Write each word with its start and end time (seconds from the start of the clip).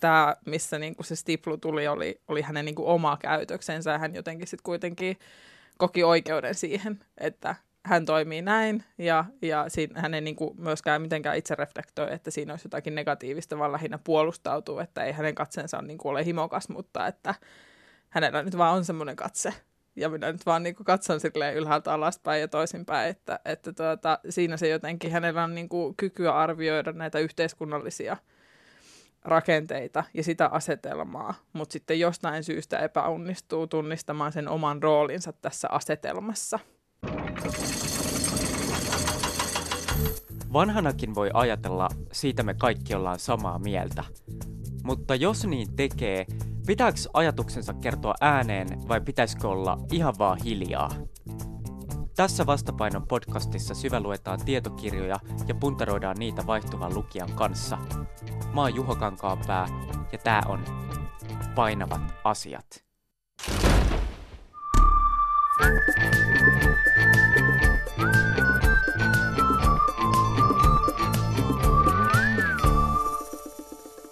tämä, 0.00 0.36
missä 0.46 0.78
niin 0.78 0.96
kuin 0.96 1.06
se 1.06 1.16
stiplu 1.16 1.56
tuli, 1.56 1.88
oli, 1.88 2.20
oli 2.28 2.42
hänen 2.42 2.64
niin 2.64 2.74
kuin 2.74 2.88
oma 2.88 3.16
käytöksensä 3.16 3.90
ja 3.90 3.98
hän 3.98 4.14
jotenkin 4.14 4.46
sitten 4.46 4.64
kuitenkin 4.64 5.18
koki 5.78 6.04
oikeuden 6.04 6.54
siihen, 6.54 7.00
että 7.18 7.54
hän 7.84 8.04
toimii 8.04 8.42
näin 8.42 8.84
ja, 8.98 9.24
ja 9.42 9.64
siinä, 9.68 10.00
hän 10.00 10.14
ei 10.14 10.20
niin 10.20 10.36
kuin 10.36 10.60
myöskään 10.60 11.02
mitenkään 11.02 11.36
itse 11.36 11.54
reflektoi, 11.54 12.12
että 12.12 12.30
siinä 12.30 12.52
olisi 12.52 12.66
jotakin 12.66 12.94
negatiivista, 12.94 13.58
vaan 13.58 13.72
lähinnä 13.72 13.98
puolustautuu, 14.04 14.78
että 14.78 15.04
ei 15.04 15.12
hänen 15.12 15.34
katseensa 15.34 15.82
niin 15.82 15.98
kuin 15.98 16.10
ole 16.10 16.24
himokas, 16.24 16.68
mutta 16.68 17.06
että 17.06 17.34
hänellä 18.08 18.42
nyt 18.42 18.58
vaan 18.58 18.76
on 18.76 18.84
semmoinen 18.84 19.16
katse. 19.16 19.54
Ja 19.96 20.08
minä 20.08 20.32
nyt 20.32 20.46
vaan 20.46 20.62
niin 20.62 20.74
kuin 20.74 20.84
katson 20.84 21.20
silleen 21.20 21.54
ylhäältä 21.54 21.92
alaspäin 21.92 22.40
ja 22.40 22.48
toisinpäin, 22.48 23.10
että, 23.10 23.40
että 23.44 23.72
tuota, 23.72 24.18
siinä 24.28 24.56
se 24.56 24.68
jotenkin, 24.68 25.12
hänellä 25.12 25.44
on 25.44 25.54
niin 25.54 25.68
kuin 25.68 25.96
kykyä 25.96 26.32
arvioida 26.32 26.92
näitä 26.92 27.18
yhteiskunnallisia 27.18 28.16
rakenteita 29.24 30.04
ja 30.14 30.24
sitä 30.24 30.46
asetelmaa, 30.46 31.34
mutta 31.52 31.72
sitten 31.72 32.00
jostain 32.00 32.44
syystä 32.44 32.78
epäonnistuu 32.78 33.66
tunnistamaan 33.66 34.32
sen 34.32 34.48
oman 34.48 34.82
roolinsa 34.82 35.32
tässä 35.32 35.68
asetelmassa. 35.70 36.58
Vanhanakin 40.52 41.14
voi 41.14 41.30
ajatella, 41.34 41.88
siitä 42.12 42.42
me 42.42 42.54
kaikki 42.54 42.94
ollaan 42.94 43.18
samaa 43.18 43.58
mieltä. 43.58 44.04
Mutta 44.84 45.14
jos 45.14 45.46
niin 45.46 45.76
tekee, 45.76 46.26
pitääkö 46.66 46.98
ajatuksensa 47.14 47.74
kertoa 47.74 48.14
ääneen 48.20 48.88
vai 48.88 49.00
pitäisikö 49.00 49.48
olla 49.48 49.78
ihan 49.92 50.14
vaan 50.18 50.38
hiljaa? 50.44 50.90
Tässä 52.18 52.46
Vastapainon 52.46 53.06
podcastissa 53.06 53.74
syväluetaan 53.74 54.44
tietokirjoja 54.44 55.16
ja 55.48 55.54
puntaroidaan 55.54 56.16
niitä 56.18 56.46
vaihtuvan 56.46 56.94
lukijan 56.94 57.32
kanssa. 57.32 57.78
Mä 58.54 58.60
oon 58.60 58.74
Juho 58.74 58.96
Kankaanpää 58.96 59.68
ja 60.12 60.18
tää 60.18 60.42
on 60.48 60.64
Painavat 61.54 62.00
asiat. 62.24 62.84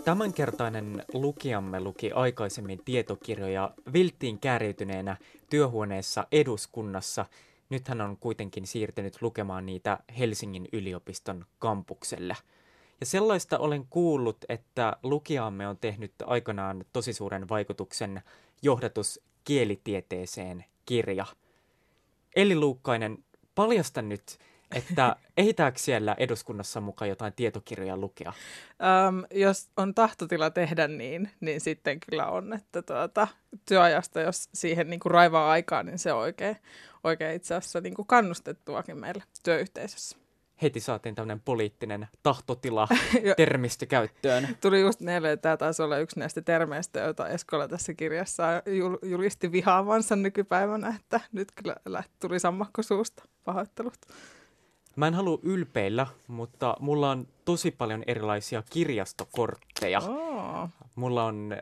Tämänkertainen 0.04 1.04
lukijamme 1.12 1.80
luki 1.80 2.12
aikaisemmin 2.12 2.80
tietokirjoja 2.84 3.74
vilttiin 3.92 4.38
kääriytyneenä 4.38 5.16
työhuoneessa 5.50 6.26
eduskunnassa. 6.32 7.26
Nyt 7.70 7.88
hän 7.88 8.00
on 8.00 8.16
kuitenkin 8.16 8.66
siirtynyt 8.66 9.22
lukemaan 9.22 9.66
niitä 9.66 9.98
Helsingin 10.18 10.68
yliopiston 10.72 11.46
kampukselle. 11.58 12.36
Ja 13.00 13.06
sellaista 13.06 13.58
olen 13.58 13.86
kuullut, 13.90 14.44
että 14.48 14.96
lukijamme 15.02 15.68
on 15.68 15.76
tehnyt 15.76 16.12
aikanaan 16.26 16.84
tosi 16.92 17.12
suuren 17.12 17.48
vaikutuksen 17.48 18.22
johdatus 18.62 19.20
kielitieteeseen 19.44 20.64
kirja. 20.86 21.26
Eli 22.36 22.54
Luukkainen, 22.54 23.18
paljasta 23.54 24.02
nyt, 24.02 24.38
että 24.74 25.16
ehitääkö 25.36 25.78
siellä 25.78 26.16
eduskunnassa 26.18 26.80
mukaan 26.80 27.08
jotain 27.08 27.32
tietokirjoja 27.32 27.96
lukea? 27.96 28.32
Um, 29.08 29.24
jos 29.30 29.68
on 29.76 29.94
tahtotila 29.94 30.50
tehdä 30.50 30.88
niin, 30.88 31.30
niin 31.40 31.60
sitten 31.60 32.00
kyllä 32.00 32.26
on, 32.26 32.52
että 32.52 32.82
tuota, 32.82 33.28
työajasta, 33.68 34.20
jos 34.20 34.48
siihen 34.54 34.90
niin 34.90 35.00
kuin 35.00 35.10
raivaa 35.10 35.50
aikaa, 35.50 35.82
niin 35.82 35.98
se 35.98 36.12
on 36.12 36.20
oikein, 36.20 36.56
oikein 37.06 37.36
itse 37.36 37.54
asiassa 37.54 37.80
niin 37.80 37.94
kuin 37.94 38.06
kannustettuakin 38.06 38.98
meillä 38.98 39.24
työyhteisössä 39.42 40.16
heti 40.62 40.80
saatiin 40.80 41.14
tämmöinen 41.14 41.40
poliittinen 41.40 42.08
tahtotila 42.22 42.88
termistö 43.36 43.86
käyttöön. 43.86 44.48
Tuli 44.60 44.80
just 44.80 45.00
mieleen, 45.00 45.32
että 45.32 45.42
tämä 45.42 45.56
taisi 45.56 45.82
olla 45.82 45.98
yksi 45.98 46.18
näistä 46.18 46.42
termeistä, 46.42 47.00
joita 47.00 47.28
Eskola 47.28 47.68
tässä 47.68 47.94
kirjassa 47.94 48.44
julisti 49.02 49.52
vihaavansa 49.52 50.16
nykypäivänä, 50.16 50.94
että 51.00 51.20
nyt 51.32 51.52
kyllä 51.54 52.04
tuli 52.20 52.40
sammakko 52.40 52.82
suusta. 52.82 53.22
Pahoittelut. 53.44 53.98
Mä 54.96 55.06
en 55.06 55.14
halua 55.14 55.38
ylpeillä, 55.42 56.06
mutta 56.28 56.76
mulla 56.80 57.10
on 57.10 57.28
tosi 57.44 57.70
paljon 57.70 58.02
erilaisia 58.06 58.62
kirjastokortteja. 58.70 60.00
Oh. 60.00 60.68
Mulla 60.94 61.24
on 61.24 61.56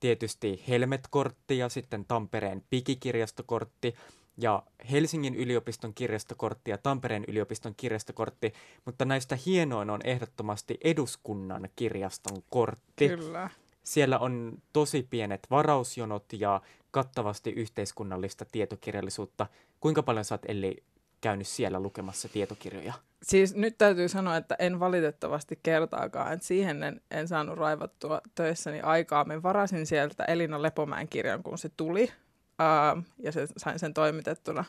tietysti 0.00 0.64
Helmet-kortti 0.68 1.58
ja 1.58 1.68
sitten 1.68 2.04
Tampereen 2.04 2.62
pikikirjastokortti 2.70 3.94
ja 4.36 4.62
Helsingin 4.90 5.34
yliopiston 5.34 5.94
kirjastokortti 5.94 6.70
ja 6.70 6.78
Tampereen 6.78 7.24
yliopiston 7.28 7.74
kirjastokortti, 7.76 8.52
mutta 8.84 9.04
näistä 9.04 9.38
hienoin 9.46 9.90
on 9.90 10.00
ehdottomasti 10.04 10.78
eduskunnan 10.84 11.68
kirjaston 11.76 12.42
kortti. 12.50 13.08
Kyllä. 13.08 13.50
Siellä 13.82 14.18
on 14.18 14.62
tosi 14.72 15.06
pienet 15.10 15.46
varausjonot 15.50 16.32
ja 16.32 16.60
kattavasti 16.90 17.50
yhteiskunnallista 17.50 18.44
tietokirjallisuutta. 18.52 19.46
Kuinka 19.80 20.02
paljon 20.02 20.24
oot 20.30 20.44
Elli 20.48 20.82
käynyt 21.20 21.46
siellä 21.46 21.80
lukemassa 21.80 22.28
tietokirjoja? 22.28 22.92
Siis 23.22 23.54
nyt 23.54 23.78
täytyy 23.78 24.08
sanoa, 24.08 24.36
että 24.36 24.56
en 24.58 24.80
valitettavasti 24.80 25.58
kertaakaan, 25.62 26.32
että 26.32 26.46
siihen 26.46 26.82
en, 26.82 27.00
en 27.10 27.28
saanut 27.28 27.58
raivattua 27.58 28.20
töissäni 28.34 28.80
aikaa. 28.80 29.24
Me 29.24 29.42
varasin 29.42 29.86
sieltä 29.86 30.24
Elina 30.24 30.62
Lepomäen 30.62 31.08
kirjan, 31.08 31.42
kun 31.42 31.58
se 31.58 31.68
tuli, 31.76 32.12
ää, 32.58 33.02
ja 33.18 33.32
se, 33.32 33.46
sain 33.56 33.78
sen 33.78 33.94
toimitettuna 33.94 34.64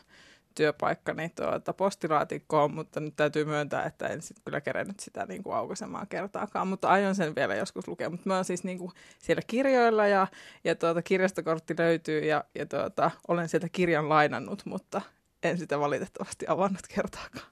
työpaikkani 0.54 1.28
tuota 1.28 1.72
postilaatikkoon, 1.72 2.74
mutta 2.74 3.00
nyt 3.00 3.16
täytyy 3.16 3.44
myöntää, 3.44 3.84
että 3.84 4.06
en 4.06 4.22
sitten 4.22 4.44
kyllä 4.44 4.60
kerennyt 4.60 5.00
sitä 5.00 5.26
niin 5.26 5.42
kuin 5.42 5.56
aukaisemaan 5.56 6.06
kertaakaan, 6.06 6.68
mutta 6.68 6.88
aion 6.88 7.14
sen 7.14 7.34
vielä 7.34 7.54
joskus 7.54 7.88
lukea. 7.88 8.10
Mutta 8.10 8.28
mä 8.28 8.34
oon 8.34 8.44
siis 8.44 8.64
niin 8.64 8.78
kuin 8.78 8.92
siellä 9.18 9.42
kirjoilla 9.46 10.06
ja, 10.06 10.26
ja 10.64 10.74
tuota, 10.74 11.02
kirjastokortti 11.02 11.74
löytyy 11.78 12.20
ja, 12.20 12.44
ja 12.54 12.66
tuota, 12.66 13.10
olen 13.28 13.48
sieltä 13.48 13.68
kirjan 13.68 14.08
lainannut, 14.08 14.62
mutta 14.66 15.00
en 15.42 15.58
sitä 15.58 15.80
valitettavasti 15.80 16.46
avannut 16.48 16.86
kertaakaan. 16.94 17.46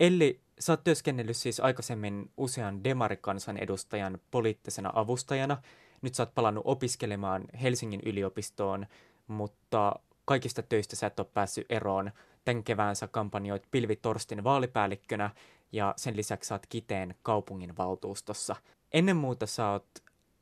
Elli, 0.00 0.40
sä 0.58 0.72
oot 0.72 0.84
työskennellyt 0.84 1.36
siis 1.36 1.60
aikaisemmin 1.60 2.30
usean 2.36 2.84
demarikansan 2.84 3.56
edustajan 3.56 4.18
poliittisena 4.30 4.90
avustajana. 4.94 5.62
Nyt 6.02 6.14
sä 6.14 6.22
oot 6.22 6.34
palannut 6.34 6.62
opiskelemaan 6.66 7.44
Helsingin 7.62 8.00
yliopistoon, 8.06 8.86
mutta 9.26 9.96
kaikista 10.24 10.62
töistä 10.62 10.96
sä 10.96 11.06
et 11.06 11.20
ole 11.20 11.26
päässyt 11.34 11.66
eroon. 11.68 12.10
Tän 12.44 12.64
kevään 12.64 12.96
sä 12.96 13.08
kampanjoit 13.08 13.62
Pilvi 13.70 13.96
Torstin 13.96 14.44
vaalipäällikkönä 14.44 15.30
ja 15.72 15.94
sen 15.96 16.16
lisäksi 16.16 16.48
sä 16.48 16.54
oot 16.54 16.66
Kiteen 16.66 17.14
kaupungin 17.22 17.76
valtuustossa. 17.76 18.56
Ennen 18.92 19.16
muuta 19.16 19.46
sä 19.46 19.70
oot 19.70 19.88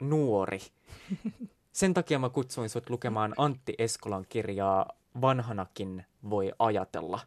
nuori. 0.00 0.60
Sen 1.72 1.94
takia 1.94 2.18
mä 2.18 2.28
kutsuin 2.28 2.70
sut 2.70 2.90
lukemaan 2.90 3.34
Antti 3.36 3.74
Eskolan 3.78 4.26
kirjaa 4.28 4.86
Vanhanakin 5.20 6.04
voi 6.30 6.52
ajatella. 6.58 7.20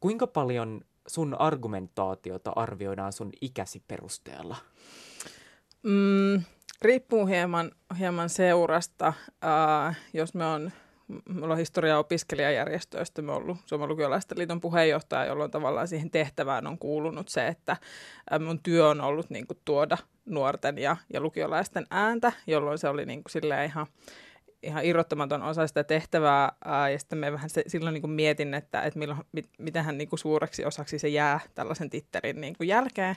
Kuinka 0.00 0.26
paljon 0.26 0.80
sun 1.06 1.34
argumentaatiota 1.34 2.52
arvioidaan 2.56 3.12
sun 3.12 3.30
ikäsi 3.40 3.82
perusteella? 3.88 4.56
Mm, 5.82 6.42
riippuu 6.84 7.26
hieman, 7.26 7.70
hieman 7.98 8.28
seurasta. 8.28 9.12
Uh, 9.28 9.94
jos 10.12 10.34
me 10.34 10.46
on, 10.46 10.72
mulla 11.28 11.54
on 11.54 11.58
historia 11.58 11.98
opiskelijajärjestöistä, 11.98 13.22
me 13.22 13.32
ollut 13.32 13.58
Suomen 13.66 13.88
lukiolaisten 13.88 14.38
liiton 14.38 14.60
puheenjohtaja, 14.60 15.24
jolloin 15.24 15.50
tavallaan 15.50 15.88
siihen 15.88 16.10
tehtävään 16.10 16.66
on 16.66 16.78
kuulunut 16.78 17.28
se, 17.28 17.48
että 17.48 17.76
mun 18.40 18.62
työ 18.62 18.88
on 18.88 19.00
ollut 19.00 19.30
niin 19.30 19.46
kuin, 19.46 19.58
tuoda 19.64 19.98
nuorten 20.24 20.78
ja, 20.78 20.96
ja 21.12 21.20
lukiolaisten 21.20 21.86
ääntä, 21.90 22.32
jolloin 22.46 22.78
se 22.78 22.88
oli 22.88 23.06
niin 23.06 23.22
kuin, 23.24 23.64
ihan 23.66 23.86
ihan 24.64 24.84
irrottamaton 24.84 25.42
osa 25.42 25.66
sitä 25.66 25.84
tehtävää, 25.84 26.52
ää, 26.64 26.90
ja 26.90 26.98
sitten 26.98 27.18
me 27.18 27.32
vähän 27.32 27.50
se, 27.50 27.64
silloin 27.66 27.94
niin 27.94 28.02
kuin 28.02 28.10
mietin, 28.10 28.54
että, 28.54 28.82
että 28.82 28.98
milloin, 28.98 29.20
mit, 29.32 29.48
mitenhän 29.58 29.98
niin 29.98 30.08
kuin 30.08 30.18
suureksi 30.18 30.64
osaksi 30.64 30.98
se 30.98 31.08
jää 31.08 31.40
tällaisen 31.54 31.90
tittelin 31.90 32.40
niin 32.40 32.56
kuin 32.56 32.68
jälkeen. 32.68 33.16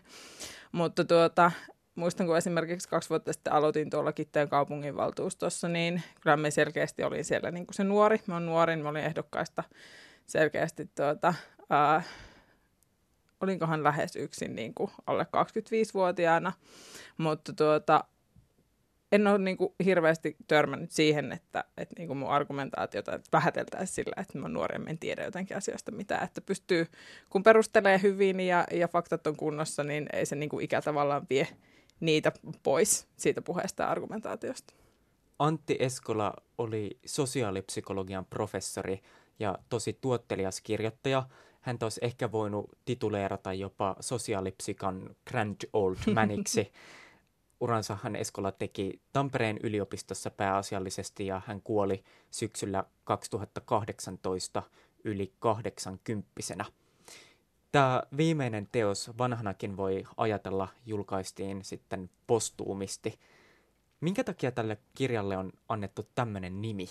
Mutta 0.72 1.06
tuota, 1.06 1.52
muistan, 1.98 2.28
kun 2.28 2.38
esimerkiksi 2.38 2.90
kaksi 2.90 3.10
vuotta 3.10 3.34
sitten 3.34 3.54
aloitin 3.54 3.90
tuolla 3.90 4.12
Kitteen 4.12 4.50
kaupunginvaltuustossa, 4.50 5.68
niin 5.68 6.04
kyllä 6.22 6.38
me 6.38 6.52
selkeästi 6.52 7.04
olin 7.04 7.26
siellä 7.26 7.52
niin 7.52 7.66
kuin 7.66 7.76
se 7.76 7.84
nuori. 7.84 8.22
Mä 8.28 8.36
olen 8.36 8.46
nuorin, 8.46 8.80
mä 8.80 8.90
olin 8.90 9.04
ehdokkaista 9.04 9.64
selkeästi 10.26 10.90
tuota, 10.96 11.34
ää, 11.70 12.02
olinkohan 13.42 13.84
lähes 13.84 14.16
yksin 14.16 14.56
niin 14.56 14.74
kuin 14.74 14.92
alle 15.08 15.24
25-vuotiaana, 15.24 16.54
mutta 17.18 17.54
tuota, 17.54 18.04
en 19.12 19.28
ole 19.28 19.38
niin 19.38 19.58
kuin 19.58 19.74
hirveästi 19.86 20.36
törmännyt 20.48 20.92
siihen, 20.92 21.32
että, 21.32 21.64
että 21.78 21.96
niin 21.98 22.08
kuin 22.08 22.18
mun 22.18 22.30
argumentaatiota 22.30 23.20
vähäteltäisiin 23.34 23.96
sillä, 23.96 24.22
että 24.22 24.38
mä 24.38 24.48
nuoremmin 24.48 24.90
en 24.90 25.00
tiedä 25.00 25.24
jotenkin 25.24 25.58
asioista 25.58 25.92
mitään. 25.92 26.24
Että 26.24 26.42
pystyy, 26.42 26.88
kun 27.30 27.44
perustelee 27.44 28.02
hyvin 28.02 28.40
ja, 28.40 28.66
ja 28.72 28.88
faktat 28.88 29.28
on 29.28 29.36
kunnossa, 29.36 29.84
niin 29.84 30.06
ei 30.14 30.26
se 30.26 30.36
niin 30.36 30.50
kuin 30.50 30.66
ikä 30.66 30.82
tavallaan 30.82 31.28
vie 31.30 31.48
niitä 32.00 32.32
pois 32.64 33.08
siitä 33.18 33.42
puheesta 33.42 33.84
ja 33.84 33.90
argumentaatiosta. 33.90 34.74
Antti 35.40 35.76
Eskola 35.80 36.34
oli 36.58 37.00
sosiaalipsykologian 37.06 38.26
professori 38.26 39.02
ja 39.40 39.58
tosi 39.70 39.98
tuottelias 40.02 40.62
kirjoittaja. 40.62 41.24
Hän 41.62 41.78
olisi 41.82 42.00
ehkä 42.04 42.32
voinut 42.32 42.70
tituleerata 42.86 43.54
jopa 43.54 43.96
sosiaalipsykan 44.00 45.16
grand 45.28 45.56
old 45.74 45.96
maniksi. 46.14 46.72
uransahan 47.60 48.16
Eskola 48.16 48.52
teki 48.52 49.02
Tampereen 49.14 49.60
yliopistossa 49.64 50.32
pääasiallisesti 50.32 51.26
ja 51.26 51.42
hän 51.46 51.62
kuoli 51.62 52.04
syksyllä 52.32 52.84
2018 53.04 54.64
yli 55.04 55.34
80 55.40 56.28
Tämä 57.72 58.04
viimeinen 58.18 58.68
teos 58.72 59.12
vanhanakin 59.18 59.78
voi 59.78 60.04
ajatella 60.18 60.68
julkaistiin 60.86 61.64
sitten 61.64 62.10
postuumisti. 62.28 63.20
Minkä 64.02 64.24
takia 64.24 64.52
tälle 64.52 64.78
kirjalle 64.96 65.38
on 65.38 65.52
annettu 65.70 66.08
tämmöinen 66.16 66.62
nimi? 66.62 66.90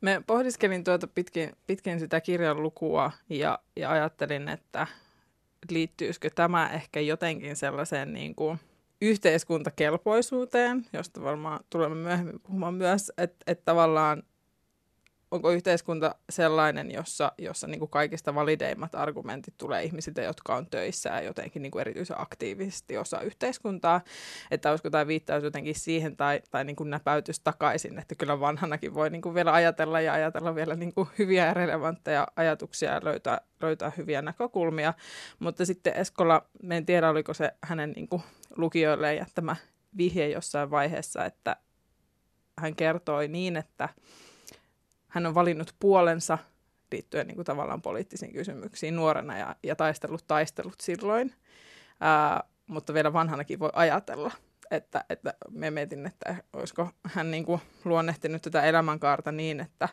Me 0.00 0.22
pohdiskelin 0.26 0.84
tuota 0.84 1.06
pitkin, 1.06 1.52
pitkin 1.66 2.00
sitä 2.00 2.20
kirjan 2.20 2.62
lukua 2.62 3.12
ja, 3.28 3.58
ja 3.76 3.90
ajattelin, 3.90 4.48
että 4.48 4.86
liittyisikö 5.70 6.30
tämä 6.30 6.70
ehkä 6.70 7.00
jotenkin 7.00 7.56
sellaiseen 7.56 8.12
niin 8.12 8.34
kuin 8.34 8.58
yhteiskuntakelpoisuuteen, 9.00 10.86
josta 10.92 11.22
varmaan 11.22 11.60
tulemme 11.70 11.96
myöhemmin 11.96 12.40
puhumaan 12.40 12.74
myös, 12.74 13.12
että, 13.18 13.44
että 13.46 13.64
tavallaan 13.64 14.22
onko 15.34 15.50
yhteiskunta 15.50 16.14
sellainen, 16.30 16.90
jossa, 16.90 17.32
jossa 17.38 17.66
niin 17.66 17.78
kuin 17.78 17.90
kaikista 17.90 18.34
valideimmat 18.34 18.94
argumentit 18.94 19.54
tulee 19.58 19.82
ihmisiltä, 19.82 20.22
jotka 20.22 20.54
on 20.54 20.66
töissä 20.66 21.08
ja 21.08 21.22
jotenkin 21.22 21.62
niin 21.62 21.70
kuin 21.70 21.80
erityisen 21.80 22.20
aktiivisesti 22.20 22.98
osa 22.98 23.20
yhteiskuntaa, 23.20 24.00
että 24.50 24.70
olisiko 24.70 24.90
tämä 24.90 25.06
viittaus 25.06 25.44
jotenkin 25.44 25.74
siihen 25.74 26.16
tai, 26.16 26.40
tai 26.50 26.64
niin 26.64 26.76
kuin 26.76 26.90
näpäytys 26.90 27.40
takaisin, 27.40 27.98
että 27.98 28.14
kyllä 28.14 28.40
vanhanakin 28.40 28.94
voi 28.94 29.10
niin 29.10 29.22
kuin 29.22 29.34
vielä 29.34 29.52
ajatella 29.52 30.00
ja 30.00 30.12
ajatella 30.12 30.54
vielä 30.54 30.74
niin 30.74 30.94
kuin 30.94 31.08
hyviä 31.18 31.46
ja 31.46 31.54
relevantteja 31.54 32.26
ajatuksia 32.36 32.92
ja 32.92 33.00
löytää, 33.04 33.40
löytää 33.60 33.92
hyviä 33.96 34.22
näkökulmia, 34.22 34.94
mutta 35.38 35.66
sitten 35.66 35.96
Eskola, 35.96 36.42
en 36.70 36.86
tiedä 36.86 37.08
oliko 37.10 37.34
se 37.34 37.52
hänen 37.62 37.92
niin 37.96 38.08
kuin 38.08 38.22
lukijoille 38.56 39.14
jättämä 39.14 39.56
vihje 39.96 40.28
jossain 40.28 40.70
vaiheessa, 40.70 41.24
että 41.24 41.56
hän 42.58 42.76
kertoi 42.76 43.28
niin, 43.28 43.56
että 43.56 43.88
hän 45.14 45.26
on 45.26 45.34
valinnut 45.34 45.74
puolensa 45.80 46.38
liittyen 46.92 47.26
niin 47.26 47.34
kuin 47.34 47.44
tavallaan 47.44 47.82
poliittisiin 47.82 48.32
kysymyksiin 48.32 48.96
nuorena 48.96 49.38
ja, 49.38 49.56
ja 49.62 49.76
taistellut 49.76 50.24
taistelut 50.26 50.80
silloin. 50.80 51.34
Ää, 52.00 52.42
mutta 52.66 52.94
vielä 52.94 53.12
vanhanakin 53.12 53.58
voi 53.58 53.70
ajatella, 53.72 54.30
että, 54.70 55.04
että 55.10 55.34
me 55.50 55.70
mietin, 55.70 56.06
että 56.06 56.36
olisiko 56.52 56.88
hän 57.04 57.30
niin 57.30 57.44
kuin 57.44 57.60
luonnehtinut 57.84 58.42
tätä 58.42 58.62
elämänkaarta 58.62 59.32
niin, 59.32 59.60
että, 59.60 59.88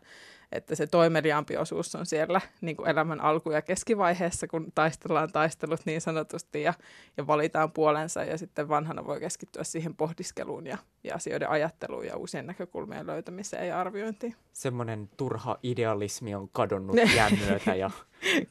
että 0.52 0.76
se 0.76 0.88
toimeliaampi 0.88 1.58
osuus 1.58 1.96
on 1.96 2.06
siellä 2.06 2.42
niin 2.62 2.78
kuin 2.78 2.90
elämän 2.90 3.22
alku- 3.22 3.52
ja 3.52 3.62
keskivaiheessa, 3.62 4.48
kun 4.48 4.72
taistellaan 4.76 5.32
taistelut 5.32 5.82
niin 5.86 6.02
sanotusti 6.02 6.62
ja, 6.62 6.74
ja 7.18 7.28
valitaan 7.28 7.72
puolensa 7.72 8.24
ja 8.24 8.38
sitten 8.38 8.70
vanhana 8.70 9.06
voi 9.06 9.20
keskittyä 9.20 9.64
siihen 9.64 9.96
pohdiskeluun 9.96 10.68
ja, 10.68 10.78
ja 11.04 11.16
asioiden 11.16 11.50
ajatteluun 11.50 12.06
ja 12.06 12.18
uusien 12.18 12.48
näkökulmien 12.48 13.08
löytämiseen 13.08 13.68
ja 13.68 13.80
arviointiin. 13.80 14.36
Semmoinen 14.54 15.10
turha 15.18 15.58
idealismi 15.64 16.36
on 16.36 16.50
kadonnut 16.50 16.98
jään 17.16 17.40
myötä. 17.48 17.76
Ja... 17.76 17.92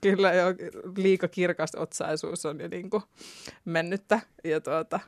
Kyllä 0.00 0.32
jo 0.32 0.46
liika 0.96 1.28
kirkas 1.28 1.74
otsaisuus 1.74 2.46
on 2.46 2.60
jo 2.60 2.68
niin 2.68 2.90
kuin 2.90 3.02
mennyttä 3.64 4.20
ja 4.44 4.60
tuota, 4.60 5.00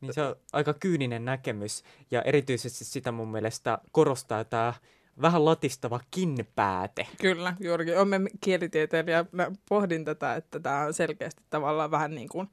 niin 0.00 0.14
se 0.14 0.22
on 0.22 0.36
aika 0.52 0.74
kyyninen 0.74 1.24
näkemys 1.24 1.84
ja 2.10 2.22
erityisesti 2.22 2.84
sitä 2.84 3.12
mun 3.12 3.28
mielestä 3.28 3.78
korostaa 3.92 4.44
tämä 4.44 4.74
vähän 5.22 5.44
latistava 5.44 6.00
kinpääte. 6.10 7.06
Kyllä, 7.20 7.56
juurikin. 7.60 7.98
Olemme 7.98 8.30
kielitieteilijä. 8.40 9.24
Mä 9.32 9.50
pohdin 9.68 10.04
tätä, 10.04 10.34
että 10.34 10.60
tämä 10.60 10.80
on 10.80 10.94
selkeästi 10.94 11.42
tavallaan 11.50 11.90
vähän 11.90 12.14
niin 12.14 12.28
kuin 12.28 12.48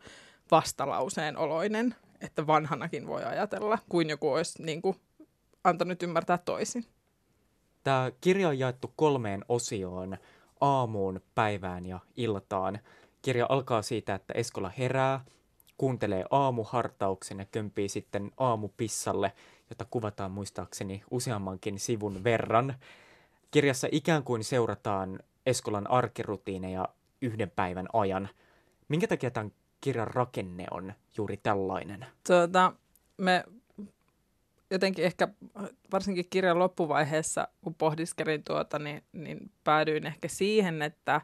vastalauseen 0.52 1.38
oloinen, 1.38 1.96
että 2.22 2.48
vanhanakin 2.48 3.08
voi 3.08 3.24
ajatella, 3.24 3.80
kuin 3.90 4.10
joku 4.10 4.34
olisi 4.34 4.64
niin 4.64 4.82
kuin 4.82 4.96
antanut 5.64 6.04
ymmärtää 6.04 6.38
toisin. 6.38 6.86
Tämä 7.84 8.12
kirja 8.22 8.48
on 8.48 8.60
jaettu 8.60 8.94
kolmeen 8.96 9.46
osioon, 9.50 10.18
aamuun, 10.62 11.22
päivään 11.36 11.86
ja 11.86 12.00
iltaan. 12.18 12.80
Kirja 13.22 13.46
alkaa 13.50 13.82
siitä, 13.82 14.16
että 14.16 14.34
Eskola 14.34 14.72
herää, 14.78 15.26
kuuntelee 15.78 16.26
aamuhartauksen 16.30 17.40
ja 17.40 17.46
kömpii 17.46 17.90
sitten 17.90 18.32
aamupissalle– 18.38 19.34
jota 19.70 19.86
kuvataan 19.92 20.32
muistaakseni 20.32 21.04
useammankin 21.12 21.80
sivun 21.80 22.24
verran. 22.24 22.76
Kirjassa 23.52 23.88
ikään 23.92 24.24
kuin 24.24 24.44
seurataan 24.44 25.20
Eskolan 25.46 25.90
arkirutiineja 25.90 26.88
yhden 27.22 27.52
päivän 27.56 27.88
ajan. 27.94 28.30
Minkä 28.88 29.08
takia 29.08 29.32
tämän 29.32 29.52
kirjan 29.82 30.08
rakenne 30.08 30.66
on 30.72 30.94
juuri 31.18 31.38
tällainen? 31.38 32.06
Tuota, 32.28 32.74
me 33.18 33.44
jotenkin 34.70 35.06
ehkä 35.06 35.28
varsinkin 35.92 36.26
kirjan 36.30 36.60
loppuvaiheessa, 36.60 37.48
kun 37.62 37.76
pohdiskelin 37.76 38.44
tuota, 38.44 38.80
niin, 38.80 39.04
niin 39.14 39.52
päädyin 39.64 40.06
ehkä 40.06 40.28
siihen, 40.28 40.82
että 40.82 41.22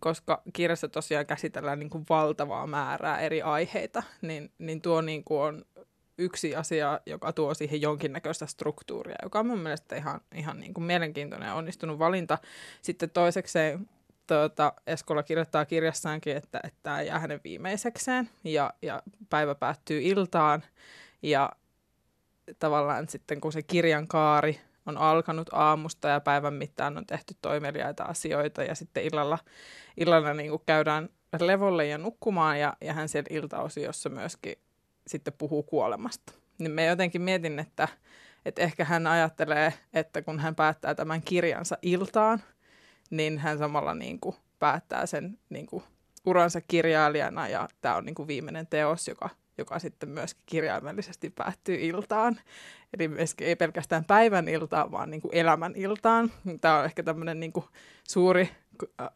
koska 0.00 0.42
kirjassa 0.52 0.88
tosiaan 0.88 1.26
käsitellään 1.26 1.78
niin 1.78 1.90
kuin 1.90 2.06
valtavaa 2.08 2.66
määrää 2.66 3.20
eri 3.20 3.42
aiheita, 3.42 4.02
niin, 4.22 4.52
niin 4.58 4.82
tuo 4.82 5.00
niin 5.00 5.24
kuin 5.24 5.40
on 5.40 5.64
yksi 6.18 6.56
asia, 6.56 7.00
joka 7.06 7.32
tuo 7.32 7.54
siihen 7.54 7.80
jonkinnäköistä 7.80 8.46
struktuuria, 8.46 9.16
joka 9.22 9.38
on 9.38 9.46
mun 9.46 9.58
mielestä 9.58 9.96
ihan, 9.96 10.20
ihan 10.34 10.60
niin 10.60 10.74
kuin 10.74 10.84
mielenkiintoinen 10.84 11.46
ja 11.46 11.54
onnistunut 11.54 11.98
valinta. 11.98 12.38
Sitten 12.82 13.10
toisekseen 13.10 13.88
tuota, 14.26 14.72
Eskola 14.86 15.22
kirjoittaa 15.22 15.64
kirjassaankin, 15.64 16.36
että, 16.36 16.60
tämä 16.82 17.02
jää 17.02 17.18
hänen 17.18 17.40
viimeisekseen 17.44 18.30
ja, 18.44 18.74
ja 18.82 19.02
päivä 19.30 19.54
päättyy 19.54 20.02
iltaan. 20.02 20.62
Ja 21.22 21.52
tavallaan 22.58 23.08
sitten 23.08 23.40
kun 23.40 23.52
se 23.52 23.62
kirjan 23.62 24.08
kaari 24.08 24.60
on 24.86 24.98
alkanut 24.98 25.50
aamusta 25.52 26.08
ja 26.08 26.20
päivän 26.20 26.54
mittaan 26.54 26.98
on 26.98 27.06
tehty 27.06 27.34
toimeliaita 27.42 28.04
asioita 28.04 28.62
ja 28.62 28.74
sitten 28.74 29.04
illalla, 29.04 29.38
illalla 29.96 30.34
niin 30.34 30.50
kuin 30.50 30.62
käydään 30.66 31.08
levolle 31.40 31.86
ja 31.86 31.98
nukkumaan 31.98 32.60
ja, 32.60 32.76
ja 32.80 32.92
hän 32.92 33.08
siellä 33.08 33.28
iltaosiossa 33.30 34.08
myöskin 34.08 34.54
sitten 35.06 35.34
puhuu 35.38 35.62
kuolemasta. 35.62 36.32
Niin 36.58 36.72
me 36.72 36.86
jotenkin 36.86 37.22
mietin, 37.22 37.58
että, 37.58 37.88
että 38.44 38.62
ehkä 38.62 38.84
hän 38.84 39.06
ajattelee, 39.06 39.74
että 39.92 40.22
kun 40.22 40.40
hän 40.40 40.54
päättää 40.54 40.94
tämän 40.94 41.22
kirjansa 41.22 41.78
iltaan, 41.82 42.42
niin 43.10 43.38
hän 43.38 43.58
samalla 43.58 43.94
niin 43.94 44.20
kuin 44.20 44.36
päättää 44.58 45.06
sen 45.06 45.38
niin 45.48 45.66
kuin 45.66 45.84
uransa 46.26 46.60
kirjailijana 46.60 47.48
ja 47.48 47.68
tämä 47.80 47.96
on 47.96 48.04
niin 48.04 48.14
kuin 48.14 48.28
viimeinen 48.28 48.66
teos, 48.66 49.08
joka, 49.08 49.30
joka 49.58 49.78
sitten 49.78 50.08
myöskin 50.08 50.42
kirjaimellisesti 50.46 51.30
päättyy 51.30 51.76
iltaan. 51.80 52.40
Eli 52.98 53.08
myöskin 53.08 53.46
ei 53.46 53.56
pelkästään 53.56 54.04
päivän 54.04 54.48
iltaan, 54.48 54.90
vaan 54.90 55.10
niin 55.10 55.20
kuin 55.20 55.34
elämän 55.34 55.72
iltaan. 55.76 56.32
Tämä 56.60 56.78
on 56.78 56.84
ehkä 56.84 57.02
tämmöinen 57.02 57.40
niin 57.40 57.52
kuin 57.52 57.66
suuri, 58.08 58.48
äh, 59.00 59.08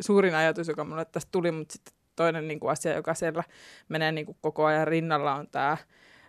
suurin 0.00 0.34
ajatus, 0.34 0.68
joka 0.68 0.84
minulle 0.84 1.04
tästä 1.04 1.28
tuli, 1.32 1.50
mutta 1.50 1.72
sitten 1.72 1.94
toinen 2.16 2.48
niin 2.48 2.60
kuin 2.60 2.70
asia, 2.70 2.94
joka 2.94 3.14
siellä 3.14 3.44
menee 3.88 4.12
niin 4.12 4.26
kuin 4.26 4.36
koko 4.40 4.64
ajan 4.64 4.88
rinnalla, 4.88 5.34
on 5.34 5.48
tämä 5.48 5.76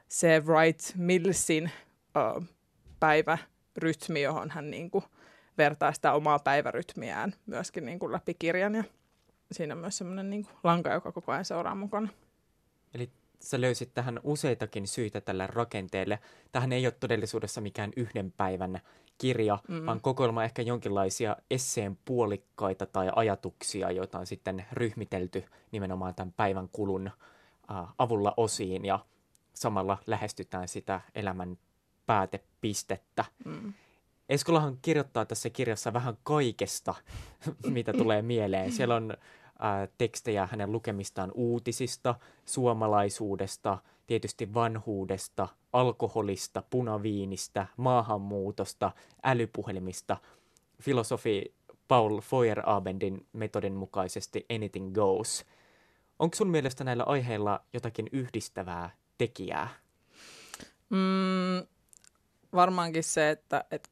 se 0.08 0.44
Wright 0.46 0.96
Millsin 0.96 1.72
uh, 2.38 2.44
päivärytmi, 3.00 4.22
johon 4.22 4.50
hän 4.50 4.72
niin 4.72 4.92
kuin 4.92 5.04
vertaa 5.58 5.94
sitä 5.94 6.14
omaa 6.14 6.40
päivärytmiään 6.40 7.34
myöskin 7.46 7.86
niin 7.86 8.00
kuin 8.00 8.12
läpi 8.12 8.34
kirjan. 8.34 8.76
Ja 8.76 8.84
siinä 9.52 9.74
on 9.74 9.80
myös 9.80 9.98
semmoinen 9.98 10.30
niin 10.30 10.48
lanka, 10.64 10.94
joka 10.94 11.12
koko 11.12 11.32
ajan 11.32 11.46
seuraa 11.46 11.76
mukana. 11.76 12.10
Eli 12.94 13.10
sä 13.42 13.62
löysit 13.62 13.94
tähän 13.94 14.20
useitakin 14.24 14.88
syitä 14.88 15.22
tälle 15.22 15.48
rakenteelle. 15.48 16.20
Tähän 16.52 16.72
ei 16.72 16.86
ole 16.86 16.96
todellisuudessa 17.00 17.62
mikään 17.62 17.92
yhden 17.96 18.32
päivän 18.32 18.82
kirja, 19.18 19.60
mm. 19.68 19.86
vaan 19.86 20.02
kokoelma 20.02 20.44
ehkä 20.44 20.62
jonkinlaisia 20.62 21.36
esseen 21.52 21.98
puolikkaita 22.06 22.86
tai 22.86 23.12
ajatuksia, 23.16 23.92
joita 23.92 24.20
on 24.20 24.28
sitten 24.28 24.66
ryhmitelty 24.74 25.44
nimenomaan 25.72 26.16
tämän 26.16 26.34
päivän 26.38 26.70
kulun 26.72 27.08
äh, 27.72 27.88
avulla 27.98 28.34
osiin 28.38 28.86
ja 28.86 29.00
samalla 29.54 29.98
lähestytään 30.08 30.68
sitä 30.68 31.02
elämän 31.16 31.58
päätepistettä. 32.06 33.26
Mm. 33.46 33.74
Eskolahan 34.30 34.78
kirjoittaa 34.82 35.26
tässä 35.26 35.50
kirjassa 35.50 35.94
vähän 35.94 36.18
kaikesta, 36.24 36.96
mitä 37.70 37.94
tulee 37.94 38.22
mieleen. 38.22 38.72
Siellä 38.72 38.96
on 38.96 39.18
tekstejä 39.98 40.48
hänen 40.52 40.72
lukemistaan 40.72 41.32
uutisista, 41.34 42.16
suomalaisuudesta, 42.46 43.78
tietysti 44.08 44.54
vanhuudesta, 44.54 45.48
alkoholista, 45.74 46.64
punaviinistä, 46.70 47.68
maahanmuutosta, 47.78 48.92
älypuhelimista. 49.24 50.18
Filosofi 50.82 51.54
Paul 51.88 52.22
Feuerabendin 52.22 53.28
metodin 53.34 53.74
mukaisesti 53.74 54.46
anything 54.56 54.94
goes. 54.94 55.46
Onko 56.20 56.36
sun 56.36 56.50
mielestä 56.50 56.84
näillä 56.84 57.04
aiheilla 57.04 57.62
jotakin 57.74 58.10
yhdistävää 58.12 58.90
tekijää? 59.18 59.70
Mm, 60.90 61.68
varmaankin 62.54 63.04
se, 63.04 63.30
että, 63.30 63.66
että 63.72 63.90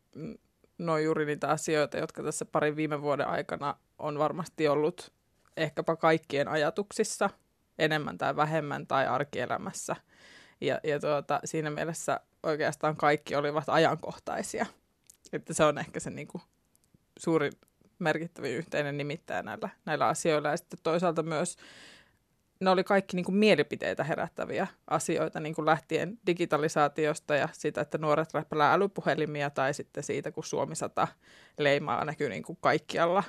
ne 0.77 0.91
on 0.91 1.03
juuri 1.03 1.25
niitä 1.25 1.49
asioita, 1.49 1.97
jotka 1.97 2.23
tässä 2.23 2.45
parin 2.45 2.75
viime 2.75 3.01
vuoden 3.01 3.27
aikana 3.27 3.75
on 3.99 4.19
varmasti 4.19 4.67
ollut 4.67 5.11
ehkäpä 5.57 5.95
kaikkien 5.95 6.47
ajatuksissa 6.47 7.29
enemmän 7.79 8.17
tai 8.17 8.35
vähemmän 8.35 8.87
tai 8.87 9.07
arkielämässä. 9.07 9.95
Ja, 10.61 10.79
ja 10.83 10.99
tuota, 10.99 11.39
siinä 11.45 11.69
mielessä 11.69 12.19
oikeastaan 12.43 12.95
kaikki 12.95 13.35
olivat 13.35 13.69
ajankohtaisia. 13.69 14.65
Että 15.33 15.53
se 15.53 15.63
on 15.63 15.77
ehkä 15.77 15.99
se 15.99 16.09
niin 16.09 16.27
kuin, 16.27 16.41
suurin 17.19 17.51
merkittävin 17.99 18.55
yhteinen 18.55 18.97
nimittäjä 18.97 19.43
näillä, 19.43 19.69
näillä 19.85 20.07
asioilla. 20.07 20.49
Ja 20.49 20.57
sitten 20.57 20.79
toisaalta 20.83 21.23
myös 21.23 21.57
ne 22.59 22.69
oli 22.69 22.83
kaikki 22.83 23.15
niin 23.15 23.25
kuin 23.25 23.35
mielipiteitä 23.35 24.03
herättäviä 24.03 24.67
asioita, 24.87 25.39
niin 25.39 25.55
kuin 25.55 25.65
lähtien 25.65 26.19
digitalisaatiosta 26.27 27.35
ja 27.35 27.49
siitä, 27.51 27.81
että 27.81 27.97
nuoret 27.97 28.33
räppälää 28.33 28.73
älypuhelimia, 28.73 29.49
tai 29.49 29.73
sitten 29.73 30.03
siitä, 30.03 30.31
kun 30.31 30.43
Suomi 30.43 30.75
100 30.75 31.07
leimaa 31.57 32.05
näkyy 32.05 32.29
niin 32.29 32.43
kuin 32.43 32.57
kaikkialla 32.61 33.23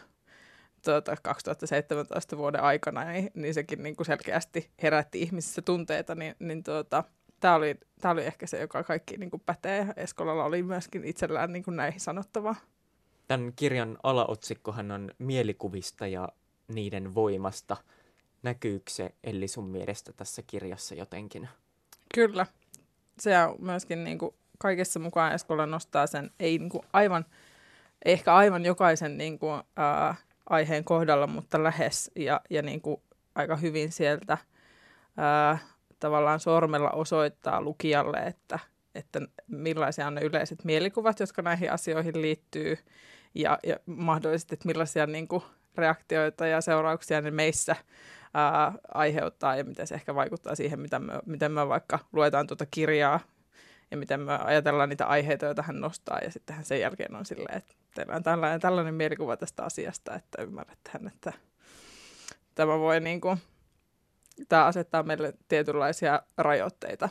tuota, 0.85 1.16
2017 1.23 2.37
vuoden 2.37 2.62
aikana, 2.62 3.04
niin, 3.04 3.30
niin 3.35 3.54
sekin 3.54 3.82
niin 3.82 3.97
kuin 3.97 4.06
selkeästi 4.06 4.70
herätti 4.82 5.23
ihmisissä 5.23 5.62
tunteita, 5.62 6.14
niin, 6.14 6.35
niin 6.38 6.62
tuota, 6.62 7.04
tämä 7.40 7.54
oli, 7.54 7.76
oli 8.04 8.25
ehkä 8.25 8.47
se, 8.47 8.61
joka 8.61 8.82
kaikki 8.82 9.16
niin 9.16 9.30
kuin 9.30 9.42
pätee. 9.47 9.87
Eskolalla 9.97 10.44
oli 10.44 10.62
myöskin 10.62 11.04
itsellään 11.04 11.52
niin 11.52 11.62
kuin 11.62 11.76
näihin 11.76 12.00
sanottavaa. 12.00 12.54
Tämän 13.28 13.52
kirjan 13.56 13.99
alaotsikkohan 14.02 14.90
on 14.90 15.11
mielikuvista 15.18 16.06
ja 16.06 16.28
niiden 16.68 17.14
voimasta. 17.14 17.76
Näkyykö 18.42 18.90
se 18.90 19.14
Elli 19.25 19.49
sun 19.49 19.68
mielestä 19.68 20.12
tässä 20.12 20.42
kirjassa 20.47 20.94
jotenkin? 20.94 21.49
Kyllä. 22.14 22.47
Se 23.18 23.38
on 23.38 23.56
myöskin 23.58 24.04
niin 24.04 24.18
kuin 24.18 24.35
kaikessa 24.58 25.00
mukaan 25.00 25.35
Eskola 25.35 25.66
nostaa 25.66 26.06
sen, 26.06 26.30
ei 26.40 26.58
niin 26.58 26.68
kuin 26.68 26.82
aivan, 26.92 27.25
ehkä 28.04 28.35
aivan 28.35 28.64
jokaisen 28.64 29.18
niin 29.18 29.38
kuin, 29.38 29.62
ää, 29.76 30.14
aiheen 30.50 30.85
kohdalla, 30.85 31.26
mutta 31.26 31.62
lähes 31.62 32.11
ja, 32.17 32.40
ja 32.50 32.62
niin 32.62 32.81
kuin 32.81 33.02
aika 33.35 33.57
hyvin 33.57 33.93
sieltä 33.93 34.38
ää, 35.17 35.59
tavallaan 36.00 36.40
sormella 36.40 36.90
osoittaa 36.90 37.62
lukijalle, 37.62 38.19
että, 38.19 38.59
että 38.95 39.21
millaisia 39.47 40.07
on 40.07 40.14
ne 40.14 40.21
yleiset 40.21 40.64
mielikuvat, 40.64 41.21
jotka 41.21 41.43
näihin 41.43 41.73
asioihin 41.73 42.23
liittyy 42.23 42.78
ja, 43.35 43.59
ja 43.67 43.76
mahdollisesti, 43.87 44.55
että 44.55 44.67
millaisia 44.67 45.07
niin 45.07 45.28
kuin, 45.28 45.43
reaktioita 45.78 46.47
ja 46.47 46.61
seurauksia 46.61 47.21
ne 47.21 47.31
meissä 47.31 47.76
ää, 48.35 48.73
aiheuttaa 48.95 49.57
ja 49.57 49.64
miten 49.64 49.87
se 49.87 49.95
ehkä 49.95 50.14
vaikuttaa 50.14 50.55
siihen, 50.55 50.81
miten 50.81 51.02
me, 51.02 51.12
miten 51.26 51.52
me 51.52 51.69
vaikka 51.69 51.99
luetaan 52.12 52.47
tuota 52.47 52.67
kirjaa 52.71 53.21
ja 53.90 53.97
miten 53.97 54.21
me 54.21 54.38
ajatellaan 54.45 54.88
niitä 54.88 55.07
aiheita, 55.07 55.47
joita 55.47 55.62
hän 55.62 55.81
nostaa 55.81 56.19
ja 56.19 56.31
sitten 56.31 56.57
hän 56.57 56.64
sen 56.64 56.81
jälkeen 56.81 57.14
on 57.14 57.25
silleen, 57.25 57.59
että 57.59 57.75
teillä 57.99 58.17
on 58.17 58.23
tällainen, 58.23 58.61
tällainen 58.61 58.95
mielikuva 58.95 59.37
tästä 59.37 59.64
asiasta, 59.64 60.14
että 60.14 60.43
ymmärrätte 60.43 60.90
että 61.07 61.33
tämä 62.55 62.78
voi 62.78 63.00
niin 63.00 63.21
kuin, 63.21 63.38
tämä 64.49 64.64
asettaa 64.64 65.02
meille 65.02 65.35
tietynlaisia 65.49 66.23
rajoitteita 66.37 67.09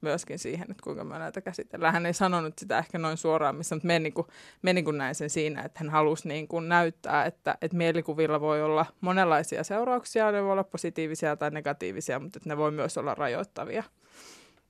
myöskin 0.00 0.38
siihen, 0.38 0.70
että 0.70 0.82
kuinka 0.84 1.04
me 1.04 1.18
näitä 1.18 1.40
käsitellään. 1.40 1.92
Hän 1.92 2.06
ei 2.06 2.12
sanonut 2.12 2.58
sitä 2.58 2.78
ehkä 2.78 2.98
noin 2.98 3.16
suoraan, 3.16 3.56
missä, 3.56 3.74
mutta 3.74 3.86
me 3.86 3.98
niin 3.98 4.12
kuin, 4.12 4.26
me 4.62 4.72
niin 4.72 4.84
kuin 4.84 4.98
näin 4.98 5.14
sen 5.14 5.30
siinä, 5.30 5.62
että 5.62 5.78
hän 5.80 5.90
halusi 5.90 6.28
niin 6.28 6.48
kuin 6.48 6.68
näyttää, 6.68 7.24
että, 7.24 7.58
että 7.62 7.76
mielikuvilla 7.76 8.40
voi 8.40 8.62
olla 8.62 8.86
monenlaisia 9.00 9.64
seurauksia, 9.64 10.32
ne 10.32 10.42
voi 10.42 10.52
olla 10.52 10.64
positiivisia 10.64 11.36
tai 11.36 11.50
negatiivisia, 11.50 12.18
mutta 12.18 12.38
että 12.38 12.48
ne 12.48 12.56
voi 12.56 12.70
myös 12.70 12.98
olla 12.98 13.14
rajoittavia. 13.14 13.84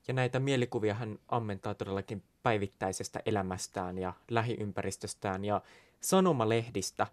Ja 0.09 0.15
näitä 0.15 0.41
mielikuvia 0.41 0.95
hän 0.95 1.19
ammentaa 1.29 1.75
todellakin 1.75 2.23
päivittäisestä 2.43 3.21
elämästään 3.27 3.99
ja 3.99 4.13
lähiympäristöstään 4.31 5.45
ja 5.45 5.61
sanomalehdistä. 6.01 7.07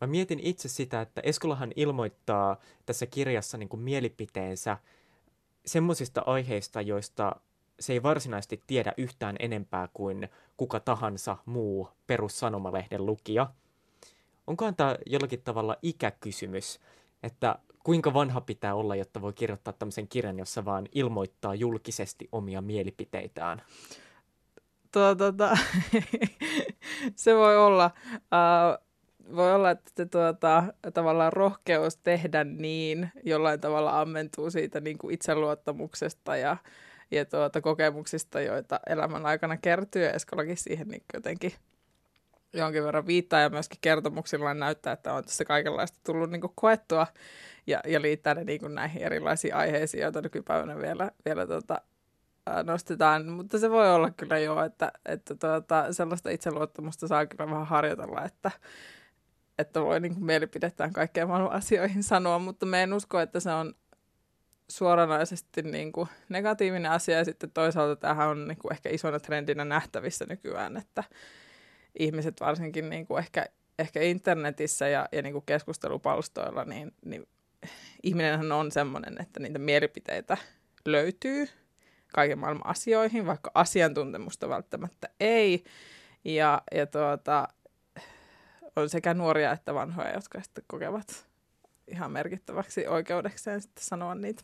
Mä 0.00 0.06
mietin 0.06 0.40
itse 0.40 0.68
sitä, 0.68 1.00
että 1.00 1.20
Eskolahan 1.24 1.72
ilmoittaa 1.76 2.56
tässä 2.86 3.06
kirjassa 3.06 3.58
niin 3.58 3.68
kuin 3.68 3.80
mielipiteensä 3.80 4.78
semmoisista 5.66 6.22
aiheista, 6.26 6.80
joista 6.80 7.36
se 7.80 7.92
ei 7.92 8.02
varsinaisesti 8.02 8.62
tiedä 8.66 8.94
yhtään 8.96 9.36
enempää 9.38 9.88
kuin 9.94 10.28
kuka 10.56 10.80
tahansa 10.80 11.36
muu 11.46 11.88
perussanomalehden 12.06 13.06
lukija. 13.06 13.50
Onkohan 14.46 14.76
tämä 14.76 14.96
jollakin 15.06 15.42
tavalla 15.42 15.76
ikäkysymys, 15.82 16.80
että 17.24 17.58
kuinka 17.84 18.14
vanha 18.14 18.40
pitää 18.40 18.74
olla, 18.74 18.96
jotta 18.96 19.22
voi 19.22 19.32
kirjoittaa 19.32 19.72
tämmöisen 19.72 20.08
kirjan, 20.08 20.38
jossa 20.38 20.64
vaan 20.64 20.86
ilmoittaa 20.92 21.54
julkisesti 21.54 22.28
omia 22.32 22.60
mielipiteitään? 22.60 23.62
Tuota, 24.92 25.56
se 27.16 27.34
voi 27.34 27.56
olla. 27.56 27.90
Uh, 28.14 28.84
voi 29.36 29.54
olla, 29.54 29.70
että 29.70 30.06
tuota, 30.06 30.64
tavallaan 30.94 31.32
rohkeus 31.32 31.96
tehdä 31.96 32.44
niin 32.44 33.10
jollain 33.22 33.60
tavalla 33.60 34.00
ammentuu 34.00 34.50
siitä 34.50 34.80
niin 34.80 34.98
kuin 34.98 35.14
itseluottamuksesta 35.14 36.36
ja, 36.36 36.56
ja 37.10 37.24
tuota, 37.24 37.60
kokemuksista, 37.60 38.40
joita 38.40 38.80
elämän 38.86 39.26
aikana 39.26 39.56
kertyy. 39.56 40.02
Ja 40.02 40.12
siihen 40.54 40.88
niin 40.88 41.02
jotenkin 41.14 41.52
jonkin 42.54 42.84
verran 42.84 43.06
viittaa 43.06 43.40
ja 43.40 43.50
myöskin 43.50 43.78
kertomuksilla 43.80 44.54
näyttää, 44.54 44.92
että 44.92 45.12
on 45.12 45.24
tässä 45.24 45.44
kaikenlaista 45.44 45.98
tullut 46.06 46.30
niin 46.30 46.40
kuin 46.40 46.52
koettua 46.54 47.06
ja, 47.66 47.80
ja 47.86 48.02
liittää 48.02 48.34
ne 48.34 48.44
niin 48.44 48.60
kuin 48.60 48.74
näihin 48.74 49.02
erilaisiin 49.02 49.54
aiheisiin, 49.54 50.02
joita 50.02 50.20
nykypäivänä 50.20 50.78
vielä, 50.78 51.10
vielä 51.24 51.46
tuota, 51.46 51.80
nostetaan, 52.64 53.28
mutta 53.28 53.58
se 53.58 53.70
voi 53.70 53.94
olla 53.94 54.10
kyllä 54.10 54.38
jo, 54.38 54.64
että, 54.64 54.92
että 55.06 55.34
tuota, 55.34 55.92
sellaista 55.92 56.30
itseluottamusta 56.30 57.08
saa 57.08 57.26
kyllä 57.26 57.50
vähän 57.50 57.66
harjoitella, 57.66 58.24
että, 58.24 58.50
että 59.58 59.80
voi 59.80 60.00
niin 60.00 60.14
kuin 60.14 60.24
mielipidettään 60.24 60.92
kaikkeen 60.92 61.28
maailman 61.28 61.52
asioihin 61.52 62.02
sanoa, 62.02 62.38
mutta 62.38 62.66
me 62.66 62.82
en 62.82 62.92
usko, 62.92 63.20
että 63.20 63.40
se 63.40 63.50
on 63.50 63.74
suoranaisesti 64.68 65.62
niin 65.62 65.92
kuin 65.92 66.08
negatiivinen 66.28 66.90
asia. 66.90 67.18
Ja 67.18 67.24
sitten 67.24 67.50
toisaalta 67.50 67.96
tähän 67.96 68.28
on 68.28 68.48
niin 68.48 68.58
kuin 68.58 68.72
ehkä 68.72 68.88
isona 68.88 69.20
trendinä 69.20 69.64
nähtävissä 69.64 70.24
nykyään, 70.28 70.76
että 70.76 71.04
ihmiset 71.98 72.40
varsinkin 72.40 72.90
niin 72.90 73.06
kuin 73.06 73.18
ehkä, 73.18 73.46
ehkä 73.78 74.02
internetissä 74.02 74.88
ja, 74.88 75.08
ja 75.12 75.22
niin 75.22 75.32
kuin 75.32 75.44
keskustelupalstoilla, 75.46 76.64
niin, 76.64 76.92
niin 77.04 77.26
ihminenhän 78.02 78.52
on 78.52 78.72
semmoinen, 78.72 79.20
että 79.20 79.40
niitä 79.40 79.58
mielipiteitä 79.58 80.36
löytyy 80.84 81.48
kaiken 82.14 82.38
maailman 82.38 82.66
asioihin, 82.66 83.26
vaikka 83.26 83.50
asiantuntemusta 83.54 84.48
välttämättä 84.48 85.08
ei. 85.20 85.64
Ja, 86.24 86.62
ja 86.74 86.86
tuota, 86.86 87.48
on 88.76 88.88
sekä 88.88 89.14
nuoria 89.14 89.52
että 89.52 89.74
vanhoja, 89.74 90.14
jotka 90.14 90.42
sitten 90.42 90.64
kokevat 90.66 91.26
ihan 91.88 92.12
merkittäväksi 92.12 92.86
oikeudekseen 92.86 93.60
sitten 93.60 93.84
sanoa 93.84 94.14
niitä. 94.14 94.42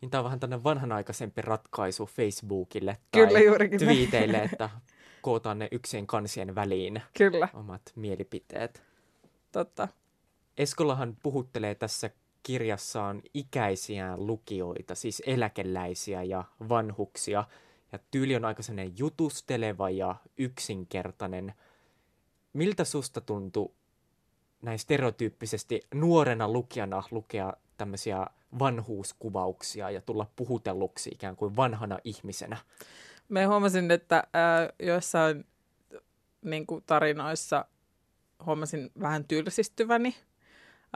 Niin 0.00 0.10
tämä 0.10 0.20
on 0.20 0.24
vähän 0.24 0.40
tämmöinen 0.40 0.64
vanhanaikaisempi 0.64 1.42
ratkaisu 1.42 2.06
Facebookille 2.06 2.96
tai 3.10 3.26
Kyllä, 3.26 3.78
twiiteille, 3.78 4.38
että 4.38 4.70
kootaan 5.22 5.58
ne 5.58 5.68
yksien 5.72 6.06
kansien 6.06 6.54
väliin 6.54 7.02
Kyllä. 7.18 7.48
omat 7.54 7.82
mielipiteet. 7.96 8.82
Totta. 9.52 9.88
Eskolahan 10.58 11.16
puhuttelee 11.22 11.74
tässä 11.74 12.10
kirjassaan 12.42 13.22
ikäisiään 13.34 14.26
lukijoita, 14.26 14.94
siis 14.94 15.22
eläkeläisiä 15.26 16.22
ja 16.22 16.44
vanhuksia. 16.68 17.44
Ja 17.92 17.98
tyyli 18.10 18.36
on 18.36 18.44
aika 18.44 18.62
sellainen 18.62 18.98
jutusteleva 18.98 19.90
ja 19.90 20.16
yksinkertainen. 20.38 21.54
Miltä 22.52 22.84
susta 22.84 23.20
tuntui 23.20 23.70
näin 24.62 24.78
stereotyyppisesti 24.78 25.80
nuorena 25.94 26.48
lukijana 26.48 27.02
lukea 27.10 27.52
tämmöisiä 27.76 28.26
vanhuuskuvauksia 28.58 29.90
ja 29.90 30.00
tulla 30.00 30.26
puhutelluksi 30.36 31.10
ikään 31.10 31.36
kuin 31.36 31.56
vanhana 31.56 31.98
ihmisenä? 32.04 32.56
Me 33.30 33.44
huomasin, 33.44 33.90
että 33.90 34.16
äh, 34.16 34.68
joissain 34.78 35.44
niin 36.42 36.66
kuin 36.66 36.84
tarinoissa 36.86 37.64
huomasin 38.46 38.90
vähän 39.00 39.24
tylsistyväni. 39.24 40.14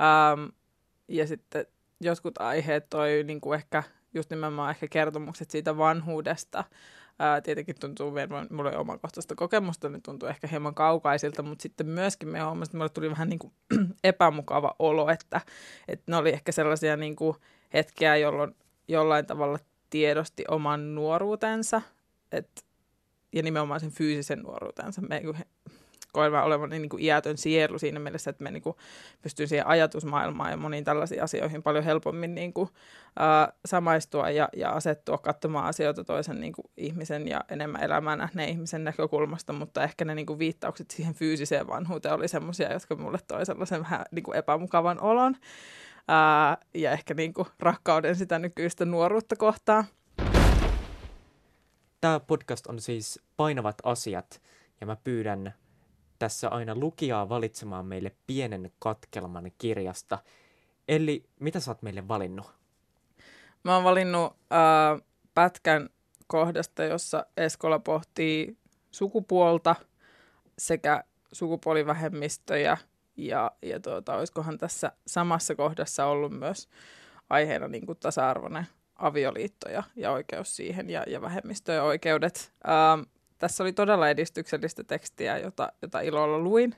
Ähm, 0.00 0.48
ja 1.08 1.26
sitten 1.26 1.66
jotkut 2.00 2.38
aiheet 2.38 2.90
toi 2.90 3.24
niin 3.24 3.40
kuin 3.40 3.54
ehkä 3.56 3.82
just 4.14 4.30
nimenomaan 4.30 4.70
ehkä 4.70 4.88
kertomukset 4.88 5.50
siitä 5.50 5.76
vanhuudesta. 5.76 6.64
Ää, 7.18 7.40
tietenkin 7.40 7.74
tuntuu, 7.80 8.12
mulla 8.50 8.68
oli 8.70 8.76
omakohtaista 8.76 9.34
kokemusta, 9.34 9.88
niin 9.88 10.02
tuntuu 10.02 10.28
ehkä 10.28 10.46
hieman 10.46 10.74
kaukaisilta, 10.74 11.42
mutta 11.42 11.62
sitten 11.62 11.86
myöskin 11.86 12.28
me 12.28 12.40
huomasin, 12.40 12.70
että 12.70 12.76
mulle 12.76 12.88
tuli 12.88 13.10
vähän 13.10 13.28
niin 13.28 13.38
kuin 13.38 13.52
epämukava 14.04 14.74
olo, 14.78 15.10
että, 15.10 15.40
että 15.88 16.04
ne 16.12 16.16
oli 16.16 16.30
ehkä 16.30 16.52
sellaisia 16.52 16.96
niin 16.96 17.16
kuin 17.16 17.36
hetkiä, 17.74 18.16
jolloin 18.16 18.56
jollain 18.88 19.26
tavalla 19.26 19.58
tiedosti 19.90 20.44
oman 20.48 20.94
nuoruutensa, 20.94 21.82
että, 22.36 22.62
ja 23.32 23.42
nimenomaan 23.42 23.80
sen 23.80 23.90
fyysisen 23.90 24.38
nuoruutensa. 24.38 25.00
Me 25.00 25.22
koen 26.14 26.32
vaan 26.32 26.44
olevan 26.44 26.70
niin 26.70 26.88
kuin 26.88 27.02
iätön 27.02 27.38
sielu 27.38 27.78
siinä 27.78 27.98
mielessä, 27.98 28.30
että 28.30 28.42
me 28.44 28.50
niin 28.50 28.62
kuin 28.62 28.76
pystyn 29.22 29.48
siihen 29.48 29.66
ajatusmaailmaan 29.66 30.50
ja 30.50 30.56
moniin 30.56 30.84
tällaisiin 30.84 31.22
asioihin 31.22 31.62
paljon 31.62 31.84
helpommin 31.84 32.34
niin 32.34 32.52
kuin, 32.52 32.68
ää, 33.18 33.52
samaistua 33.64 34.30
ja, 34.30 34.48
ja 34.56 34.70
asettua 34.70 35.18
katsomaan 35.18 35.66
asioita 35.66 36.04
toisen 36.04 36.40
niin 36.40 36.52
kuin 36.52 36.66
ihmisen 36.76 37.28
ja 37.28 37.44
enemmän 37.48 37.82
elämää 37.82 38.16
nähneen 38.16 38.48
ihmisen 38.48 38.84
näkökulmasta, 38.84 39.52
mutta 39.52 39.84
ehkä 39.84 40.04
ne 40.04 40.14
niin 40.14 40.26
kuin 40.26 40.38
viittaukset 40.38 40.90
siihen 40.90 41.14
fyysiseen 41.14 41.66
vanhuuteen 41.66 42.14
oli 42.14 42.28
semmoisia, 42.28 42.72
jotka 42.72 42.96
mulle 42.96 43.18
toi 43.28 43.46
sellaisen 43.46 43.82
vähän 43.82 44.04
niin 44.10 44.22
kuin 44.22 44.36
epämukavan 44.36 45.00
olon 45.00 45.36
ää, 46.08 46.58
ja 46.74 46.90
ehkä 46.90 47.14
niin 47.14 47.34
kuin 47.34 47.48
rakkauden 47.60 48.16
sitä 48.16 48.38
nykyistä 48.38 48.84
nuoruutta 48.84 49.36
kohtaan. 49.36 49.84
Tämä 52.04 52.20
podcast 52.20 52.66
on 52.66 52.80
siis 52.80 53.20
Painavat 53.36 53.76
asiat, 53.84 54.42
ja 54.80 54.86
mä 54.86 54.96
pyydän 54.96 55.54
tässä 56.18 56.48
aina 56.48 56.74
lukijaa 56.74 57.28
valitsemaan 57.28 57.86
meille 57.86 58.12
pienen 58.26 58.72
katkelman 58.78 59.52
kirjasta. 59.58 60.18
Eli 60.88 61.24
mitä 61.40 61.60
sä 61.60 61.70
oot 61.70 61.82
meille 61.82 62.08
valinnut? 62.08 62.46
Mä 63.62 63.74
oon 63.74 63.84
valinnut 63.84 64.36
äh, 64.52 65.02
pätkän 65.34 65.88
kohdasta, 66.26 66.84
jossa 66.84 67.26
Eskola 67.36 67.78
pohtii 67.78 68.56
sukupuolta 68.90 69.74
sekä 70.58 71.04
sukupuolivähemmistöjä 71.32 72.76
ja, 73.16 73.52
ja 73.62 73.80
tuota, 73.80 74.14
olisikohan 74.14 74.58
tässä 74.58 74.92
samassa 75.06 75.54
kohdassa 75.54 76.06
ollut 76.06 76.38
myös 76.38 76.68
aiheena 77.30 77.68
niin 77.68 77.86
kuin 77.86 77.98
tasa-arvoinen 77.98 78.66
avioliitto 78.96 79.68
ja, 79.70 79.82
ja 79.96 80.12
oikeus 80.12 80.56
siihen 80.56 80.90
ja, 80.90 81.04
ja 81.06 81.20
vähemmistöjen 81.20 81.82
oikeudet. 81.82 82.52
Ähm, 82.68 83.00
tässä 83.38 83.64
oli 83.64 83.72
todella 83.72 84.08
edistyksellistä 84.08 84.84
tekstiä, 84.84 85.38
jota, 85.38 85.72
jota 85.82 86.00
ilolla 86.00 86.38
luin. 86.38 86.74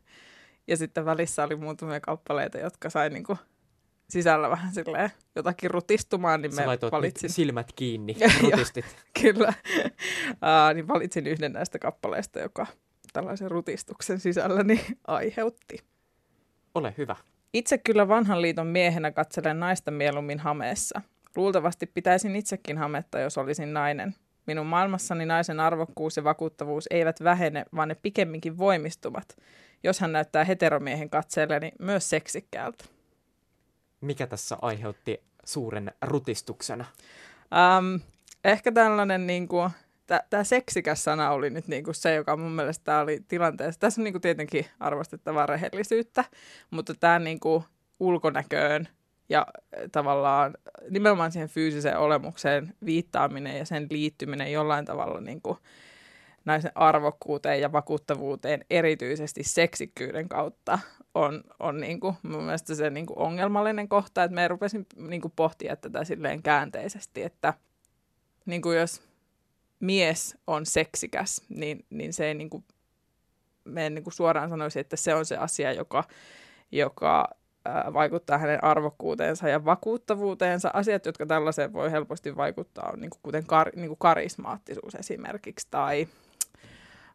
Ja 0.66 0.76
sitten 0.76 1.04
välissä 1.04 1.44
oli 1.44 1.56
muutamia 1.56 2.00
kappaleita, 2.00 2.58
jotka 2.58 2.90
sai 2.90 3.10
niin 3.10 3.24
kuin 3.24 3.38
sisällä 4.10 4.50
vähän 4.50 4.74
silleen 4.74 5.10
jotakin 5.34 5.70
rutistumaan, 5.70 6.42
niin 6.42 6.52
Sä 6.52 6.66
me 6.66 6.90
valitsin... 6.90 7.30
silmät 7.30 7.72
kiinni, 7.72 8.16
rutistit. 8.42 8.96
Kyllä. 9.22 9.52
Uh, 10.30 10.74
niin 10.74 10.88
valitsin 10.88 11.26
yhden 11.26 11.52
näistä 11.52 11.78
kappaleista, 11.78 12.38
joka 12.38 12.66
tällaisen 13.12 13.50
rutistuksen 13.50 14.20
sisälläni 14.20 14.80
aiheutti. 15.06 15.78
Ole 16.74 16.94
hyvä. 16.98 17.16
Itse 17.52 17.78
kyllä 17.78 18.08
vanhan 18.08 18.42
liiton 18.42 18.66
miehenä 18.66 19.10
katselen 19.10 19.60
naista 19.60 19.90
mieluummin 19.90 20.38
hameessa. 20.38 21.00
Luultavasti 21.36 21.86
pitäisin 21.86 22.36
itsekin 22.36 22.78
hametta, 22.78 23.20
jos 23.20 23.38
olisin 23.38 23.74
nainen. 23.74 24.14
Minun 24.46 24.66
maailmassani 24.66 25.26
naisen 25.26 25.60
arvokkuus 25.60 26.16
ja 26.16 26.24
vakuuttavuus 26.24 26.86
eivät 26.90 27.24
vähene, 27.24 27.64
vaan 27.76 27.88
ne 27.88 27.94
pikemminkin 27.94 28.58
voimistuvat, 28.58 29.36
jos 29.84 30.00
hän 30.00 30.12
näyttää 30.12 30.44
heteromiehen 30.44 31.10
katseelleni 31.10 31.72
myös 31.78 32.10
seksikkäältä. 32.10 32.84
Mikä 34.00 34.26
tässä 34.26 34.56
aiheutti 34.62 35.22
suuren 35.44 35.92
rutistuksen? 36.02 36.80
Um, 36.80 38.00
ehkä 38.44 38.72
tällainen 38.72 39.26
niin 39.26 39.48
kuin, 39.48 39.70
tämä 40.30 40.44
seksikäs 40.44 41.04
sana 41.04 41.30
oli 41.30 41.50
nyt 41.50 41.68
niinku 41.68 41.92
se, 41.92 42.14
joka 42.14 42.36
mun 42.36 42.52
mielestä 42.52 42.98
oli 42.98 43.20
tilanteessa. 43.28 43.80
Tässä 43.80 44.00
on 44.00 44.04
niinku 44.04 44.20
tietenkin 44.20 44.66
arvostettavaa 44.80 45.46
rehellisyyttä, 45.46 46.24
mutta 46.70 46.94
tämä 46.94 47.18
niinku 47.18 47.64
ulkonäköön 48.00 48.88
ja 49.28 49.46
tavallaan 49.92 50.54
nimenomaan 50.90 51.32
siihen 51.32 51.48
fyysiseen 51.48 51.98
olemukseen 51.98 52.74
viittaaminen 52.84 53.58
ja 53.58 53.64
sen 53.66 53.86
liittyminen 53.90 54.52
jollain 54.52 54.84
tavalla 54.84 55.20
niinku 55.20 55.58
naisen 56.44 56.72
arvokkuuteen 56.74 57.60
ja 57.60 57.72
vakuuttavuuteen 57.72 58.64
erityisesti 58.70 59.42
seksikkyyden 59.44 60.28
kautta 60.28 60.78
on, 61.14 61.44
on 61.58 61.80
niinku, 61.80 62.14
mun 62.22 62.42
mielestä 62.42 62.74
se 62.74 62.90
niinku 62.90 63.14
ongelmallinen 63.16 63.88
kohta, 63.88 64.24
että 64.24 64.34
me 64.34 64.48
rupesin 64.48 64.86
niinku 64.96 65.32
pohtia 65.36 65.76
tätä 65.76 66.04
silleen 66.04 66.42
käänteisesti, 66.42 67.22
että 67.22 67.54
niinku 68.46 68.72
jos 68.72 69.02
mies 69.80 70.36
on 70.46 70.66
seksikäs, 70.66 71.42
niin, 71.48 71.84
niin 71.90 72.12
se 72.12 72.26
ei 72.26 72.34
niin 72.34 72.50
kuin, 72.50 72.64
me 73.64 73.86
en 73.86 73.94
niin 73.94 74.04
kuin 74.04 74.14
suoraan 74.14 74.48
sanoisi, 74.48 74.80
että 74.80 74.96
se 74.96 75.14
on 75.14 75.26
se 75.26 75.36
asia, 75.36 75.72
joka, 75.72 76.04
joka 76.72 77.28
vaikuttaa 77.92 78.38
hänen 78.38 78.64
arvokkuuteensa 78.64 79.48
ja 79.48 79.64
vakuuttavuuteensa. 79.64 80.70
Asiat, 80.72 81.06
jotka 81.06 81.26
tällaiseen 81.26 81.72
voi 81.72 81.90
helposti 81.90 82.36
vaikuttaa, 82.36 82.90
on 82.92 83.00
niin 83.00 83.10
kuin, 83.10 83.20
kuten 83.22 83.46
kar, 83.46 83.70
niin 83.76 83.88
kuin 83.88 83.98
karismaattisuus 83.98 84.94
esimerkiksi 84.94 85.68
tai 85.70 86.08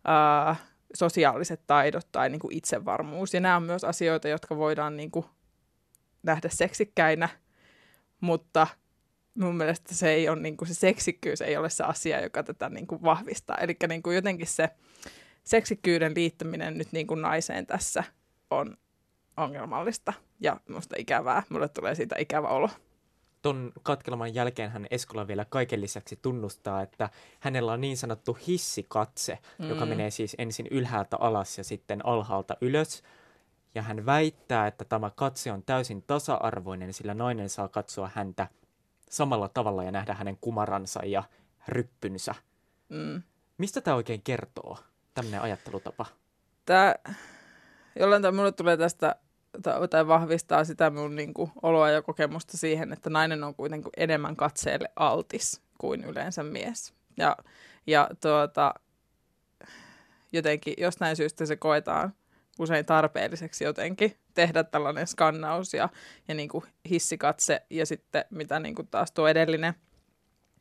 ää, 0.05 0.55
sosiaaliset 0.93 1.61
taidot 1.67 2.07
tai 2.11 2.29
niin 2.29 2.39
kuin 2.39 2.57
itsevarmuus. 2.57 3.33
Ja 3.33 3.39
nämä 3.39 3.55
on 3.55 3.63
myös 3.63 3.83
asioita, 3.83 4.27
jotka 4.27 4.57
voidaan 4.57 4.97
niin 4.97 5.11
kuin, 5.11 5.25
nähdä 6.23 6.49
seksikkäinä, 6.51 7.29
mutta 8.21 8.67
mun 9.33 9.57
mielestä 9.57 9.95
se 9.95 10.09
ei 10.09 10.29
ole, 10.29 10.39
niin 10.39 10.57
kuin 10.57 10.67
se 10.67 10.73
seksikkyys 10.73 11.41
ei 11.41 11.57
ole 11.57 11.69
se 11.69 11.83
asia, 11.83 12.21
joka 12.21 12.43
tätä 12.43 12.69
niin 12.69 12.87
kuin 12.87 13.03
vahvistaa. 13.03 13.57
Eli 13.57 13.75
niin 13.87 14.03
kuin 14.03 14.15
jotenkin 14.15 14.47
se 14.47 14.69
seksikkyyden 15.43 16.15
liittäminen 16.15 16.77
nyt 16.77 16.91
niin 16.91 17.07
kuin 17.07 17.21
naiseen 17.21 17.65
tässä 17.65 18.03
on 18.49 18.77
ongelmallista 19.37 20.13
ja 20.39 20.57
musta 20.69 20.95
ikävää. 20.97 21.43
Mulle 21.49 21.69
tulee 21.69 21.95
siitä 21.95 22.15
ikävä 22.19 22.47
olo. 22.47 22.69
Ton 23.41 23.71
katkelman 23.83 24.35
jälkeen 24.35 24.71
hän 24.71 24.87
Eskola 24.91 25.27
vielä 25.27 25.45
kaiken 25.45 25.81
lisäksi 25.81 26.19
tunnustaa, 26.21 26.81
että 26.81 27.09
hänellä 27.39 27.73
on 27.73 27.81
niin 27.81 27.97
sanottu 27.97 28.37
hissikatse, 28.47 29.39
mm. 29.59 29.69
joka 29.69 29.85
menee 29.85 30.11
siis 30.11 30.35
ensin 30.37 30.67
ylhäältä 30.71 31.17
alas 31.19 31.57
ja 31.57 31.63
sitten 31.63 32.05
alhaalta 32.05 32.57
ylös. 32.61 33.03
Ja 33.75 33.81
hän 33.81 34.05
väittää, 34.05 34.67
että 34.67 34.85
tämä 34.85 35.11
katse 35.15 35.51
on 35.51 35.63
täysin 35.63 36.03
tasa-arvoinen, 36.03 36.93
sillä 36.93 37.13
nainen 37.13 37.49
saa 37.49 37.67
katsoa 37.67 38.11
häntä– 38.15 38.47
samalla 39.11 39.49
tavalla 39.49 39.83
ja 39.83 39.91
nähdä 39.91 40.13
hänen 40.13 40.37
kumaransa 40.41 41.05
ja 41.05 41.23
ryppynsä. 41.67 42.35
Mm. 42.89 43.21
Mistä 43.57 43.81
tämä 43.81 43.95
oikein 43.95 44.21
kertoo, 44.21 44.77
tämmöinen 45.13 45.41
ajattelutapa? 45.41 46.05
Tämä, 46.65 46.95
jollain 47.99 48.21
tavalla 48.21 48.37
mulle 48.41 48.51
tulee 48.51 48.77
tästä 48.77 49.15
tai 49.89 50.07
vahvistaa 50.07 50.63
sitä 50.63 50.89
mun 50.89 51.15
niin 51.15 51.33
kuin, 51.33 51.51
oloa 51.61 51.89
ja 51.89 52.01
kokemusta 52.01 52.57
siihen, 52.57 52.93
että 52.93 53.09
nainen 53.09 53.43
on 53.43 53.55
kuitenkin 53.55 53.91
enemmän 53.97 54.35
katseelle 54.35 54.89
altis 54.95 55.61
kuin 55.77 56.03
yleensä 56.03 56.43
mies. 56.43 56.93
Ja, 57.17 57.37
ja 57.87 58.09
tuota, 58.21 58.73
jotenkin 60.31 60.73
jostain 60.77 61.15
syystä 61.15 61.45
se 61.45 61.55
koetaan 61.55 62.13
usein 62.59 62.85
tarpeelliseksi 62.85 63.63
jotenkin 63.63 64.17
tehdä 64.33 64.63
tällainen 64.63 65.07
skannaus 65.07 65.73
ja, 65.73 65.89
ja 66.27 66.35
niin 66.35 66.49
kuin 66.49 66.63
hissikatse 66.89 67.61
ja 67.69 67.85
sitten 67.85 68.25
mitä 68.29 68.59
niin 68.59 68.75
kuin 68.75 68.87
taas 68.87 69.11
tuo 69.11 69.27
edellinen, 69.27 69.73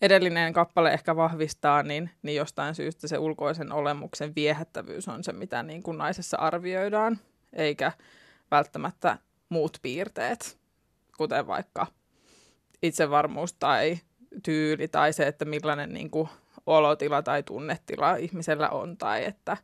edellinen 0.03 0.53
kappale 0.53 0.93
ehkä 0.93 1.17
vahvistaa, 1.17 1.83
niin, 1.83 2.11
niin 2.23 2.37
jostain 2.37 2.75
syystä 2.75 3.09
se 3.09 3.19
ulkoisen 3.19 3.73
olemuksen 3.73 4.35
viehättävyys 4.35 5.09
on 5.09 5.25
se, 5.25 5.33
mitä 5.33 5.63
niin 5.63 5.83
kuin 5.83 5.99
naisessa 5.99 6.37
arvioidaan, 6.37 7.19
eikä 7.53 7.93
välttämättä 8.51 9.19
muut 9.49 9.79
piirteet, 9.83 10.59
kuten 11.17 11.47
vaikka 11.47 11.87
itsevarmuus 12.83 13.53
tai 13.53 13.99
tyyli 14.43 14.89
tai 14.89 15.13
se, 15.13 15.27
että 15.27 15.45
millainen 15.45 15.93
niin 15.93 16.11
kuin 16.11 16.29
olotila 16.67 17.23
tai 17.23 17.43
tunnetila 17.43 18.17
ihmisellä 18.17 18.69
on 18.69 18.97
tai 18.97 19.25
että, 19.25 19.57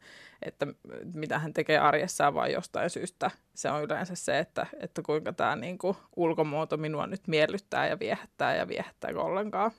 että 0.42 0.66
mitä 1.14 1.38
hän 1.38 1.52
tekee 1.52 1.78
arjessaan 1.78 2.34
vai 2.34 2.52
jostain 2.52 2.90
syystä. 2.90 3.30
Se 3.54 3.70
on 3.70 3.82
yleensä 3.82 4.14
se, 4.14 4.38
että, 4.38 4.66
että 4.80 5.02
kuinka 5.02 5.32
tämä 5.32 5.56
niin 5.56 5.78
kuin 5.78 5.96
ulkomuoto 6.16 6.76
minua 6.76 7.06
nyt 7.06 7.28
miellyttää 7.28 7.88
ja 7.88 7.98
viehättää 7.98 8.56
ja 8.56 8.68
viehättääkö 8.68 9.22
ollenkaan. 9.22 9.70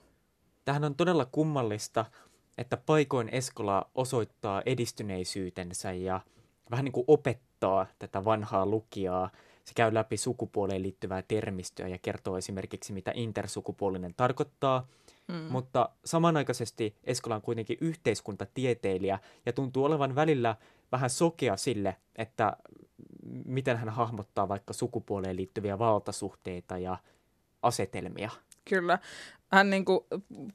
Tähän 0.67 0.84
on 0.84 0.95
todella 0.95 1.25
kummallista, 1.25 2.06
että 2.58 2.77
paikoin 2.77 3.30
Eskola 3.30 3.89
osoittaa 3.95 4.62
edistyneisyytensä 4.65 5.91
ja 5.91 6.21
vähän 6.71 6.86
niin 6.86 6.91
kuin 6.91 7.06
opettaa 7.08 7.86
tätä 7.99 8.25
vanhaa 8.25 8.65
lukijaa. 8.65 9.30
Se 9.63 9.73
käy 9.73 9.93
läpi 9.93 10.17
sukupuoleen 10.17 10.84
liittyvää 10.84 11.21
termistöä 11.27 11.88
ja 11.88 11.97
kertoo 11.97 12.38
esimerkiksi, 12.38 12.93
mitä 12.93 13.12
intersukupuolinen 13.15 14.13
tarkoittaa– 14.17 14.88
Mm. 15.27 15.36
Mutta 15.36 15.89
samanaikaisesti 16.06 16.95
Eskola 17.03 17.36
on 17.36 17.41
kuitenkin 17.41 17.77
yhteiskuntatieteilijä 17.82 19.19
ja 19.45 19.53
tuntuu 19.53 19.84
olevan 19.84 20.15
välillä 20.15 20.56
vähän 20.91 21.10
sokea 21.10 21.58
sille, 21.58 21.95
että 22.15 22.58
miten 23.45 23.77
hän 23.77 23.89
hahmottaa 23.89 24.47
vaikka 24.47 24.73
sukupuoleen 24.73 25.36
liittyviä 25.36 25.80
valtasuhteita 25.80 26.77
ja 26.77 26.97
asetelmia. 27.62 28.30
Kyllä. 28.69 28.99
Hän 29.51 29.69
niin 29.69 29.86
kuin, 29.86 29.99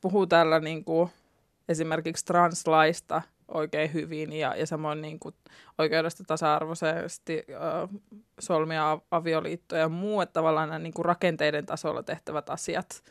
puhuu 0.00 0.26
täällä 0.26 0.61
niin 0.61 0.85
kuin, 0.85 1.11
esimerkiksi 1.68 2.24
translaista 2.24 3.22
oikein 3.48 3.92
hyvin 3.92 4.33
ja, 4.33 4.57
ja 4.57 4.66
samoin 4.66 5.02
niin 5.02 5.18
kuin, 5.18 5.35
oikeudesta 5.78 6.24
tasa-arvoisesti 6.26 7.42
äh, 7.50 8.00
solmia 8.40 8.98
avioliittoja 9.11 9.81
ja 9.81 9.88
muu, 9.88 10.20
että 10.20 10.33
tavallaan 10.33 10.68
nämä 10.68 10.78
niin 10.78 10.94
kuin, 10.94 11.05
rakenteiden 11.05 11.66
tasolla 11.66 12.02
tehtävät 12.02 12.50
asiat– 12.50 13.02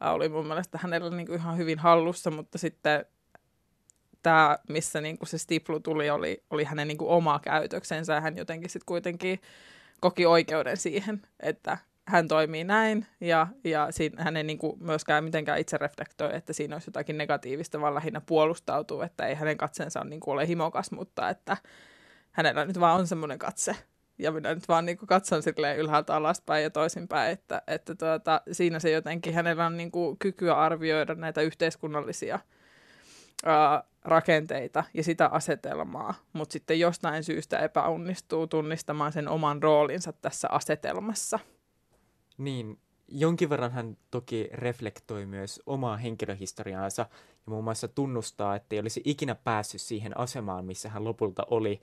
oli 0.00 0.28
mun 0.28 0.46
mielestä 0.46 0.78
hänellä 0.82 1.10
niin 1.10 1.26
kuin 1.26 1.38
ihan 1.38 1.56
hyvin 1.56 1.78
hallussa, 1.78 2.30
mutta 2.30 2.58
sitten 2.58 3.04
tämä, 4.22 4.58
missä 4.68 5.00
niin 5.00 5.18
kuin 5.18 5.28
se 5.28 5.38
stiplu 5.38 5.80
tuli, 5.80 6.10
oli, 6.10 6.42
oli 6.50 6.64
hänen 6.64 6.88
niin 6.88 6.98
kuin 6.98 7.10
oma 7.10 7.38
käytöksensä 7.38 8.14
ja 8.14 8.20
hän 8.20 8.36
jotenkin 8.36 8.70
sitten 8.70 8.86
kuitenkin 8.86 9.40
koki 10.00 10.26
oikeuden 10.26 10.76
siihen, 10.76 11.22
että 11.40 11.78
hän 12.10 12.28
toimii 12.28 12.64
näin 12.64 13.06
ja, 13.20 13.46
ja 13.64 13.86
siinä, 13.90 14.24
hän 14.24 14.36
ei 14.36 14.44
niin 14.44 14.58
kuin 14.58 14.84
myöskään 14.84 15.24
mitenkään 15.24 15.58
itse 15.58 15.78
reflektoi, 15.78 16.36
että 16.36 16.52
siinä 16.52 16.74
olisi 16.74 16.88
jotakin 16.88 17.18
negatiivista, 17.18 17.80
vaan 17.80 17.94
lähinnä 17.94 18.20
puolustautuu, 18.20 19.02
että 19.02 19.26
ei 19.26 19.34
hänen 19.34 19.56
katsensa 19.56 20.04
niin 20.04 20.20
kuin 20.20 20.32
ole 20.32 20.48
himokas, 20.48 20.90
mutta 20.90 21.28
että 21.28 21.56
hänellä 22.32 22.64
nyt 22.64 22.80
vaan 22.80 23.00
on 23.00 23.06
semmoinen 23.06 23.38
katse 23.38 23.76
ja 24.18 24.32
minä 24.32 24.54
nyt 24.54 24.68
vaan 24.68 24.86
niin 24.86 24.98
kuin 24.98 25.06
katson 25.06 25.42
silleen 25.42 25.78
ylhäältä 25.78 26.16
alaspäin 26.16 26.62
ja 26.62 26.70
toisinpäin, 26.70 27.32
että, 27.32 27.62
että 27.66 27.94
tuota, 27.94 28.40
siinä 28.52 28.78
se 28.78 28.90
jotenkin 28.90 29.34
hänellä 29.34 29.66
on 29.66 29.76
niin 29.76 29.90
kuin 29.90 30.18
kykyä 30.18 30.54
arvioida 30.54 31.14
näitä 31.14 31.40
yhteiskunnallisia 31.40 32.38
ää, 33.44 33.82
rakenteita 34.04 34.84
ja 34.94 35.04
sitä 35.04 35.26
asetelmaa, 35.26 36.14
mutta 36.32 36.52
sitten 36.52 36.80
jostain 36.80 37.24
syystä 37.24 37.58
epäonnistuu 37.58 38.46
tunnistamaan 38.46 39.12
sen 39.12 39.28
oman 39.28 39.62
roolinsa 39.62 40.12
tässä 40.12 40.48
asetelmassa. 40.50 41.38
Niin, 42.40 42.78
jonkin 43.08 43.50
verran 43.50 43.72
hän 43.72 43.96
toki 44.10 44.48
reflektoi 44.52 45.26
myös 45.26 45.62
omaa 45.66 45.96
henkilöhistoriaansa 45.96 47.02
ja 47.32 47.44
muun 47.46 47.64
muassa 47.64 47.88
tunnustaa, 47.88 48.56
että 48.56 48.74
ei 48.74 48.80
olisi 48.80 49.00
ikinä 49.04 49.34
päässyt 49.34 49.80
siihen 49.80 50.18
asemaan, 50.18 50.64
missä 50.64 50.88
hän 50.88 51.04
lopulta 51.04 51.46
oli 51.50 51.80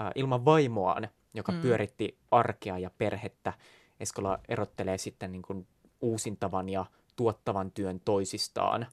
äh, 0.00 0.10
ilman 0.14 0.44
vaimoaan, 0.44 1.08
joka 1.34 1.52
mm. 1.52 1.60
pyöritti 1.60 2.18
arkea 2.30 2.78
ja 2.78 2.90
perhettä. 2.98 3.52
Eskola 4.00 4.38
erottelee 4.48 4.98
sitten 4.98 5.32
niin 5.32 5.42
kuin 5.42 5.66
uusintavan 6.00 6.68
ja 6.68 6.86
tuottavan 7.16 7.72
työn 7.72 8.00
toisistaan. 8.00 8.86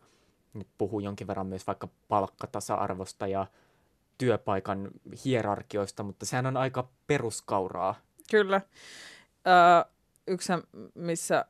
Nyt 0.53 0.67
puhuu 0.77 0.99
jonkin 0.99 1.27
verran 1.27 1.47
myös 1.47 1.67
vaikka 1.67 1.87
palkkatasa-arvosta 2.07 3.27
ja 3.27 3.47
työpaikan 4.17 4.91
hierarkioista, 5.25 6.03
mutta 6.03 6.25
sehän 6.25 6.45
on 6.45 6.57
aika 6.57 6.89
peruskauraa. 7.07 7.95
Kyllä. 8.31 8.61
Ö, 9.47 9.89
yksi, 10.27 10.53
missä 10.95 11.45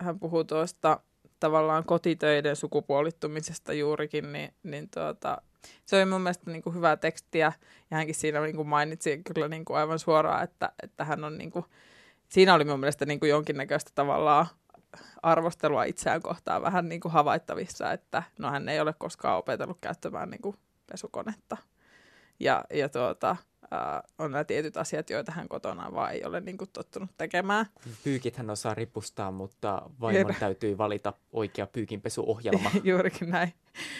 hän 0.00 0.18
puhuu 0.18 0.44
tuosta 0.44 1.00
tavallaan 1.40 1.84
kotitöiden 1.84 2.56
sukupuolittumisesta 2.56 3.72
juurikin, 3.72 4.32
niin, 4.32 4.54
niin 4.62 4.88
tuota, 4.90 5.42
se 5.86 5.96
oli 5.96 6.04
mun 6.04 6.20
mielestä 6.20 6.50
niin 6.50 6.62
kuin 6.62 6.74
hyvää 6.74 6.96
tekstiä, 6.96 7.52
ja 7.90 7.96
hänkin 7.96 8.14
siinä 8.14 8.40
niin 8.40 8.56
kuin 8.56 8.68
mainitsi 8.68 9.20
kyllä 9.34 9.48
niin 9.48 9.64
kuin 9.64 9.76
aivan 9.76 9.98
suoraan, 9.98 10.44
että, 10.44 10.72
että 10.82 11.04
hän 11.04 11.24
on 11.24 11.38
niin 11.38 11.50
kuin, 11.50 11.64
siinä 12.28 12.54
oli 12.54 12.64
mun 12.64 12.80
mielestä 12.80 13.06
niin 13.06 13.20
kuin 13.20 13.30
jonkinnäköistä 13.30 13.90
tavallaan 13.94 14.46
arvostelua 15.22 15.84
itseään 15.84 16.22
kohtaan 16.22 16.62
vähän 16.62 16.88
niin 16.88 17.00
kuin 17.00 17.12
havaittavissa, 17.12 17.92
että 17.92 18.22
no 18.38 18.50
hän 18.50 18.68
ei 18.68 18.80
ole 18.80 18.94
koskaan 18.98 19.38
opetellut 19.38 19.78
käyttämään 19.80 20.30
niin 20.30 20.42
kuin 20.42 20.56
pesukonetta. 20.90 21.56
Ja, 22.40 22.64
ja 22.74 22.88
tuota, 22.88 23.36
äh, 23.72 24.02
on 24.18 24.32
nämä 24.32 24.44
tietyt 24.44 24.76
asiat, 24.76 25.10
joita 25.10 25.32
hän 25.32 25.48
kotona 25.48 25.94
vaan 25.94 26.12
ei 26.12 26.24
ole 26.24 26.40
niin 26.40 26.58
kuin, 26.58 26.70
tottunut 26.72 27.10
tekemään. 27.18 27.66
Pyykit 28.04 28.36
hän 28.36 28.50
osaa 28.50 28.74
ripustaa, 28.74 29.30
mutta 29.30 29.82
vaimon 30.00 30.34
täytyy 30.40 30.78
valita 30.78 31.12
oikea 31.32 31.66
pyykinpesuohjelma. 31.66 32.70
Juurikin 32.84 33.30
näin. 33.30 33.52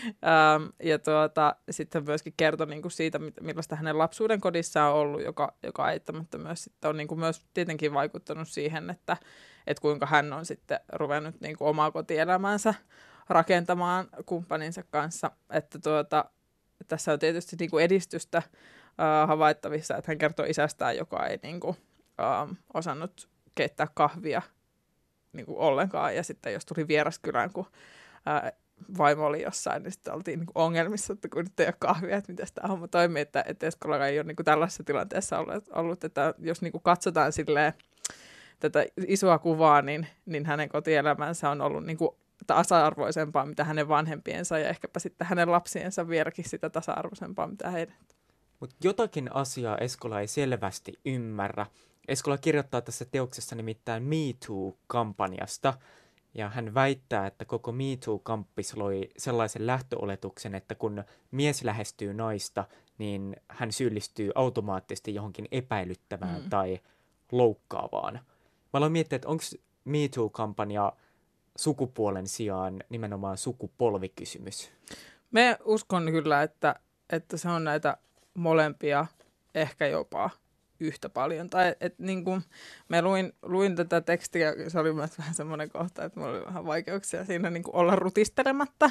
Ähm, 0.09 0.70
ja 0.83 0.98
tuota, 0.98 1.57
sitten 1.70 2.04
myöskin 2.04 2.35
kertoi 2.37 2.66
niin 2.66 2.83
kuin 2.83 2.92
siitä, 2.92 3.18
millaista 3.40 3.76
hänen 3.76 3.98
lapsuuden 3.98 4.40
kodissa 4.40 4.85
on 4.85 4.94
ollut, 4.94 5.22
joka, 5.22 5.54
joka 5.62 5.90
eittämättä 5.90 6.38
myös, 6.38 6.64
sitten 6.64 6.90
on 6.90 6.96
niin 6.96 7.09
kuin 7.09 7.20
myös 7.20 7.46
tietenkin 7.54 7.94
vaikuttanut 7.94 8.48
siihen, 8.48 8.90
että, 8.90 9.16
että 9.66 9.81
kuinka 9.81 10.07
hän 10.07 10.33
on 10.33 10.46
sitten 10.46 10.81
ruvennut 10.92 11.40
niin 11.40 11.57
kuin 11.57 11.68
omaa 11.68 11.90
kotielämäänsä 11.90 12.74
rakentamaan 13.28 14.09
kumppaninsa 14.26 14.83
kanssa. 14.83 15.31
Että 15.50 15.78
tuota, 15.78 16.24
tässä 16.88 17.12
on 17.12 17.18
tietysti 17.18 17.57
niin 17.59 17.70
kuin 17.70 17.85
edistystä 17.85 18.42
uh, 18.98 19.28
havaittavissa, 19.28 19.96
että 19.96 20.11
hän 20.11 20.18
kertoo 20.18 20.46
isästään, 20.46 20.96
joka 20.96 21.26
ei 21.26 21.38
niin 21.42 21.61
kuin, 21.61 21.76
uh, 22.50 22.56
osannut 22.74 23.28
keittää 23.54 23.87
kahvia 23.94 24.42
niin 25.32 25.46
kuin 25.46 25.58
ollenkaan. 25.58 26.16
Ja 26.16 26.22
sitten 26.22 26.52
jos 26.52 26.66
tuli 26.66 26.88
vieraskylään, 26.88 27.52
kun 27.52 27.66
uh, 27.66 28.58
vaimo 28.98 29.26
oli 29.26 29.42
jossain, 29.42 29.82
niin 29.82 29.92
sitten 29.92 30.14
oltiin 30.14 30.38
niin 30.38 30.48
ongelmissa, 30.54 31.12
että 31.12 31.28
kun 31.28 31.44
nyt 31.44 31.61
ei 31.61 31.66
ole 31.66 31.74
kahvia, 31.78 32.16
että 32.16 32.32
miten 32.32 32.46
tämä 32.54 32.68
homma 32.68 32.88
toimii, 32.88 33.22
että, 33.22 33.44
että 33.46 33.66
Eskola 33.66 34.06
ei 34.06 34.18
ole 34.18 34.26
niin 34.26 34.37
kuin 34.37 34.44
tällaisessa 34.44 34.84
tilanteessa 34.84 35.38
ollut, 35.38 35.68
ollut 35.72 36.04
että 36.04 36.34
jos 36.38 36.62
niin 36.62 36.72
kuin 36.72 36.82
katsotaan 36.82 37.32
silleen, 37.32 37.72
tätä 38.61 38.87
isoa 39.06 39.38
kuvaa, 39.38 39.82
niin, 39.82 40.06
niin 40.26 40.46
hänen 40.46 40.68
kotielämänsä 40.68 41.50
on 41.50 41.61
ollut 41.61 41.84
niin 41.84 41.96
kuin 41.96 42.11
tasa-arvoisempaa, 42.46 43.46
mitä 43.46 43.64
hänen 43.64 43.88
vanhempiensa 43.88 44.58
ja 44.58 44.68
ehkäpä 44.68 45.00
sitten 45.00 45.26
hänen 45.26 45.52
lapsiensa 45.52 46.08
vieläkin 46.08 46.48
sitä 46.48 46.70
tasa-arvoisempaa, 46.70 47.46
mitä 47.46 47.70
heidän. 47.70 47.94
Mutta 48.61 48.77
jotakin 48.85 49.35
asiaa 49.35 49.79
Eskola 49.79 50.21
ei 50.21 50.27
selvästi 50.27 50.92
ymmärrä. 51.05 51.66
Eskola 52.09 52.38
kirjoittaa 52.38 52.81
tässä 52.81 53.05
teoksessa 53.05 53.57
nimittäin 53.57 54.03
Me 54.03 54.16
Too-kampanjasta, 54.47 55.75
ja 56.35 56.49
hän 56.49 56.75
väittää, 56.75 57.27
että 57.27 57.44
koko 57.44 57.73
Me 57.73 57.85
Too-kamppis 58.05 58.77
loi 58.77 59.09
sellaisen 59.16 59.66
lähtöoletuksen, 59.66 60.55
että 60.55 60.75
kun 60.75 61.05
mies 61.31 61.64
lähestyy 61.64 62.14
naista, 62.14 62.64
niin 62.99 63.37
hän 63.49 63.73
syyllistyy 63.73 64.31
automaattisesti 64.35 65.14
johonkin 65.14 65.49
epäilyttävään 65.51 66.42
mm. 66.42 66.51
tai 66.51 66.81
loukkaavaan. 67.33 68.14
Mä 68.14 68.23
aloin 68.73 68.92
miettiä, 68.92 69.16
että 69.16 69.29
onko 69.29 69.42
Me 69.85 70.09
Too-kampanja 70.14 70.92
sukupuolen 71.57 72.29
sijaan 72.29 72.85
nimenomaan 72.88 73.38
sukupolvikysymys? 73.38 74.71
Me 75.31 75.59
uskon 75.64 76.07
kyllä, 76.11 76.42
että, 76.42 76.75
että 77.11 77.37
se 77.37 77.49
on 77.49 77.64
näitä 77.64 77.97
molempia 78.38 79.07
ehkä 79.55 79.87
jopa 79.87 80.31
yhtä 80.81 81.09
paljon. 81.09 81.51
Tai 81.51 81.77
et, 81.81 81.98
niin 81.98 82.24
kuin, 82.24 82.42
me 82.88 83.03
luin, 83.03 83.33
luin 83.42 83.77
tätä 83.77 84.01
tekstiä, 84.01 84.55
se 84.68 84.79
oli 84.79 84.92
myös 84.92 85.18
vähän 85.18 85.35
semmoinen 85.35 85.70
kohta, 85.70 86.05
että 86.05 86.20
mulla 86.20 86.33
oli 86.33 86.46
vähän 86.46 86.66
vaikeuksia 86.66 87.24
siinä 87.24 87.51
niin 87.51 87.62
kuin 87.62 87.77
olla 87.77 87.96
rutistelematta. 87.96 88.90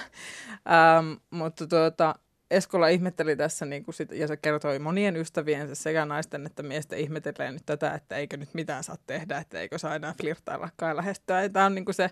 Ähm, 0.54 1.14
mutta 1.30 1.68
tuota, 1.68 2.16
Eskola 2.52 2.88
ihmetteli 2.88 3.36
tässä, 3.36 3.66
niin 3.66 3.84
kuin 3.84 3.96
sit, 3.96 4.12
ja 4.12 4.28
se 4.28 4.38
kertoi 4.38 4.80
monien 4.80 5.16
ystäviensä 5.16 5.76
sekä 5.76 6.06
naisten 6.06 6.46
että 6.46 6.64
miesten 6.64 7.00
ihmettelee 7.00 7.52
nyt 7.52 7.66
tätä, 7.66 7.94
että 7.94 8.16
eikö 8.16 8.38
nyt 8.38 8.54
mitään 8.54 8.84
saa 8.84 8.96
tehdä, 9.08 9.38
että 9.38 9.60
eikö 9.60 9.78
saa 9.78 9.96
enää 9.96 10.14
flirttaillakaan 10.22 10.98
lähestyä. 10.98 11.50
Tämä 11.50 11.66
on 11.66 11.76
niin 11.76 11.86
kuin 11.86 11.96
se 11.96 12.10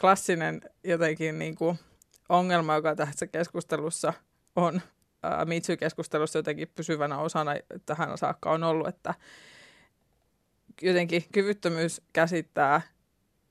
klassinen 0.00 0.60
jotenkin 0.84 1.38
niin 1.38 1.54
kuin 1.54 1.78
ongelma, 2.28 2.74
joka 2.74 2.96
tässä 2.96 3.26
keskustelussa 3.26 4.12
on 4.56 4.80
Mitsu-keskustelussa 5.44 6.38
jotenkin 6.38 6.72
pysyvänä 6.76 7.18
osana 7.18 7.52
tähän 7.86 8.18
saakka 8.18 8.50
on 8.50 8.64
ollut, 8.64 8.88
että 8.88 9.14
jotenkin 10.82 11.24
kyvyttömyys 11.32 12.02
käsittää, 12.12 12.80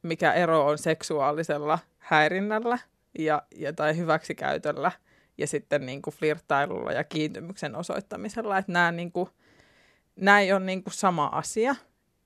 mikä 0.01 0.33
ero 0.33 0.65
on 0.65 0.77
seksuaalisella 0.77 1.79
häirinnällä 1.97 2.79
ja, 3.19 3.41
ja 3.55 3.73
tai 3.73 3.97
hyväksikäytöllä 3.97 4.91
ja 5.37 5.47
sitten 5.47 5.85
niin 5.85 6.01
kuin 6.01 6.13
flirttailulla 6.13 6.91
ja 6.91 7.03
kiintymyksen 7.03 7.75
osoittamisella, 7.75 8.57
että 8.57 8.71
nämä, 8.71 8.91
niin 8.91 9.11
kuin, 9.11 9.29
nämä 10.15 10.39
ei 10.39 10.53
ole 10.53 10.59
niin 10.59 10.83
kuin 10.83 10.93
sama 10.93 11.25
asia 11.25 11.75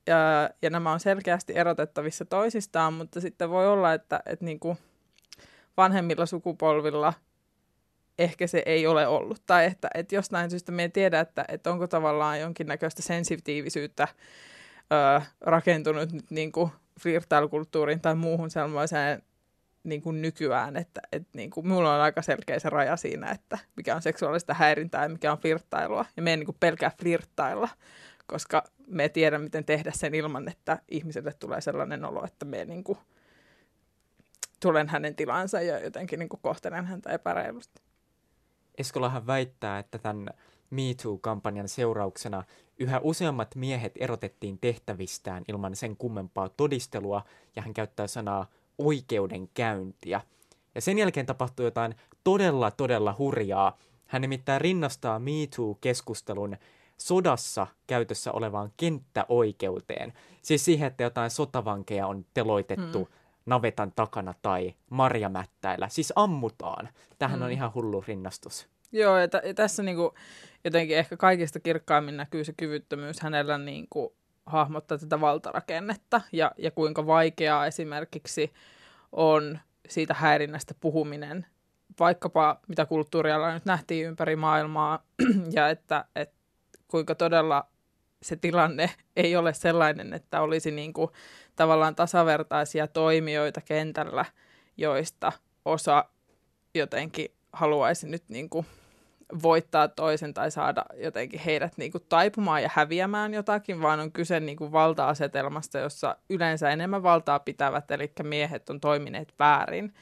ja, 0.08 0.50
ja 0.62 0.70
nämä 0.70 0.92
on 0.92 1.00
selkeästi 1.00 1.54
erotettavissa 1.56 2.26
toisistaan, 2.26 2.94
mutta 2.94 3.22
sitten 3.22 3.50
voi 3.50 3.68
olla, 3.68 3.94
että, 3.94 4.20
että 4.26 4.46
niin 4.46 4.60
kuin 4.60 4.78
vanhemmilla 5.78 6.26
sukupolvilla– 6.26 7.14
ehkä 8.24 8.48
se 8.48 8.64
ei 8.66 8.88
ole 8.88 9.08
ollut. 9.08 9.42
Tai 9.46 9.66
että, 9.66 9.90
että 9.94 10.16
jostain 10.16 10.50
syystä 10.50 10.72
me 10.72 10.82
ei 10.82 10.90
tiedä, 10.90 11.20
että, 11.20 11.46
että 11.48 11.72
onko 11.72 11.88
tavallaan 11.88 12.40
jonkinnäköistä 12.40 13.02
sensitiivisyyttä 13.02 14.08
ö, 15.18 15.22
rakentunut 15.42 16.12
nyt 16.12 16.32
niin 16.32 16.52
kuin 16.52 16.72
flirtailukulttuuriin 17.00 18.02
tai 18.02 18.16
muuhun 18.16 18.52
sellaiseen 18.52 19.22
niin 19.84 20.02
kuin 20.02 20.22
nykyään, 20.22 20.78
että, 20.78 21.02
että 21.12 21.30
niin 21.34 21.50
kuin, 21.50 21.68
mulla 21.68 21.96
on 21.96 22.02
aika 22.02 22.22
selkeä 22.22 22.60
se 22.60 22.70
raja 22.70 22.98
siinä, 22.98 23.32
että 23.32 23.58
mikä 23.76 23.96
on 23.96 24.02
seksuaalista 24.02 24.54
häirintää 24.54 25.04
ja 25.04 25.10
mikä 25.10 25.32
on 25.32 25.38
flirttailua. 25.38 26.06
Ja 26.18 26.24
me 26.24 26.30
ei 26.30 26.38
niin 26.38 26.46
kuin 26.46 26.58
pelkää 26.60 26.92
flirttailla, 27.02 27.70
koska 28.26 28.64
me 28.88 29.10
tiedä, 29.10 29.38
miten 29.38 29.66
tehdä 29.66 29.92
sen 29.96 30.16
ilman, 30.16 30.48
että 30.48 30.80
ihmiselle 30.92 31.34
tulee 31.34 31.62
sellainen 31.62 32.06
olo, 32.06 32.26
että 32.26 32.46
me 32.46 32.66
niin 32.66 32.84
kuin, 32.84 32.98
tulen 34.60 34.90
hänen 34.90 35.16
tilansa 35.16 35.62
ja 35.62 35.80
jotenkin 35.80 36.20
niin 36.20 36.30
kuin 36.30 36.40
kohtelen 36.44 36.86
häntä 36.86 37.10
epäreilusti. 37.10 37.82
Eskolahan 38.82 39.28
väittää, 39.28 39.80
että 39.80 39.98
tämän 39.98 40.30
MeToo-kampanjan 40.70 41.68
seurauksena 41.68 42.44
yhä 42.80 43.00
useammat 43.04 43.56
miehet 43.56 43.92
erotettiin 43.96 44.58
tehtävistään 44.58 45.44
ilman 45.48 45.76
sen 45.76 45.98
kummempaa 45.98 46.50
todistelua, 46.50 47.22
ja 47.56 47.62
hän 47.62 47.74
käyttää 47.74 48.08
sanaa 48.08 48.48
oikeudenkäyntiä. 48.78 50.22
Ja 50.76 50.82
sen 50.82 50.98
jälkeen 50.98 51.26
tapahtui 51.26 51.66
jotain 51.66 51.96
todella, 52.24 52.72
todella 52.72 53.16
hurjaa. 53.18 53.78
Hän 54.06 54.22
nimittäin 54.22 54.62
rinnastaa 54.62 55.20
MeToo-keskustelun 55.20 56.58
sodassa 56.98 57.68
käytössä 57.88 58.32
olevaan 58.32 58.72
kenttäoikeuteen. 58.78 60.14
Siis 60.42 60.66
siihen, 60.66 60.88
että 60.88 61.04
jotain 61.04 61.30
sotavankeja 61.30 62.08
on 62.08 62.26
teloitettu 62.34 63.00
mm 63.00 63.21
navetan 63.52 63.92
takana 63.96 64.34
tai 64.42 64.74
marjamättäillä. 64.90 65.90
Siis 65.90 66.14
ammutaan. 66.16 66.90
Tähän 67.20 67.40
mm. 67.40 67.46
on 67.46 67.52
ihan 67.52 67.74
hullu 67.74 68.04
rinnastus. 68.08 68.68
Joo, 68.92 69.18
ja, 69.18 69.28
t- 69.28 69.46
ja 69.46 69.54
tässä 69.54 69.84
niinku, 69.84 70.14
jotenkin 70.64 70.98
ehkä 70.98 71.18
kaikista 71.18 71.60
kirkkaimmin 71.60 72.18
näkyy 72.18 72.44
se 72.44 72.54
kyvyttömyys 72.58 73.20
hänellä 73.20 73.58
niinku, 73.58 74.16
hahmottaa 74.46 74.98
tätä 74.98 75.22
valtarakennetta 75.22 76.22
ja, 76.32 76.52
ja 76.58 76.72
kuinka 76.72 77.08
vaikeaa 77.08 77.66
esimerkiksi 77.66 78.54
on 79.12 79.60
siitä 79.90 80.14
häirinnästä 80.14 80.74
puhuminen, 80.80 81.46
vaikkapa 82.00 82.60
mitä 82.68 82.86
kulttuurialla 82.86 83.54
nyt 83.54 83.66
nähtiin 83.66 84.08
ympäri 84.08 84.36
maailmaa, 84.36 85.04
ja 85.56 85.70
että, 85.70 86.06
että 86.16 86.36
kuinka 86.88 87.16
todella 87.16 87.68
se 88.22 88.36
tilanne 88.36 88.90
ei 89.16 89.36
ole 89.36 89.54
sellainen, 89.54 90.14
että 90.14 90.42
olisi 90.42 90.72
niin 90.72 90.94
kuin 90.94 91.12
tavallaan 91.56 91.96
tasavertaisia 91.96 92.88
toimijoita 92.88 93.62
kentällä, 93.62 94.26
joista 94.78 95.32
osa 95.66 96.06
jotenkin 96.76 97.32
haluaisi 97.54 98.08
nyt 98.08 98.24
niin 98.30 98.50
kuin 98.50 98.66
voittaa 99.44 99.88
toisen 99.88 100.34
tai 100.34 100.52
saada 100.52 100.86
jotenkin 100.94 101.40
heidät 101.40 101.78
niin 101.78 101.92
kuin 101.92 102.06
taipumaan 102.10 102.64
ja 102.64 102.70
häviämään 102.74 103.34
jotakin, 103.34 103.82
vaan 103.82 104.00
on 104.00 104.12
kyse 104.12 104.40
niin 104.40 104.58
kuin 104.58 104.72
valta-asetelmasta, 104.72 105.80
jossa 105.80 106.18
yleensä 106.30 106.70
enemmän 106.70 107.04
valtaa 107.04 107.40
pitävät, 107.40 107.92
eli 107.92 108.12
miehet 108.24 108.70
on 108.70 108.80
toimineet 108.80 109.34
väärin. 109.40 109.94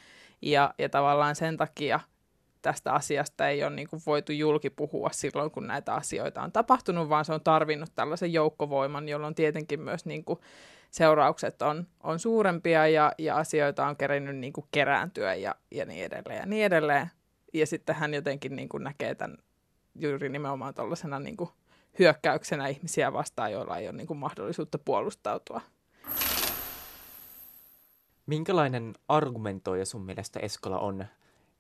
Ja, 0.42 0.74
ja 0.78 0.90
tavallaan 0.90 1.36
sen 1.36 1.58
takia 1.58 2.00
tästä 2.62 2.94
asiasta 2.94 3.48
ei 3.48 3.64
ole 3.64 3.76
niin 3.76 3.90
kuin 3.90 4.02
voitu 4.06 4.32
julki 4.32 4.70
puhua 4.70 5.10
silloin, 5.12 5.52
kun 5.52 5.68
näitä 5.68 5.94
asioita 5.94 6.42
on 6.42 6.52
tapahtunut, 6.52 7.10
vaan 7.10 7.26
se 7.26 7.34
on 7.34 7.44
tarvinnut 7.44 7.92
tällaisen 7.96 8.34
joukkovoiman, 8.34 9.10
jolloin 9.10 9.36
tietenkin 9.36 9.82
myös 9.82 10.06
niin 10.06 10.26
kuin 10.26 10.40
seuraukset 10.92 11.62
on, 11.62 11.88
on 12.04 12.20
suurempia 12.20 12.88
ja, 12.88 13.12
ja 13.18 13.38
asioita 13.38 13.88
on 13.88 13.98
kerinyt 13.98 14.38
niin 14.38 14.54
kuin 14.54 14.66
kerääntyä 14.72 15.36
ja, 15.36 15.56
ja 15.72 15.86
niin 15.86 16.06
edelleen 16.06 16.40
ja 16.40 16.46
niin 16.46 16.66
edelleen. 16.66 17.12
Ja 17.54 17.68
sitten 17.68 17.96
hän 17.96 18.14
jotenkin 18.14 18.56
niin 18.56 18.70
kuin 18.70 18.84
näkee 18.84 19.16
tämän 19.16 19.38
juuri 19.96 20.30
nimenomaan 20.30 20.74
tuollaisena 20.74 21.20
niin 21.20 21.38
kuin 21.38 21.50
hyökkäyksenä 22.00 22.68
ihmisiä 22.68 23.14
vastaan, 23.14 23.52
joilla 23.52 23.78
ei 23.78 23.88
ole 23.88 23.98
niin 23.98 24.08
kuin 24.08 24.18
mahdollisuutta 24.18 24.78
puolustautua. 24.78 25.62
Minkälainen 28.26 28.94
argumentoija 29.08 29.86
sun 29.86 30.06
mielestä 30.06 30.40
Eskola 30.40 30.80
on? 30.80 31.06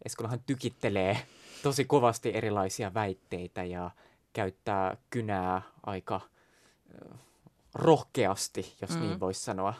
Eskolahan 0.05 0.43
tykittelee 0.45 1.17
tosi 1.63 1.85
kovasti 1.85 2.35
erilaisia 2.35 2.93
väitteitä 2.93 3.63
ja 3.63 3.91
käyttää 4.33 4.97
kynää 5.09 5.61
aika 5.83 6.21
rohkeasti, 7.73 8.75
jos 8.81 8.89
niin 8.89 9.01
mm. 9.03 9.07
niin 9.07 9.19
voisi 9.19 9.43
sanoa 9.43 9.73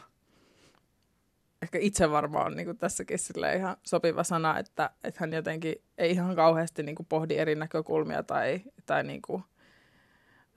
ehkä 1.62 1.78
itse 1.78 2.10
varmaan 2.10 2.46
on 2.46 2.56
niin 2.56 2.78
tässäkin 2.78 3.18
ihan 3.56 3.76
sopiva 3.82 4.24
sana, 4.24 4.58
että, 4.58 4.90
että 5.04 5.20
hän 5.20 5.32
jotenkin 5.32 5.74
ei 5.98 6.10
ihan 6.10 6.36
kauheasti 6.36 6.82
niin 6.82 6.96
kuin 6.96 7.06
pohdi 7.06 7.36
eri 7.36 7.54
näkökulmia 7.54 8.22
tai, 8.22 8.60
tai 8.86 9.04
niin 9.04 9.22
kuin, 9.22 9.44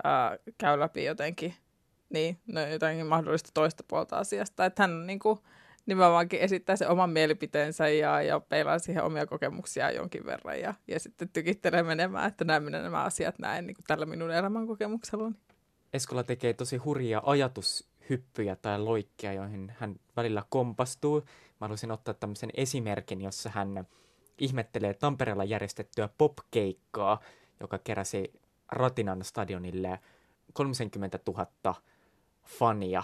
ää, 0.04 0.38
käy 0.58 0.80
läpi 0.80 1.06
jotenkin, 1.06 1.56
niin, 2.10 2.40
no 2.48 2.62
jotenkin 2.62 3.06
mahdollista 3.06 3.50
toista 3.54 3.84
puolta 3.88 4.18
asiasta. 4.18 4.66
Että 4.66 4.84
hän 4.84 5.08
niin 5.08 5.20
kuin, 5.20 5.40
nimenomaankin 5.86 6.40
esittää 6.40 6.76
sen 6.76 6.90
oman 6.90 7.10
mielipiteensä 7.10 7.90
ja, 7.90 8.22
ja 8.22 8.40
peilaa 8.40 8.80
siihen 8.80 9.04
omia 9.04 9.26
kokemuksia 9.26 9.92
jonkin 9.92 10.26
verran 10.26 10.60
ja, 10.60 10.74
ja 10.88 11.00
sitten 11.00 11.30
tykittelee 11.30 11.84
menemään, 11.84 12.28
että 12.28 12.46
näin 12.46 12.64
minä 12.64 12.82
nämä 12.82 13.04
asiat 13.04 13.40
näen 13.40 13.68
niin 13.68 13.76
kuin 13.76 13.86
tällä 13.88 14.06
minun 14.06 14.32
elämänkokemuksellani. 14.32 15.36
Eskola 15.94 16.24
tekee 16.24 16.54
tosi 16.54 16.78
hurjia 16.78 17.22
ajatus 17.26 17.90
hyppyjä 18.10 18.56
tai 18.56 18.80
loikkia, 18.80 19.34
joihin 19.34 19.74
hän 19.80 19.96
välillä 20.16 20.44
kompastuu. 20.50 21.22
Mä 21.22 21.58
haluaisin 21.60 21.92
ottaa 21.92 22.14
tämmöisen 22.14 22.50
esimerkin, 22.54 23.22
jossa 23.22 23.50
hän 23.50 23.88
ihmettelee 24.38 24.94
Tampereella 24.94 25.44
järjestettyä 25.44 26.10
popkeikkaa, 26.18 27.20
joka 27.60 27.78
keräsi 27.78 28.34
Ratinan 28.72 29.24
stadionille 29.24 30.00
30 30.54 31.20
000 31.28 31.76
fania. 32.46 33.04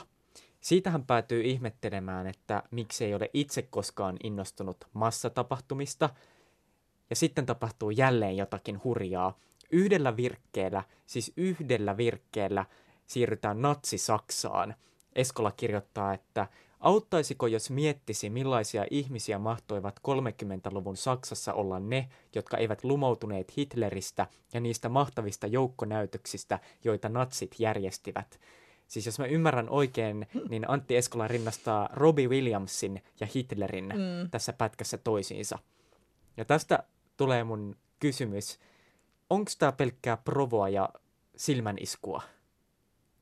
Siitä 0.60 0.91
hän 0.91 1.06
päätyy 1.06 1.41
ihmettelemään, 1.41 2.28
että 2.28 2.63
miksi 2.72 3.06
ei 3.06 3.13
ole 3.13 3.30
itse 3.34 3.62
koskaan 3.62 4.17
innostunut 4.24 4.78
massatapahtumista. 4.93 6.10
Ja 7.10 7.15
sitten 7.15 7.45
tapahtuu 7.45 7.89
jälleen 7.89 8.38
jotakin 8.38 8.84
hurjaa. 8.84 9.39
Yhdellä 9.72 10.17
virkkeellä, 10.17 10.84
siis 11.06 11.34
yhdellä 11.38 11.98
virkkeellä, 11.98 12.65
siirrytään 13.06 13.62
natsi-Saksaan– 13.62 14.76
Eskola 15.15 15.52
kirjoittaa, 15.52 16.13
että 16.13 16.48
auttaisiko 16.80 17.48
jos 17.48 17.69
miettisi 17.69 18.30
millaisia 18.30 18.86
ihmisiä 18.91 19.39
mahtoivat 19.39 20.00
30-luvun 20.08 20.98
Saksassa 20.98 21.54
olla 21.54 21.80
ne, 21.80 22.10
jotka 22.36 22.58
eivät 22.58 22.84
lumoutuneet 22.84 23.58
Hitleristä 23.58 24.28
ja 24.54 24.60
niistä 24.60 24.89
mahtavista 24.89 25.48
joukkonäytöksistä, 25.48 26.60
joita 26.84 27.10
natsit 27.10 27.56
järjestivät. 27.60 28.39
Siis 28.89 29.06
jos 29.06 29.19
mä 29.19 29.25
ymmärrän 29.25 29.69
oikein, 29.69 30.28
niin 30.49 30.69
Antti 30.69 30.97
Eskola 30.97 31.28
rinnastaa 31.28 31.89
Robbie 31.93 32.28
Williamsin 32.28 33.04
ja 33.19 33.28
Hitlerin 33.36 33.86
mm. 33.86 34.30
tässä 34.32 34.54
pätkässä 34.54 34.97
toisiinsa. 34.97 35.60
Ja 36.38 36.45
tästä 36.45 36.84
tulee 37.17 37.43
mun 37.43 37.75
kysymys, 37.99 38.60
onko 39.30 39.52
tämä 39.60 39.71
pelkkää 39.71 40.17
provoa 40.17 40.69
ja 40.69 40.89
silmäniskua? 41.36 42.21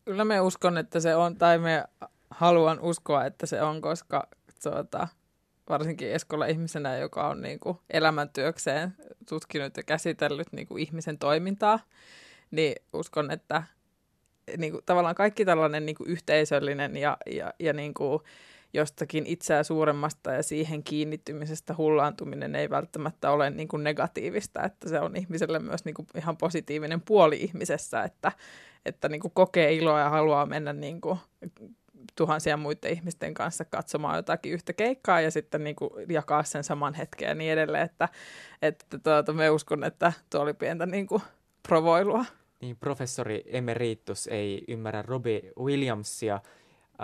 Kyllä 0.06 0.26
me 0.26 0.42
uskon, 0.42 0.78
että 0.78 1.00
se 1.00 1.16
on, 1.16 1.36
tai 1.36 1.60
me 1.60 1.84
haluan 2.30 2.80
uskoa, 2.80 3.26
että 3.26 3.46
se 3.46 3.62
on, 3.62 3.82
koska 3.82 4.28
tuota, 4.64 5.08
varsinkin 5.70 6.12
Eskola 6.12 6.46
ihmisenä, 6.46 6.98
joka 6.98 7.28
on 7.28 7.42
niin 7.42 7.60
kuin 7.60 7.78
elämäntyökseen 7.90 8.96
tutkinut 9.30 9.78
ja 9.78 9.84
käsitellyt 9.84 10.48
niin 10.52 10.68
kuin 10.68 10.84
ihmisen 10.84 11.18
toimintaa, 11.18 11.80
niin 12.52 12.76
uskon, 12.94 13.32
että 13.32 13.64
niin 14.58 14.72
kuin, 14.72 14.84
tavallaan 14.86 15.16
kaikki 15.16 15.46
tällainen 15.46 15.86
niin 15.86 15.96
kuin 15.96 16.10
yhteisöllinen 16.10 16.98
ja, 16.98 17.18
ja, 17.32 17.54
ja 17.60 17.74
niin 17.74 17.94
kuin 17.94 18.22
jostakin 18.74 19.26
itseä 19.26 19.64
suuremmasta 19.64 20.32
ja 20.32 20.44
siihen 20.44 20.84
kiinnittymisestä 20.84 21.76
hullaantuminen 21.78 22.56
ei 22.56 22.70
välttämättä 22.70 23.32
ole 23.32 23.50
niin 23.50 23.68
kuin 23.68 23.84
negatiivista, 23.84 24.64
että 24.64 24.90
se 24.90 25.00
on 25.00 25.16
ihmiselle 25.16 25.60
myös 25.60 25.86
niin 25.86 25.96
kuin 25.96 26.08
ihan 26.16 26.38
positiivinen 26.38 27.02
puoli 27.02 27.38
ihmisessä, 27.38 28.04
että, 28.04 28.32
että 28.86 29.10
niin 29.10 29.22
kuin 29.22 29.32
kokee 29.34 29.74
iloa 29.74 30.00
ja 30.00 30.10
haluaa 30.10 30.46
mennä 30.46 30.74
niin 30.74 31.02
kuin 31.02 31.20
tuhansia 32.16 32.58
muiden 32.58 32.92
ihmisten 32.92 33.34
kanssa 33.34 33.66
katsomaan 33.66 34.16
jotakin 34.16 34.54
yhtä 34.54 34.74
keikkaa 34.74 35.22
ja 35.22 35.32
sitten 35.32 35.64
niin 35.64 35.76
kuin 35.76 35.92
jakaa 36.10 36.44
sen 36.44 36.64
saman 36.64 36.94
hetken 36.94 37.28
ja 37.28 37.36
niin 37.36 37.54
edelleen, 37.54 37.86
että, 37.86 38.10
että 38.62 39.00
tuota, 39.04 39.34
me 39.34 39.50
uskon, 39.50 39.84
että 39.84 40.14
tuo 40.30 40.42
oli 40.42 40.54
pientä 40.54 40.86
niin 40.86 41.08
kuin 41.08 41.22
provoilua. 41.68 42.26
Niin, 42.62 42.78
professori 42.78 43.44
Emeritus 43.46 44.28
ei 44.28 44.64
ymmärrä 44.68 45.02
Robbie 45.02 45.52
Williamsia, 45.60 46.40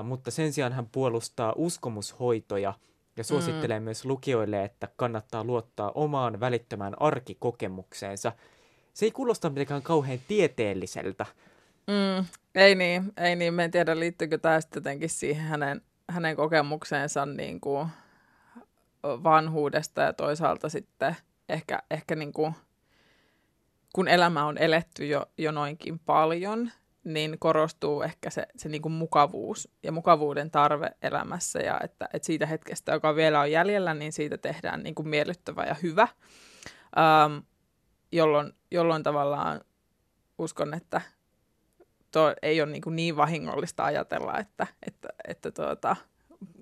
mutta 0.03 0.31
sen 0.31 0.53
sijaan 0.53 0.73
hän 0.73 0.89
puolustaa 0.91 1.53
uskomushoitoja 1.55 2.73
ja 3.17 3.23
suosittelee 3.23 3.79
mm. 3.79 3.83
myös 3.83 4.05
lukijoille, 4.05 4.63
että 4.63 4.87
kannattaa 4.95 5.43
luottaa 5.43 5.91
omaan 5.95 6.39
välittömään 6.39 7.01
arkikokemukseensa. 7.01 8.31
Se 8.93 9.05
ei 9.05 9.11
kuulosta 9.11 9.49
mitenkään 9.49 9.81
kauhean 9.81 10.19
tieteelliseltä. 10.27 11.25
Mm, 11.87 12.25
ei 12.55 12.75
niin, 12.75 13.13
ei 13.17 13.35
niin. 13.35 13.53
Me 13.53 13.63
en 13.63 13.71
tiedä, 13.71 13.99
liittyykö 13.99 14.37
tämä 14.37 14.61
sitten 14.61 14.79
jotenkin 14.79 15.09
siihen 15.09 15.45
hänen, 15.45 15.81
hänen 16.09 16.35
kokemukseensa 16.35 17.25
niin 17.25 17.61
kuin 17.61 17.87
vanhuudesta 19.03 20.01
ja 20.01 20.13
toisaalta 20.13 20.69
sitten 20.69 21.15
ehkä, 21.49 21.79
ehkä 21.91 22.15
niin 22.15 22.33
kuin, 22.33 22.53
kun 23.93 24.07
elämä 24.07 24.45
on 24.45 24.57
eletty 24.57 25.05
jo, 25.05 25.25
jo 25.37 25.51
noinkin 25.51 25.99
paljon, 25.99 26.71
niin 27.03 27.39
korostuu 27.39 28.01
ehkä 28.01 28.29
se, 28.29 28.47
se 28.55 28.69
niin 28.69 28.81
kuin 28.81 28.91
mukavuus 28.91 29.69
ja 29.83 29.91
mukavuuden 29.91 30.51
tarve 30.51 30.91
elämässä 31.01 31.59
ja 31.59 31.79
että, 31.83 32.09
että 32.13 32.25
siitä 32.25 32.45
hetkestä, 32.45 32.91
joka 32.91 33.15
vielä 33.15 33.39
on 33.39 33.51
jäljellä, 33.51 33.93
niin 33.93 34.13
siitä 34.13 34.37
tehdään 34.37 34.83
niin 34.83 34.95
kuin 34.95 35.07
miellyttävä 35.07 35.63
ja 35.63 35.75
hyvä, 35.83 36.07
ähm, 36.97 37.37
jolloin, 38.11 38.53
jolloin 38.71 39.03
tavallaan 39.03 39.61
uskon, 40.37 40.73
että 40.73 41.01
tuo 42.11 42.33
ei 42.41 42.61
ole 42.61 42.71
niin, 42.71 42.81
kuin 42.81 42.95
niin 42.95 43.17
vahingollista 43.17 43.83
ajatella, 43.83 44.39
että, 44.39 44.67
että, 44.87 45.09
että 45.27 45.51
tuota, 45.51 45.95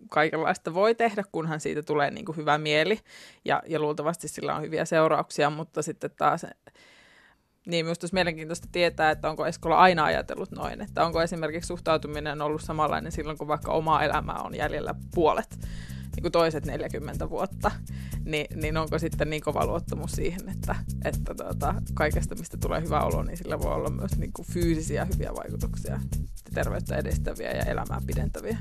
kaikenlaista 0.10 0.74
voi 0.74 0.96
tehdä, 0.96 1.24
kunhan 1.32 1.60
siitä 1.60 1.84
tulee 1.84 2.12
niin 2.12 2.26
kuin 2.26 2.36
hyvä 2.36 2.58
mieli 2.58 3.00
ja, 3.46 3.64
ja 3.68 3.80
luultavasti 3.80 4.28
sillä 4.28 4.56
on 4.56 4.62
hyviä 4.62 4.86
seurauksia, 4.86 5.50
mutta 5.50 5.82
sitten 5.82 6.12
taas 6.18 6.46
niin 7.66 7.86
minusta 7.86 8.06
olisi 8.06 8.14
mielenkiintoista 8.14 8.68
tietää, 8.72 9.12
että 9.12 9.30
onko 9.30 9.46
Eskola 9.46 9.78
aina 9.78 10.04
ajatellut 10.04 10.52
noin, 10.52 10.82
että 10.82 11.06
onko 11.06 11.22
esimerkiksi 11.22 11.68
suhtautuminen 11.68 12.42
ollut 12.42 12.62
samanlainen 12.62 13.12
silloin, 13.12 13.38
kun 13.38 13.48
vaikka 13.48 13.72
omaa 13.72 14.04
elämää 14.04 14.42
on 14.42 14.56
jäljellä 14.56 14.96
puolet, 15.16 15.60
niin 16.16 16.22
kuin 16.22 16.32
toiset 16.32 16.66
40 16.66 17.30
vuotta, 17.30 17.72
niin, 18.26 18.62
niin 18.62 18.78
onko 18.78 19.00
sitten 19.00 19.30
niin 19.30 19.42
kova 19.42 19.66
luottamus 19.66 20.12
siihen, 20.12 20.50
että, 20.50 20.76
että 21.06 21.36
tuota, 21.36 21.76
kaikesta, 21.94 22.36
mistä 22.36 22.58
tulee 22.58 22.82
hyvä 22.82 23.02
olo, 23.02 23.24
niin 23.24 23.38
sillä 23.38 23.60
voi 23.60 23.74
olla 23.74 23.90
myös 23.90 24.18
niin 24.18 24.34
kuin 24.34 24.48
fyysisiä 24.52 25.06
hyviä 25.06 25.32
vaikutuksia, 25.36 26.00
terveyttä 26.54 26.96
edistäviä 26.96 27.52
ja 27.52 27.64
elämää 27.64 28.00
pidentäviä. 28.08 28.58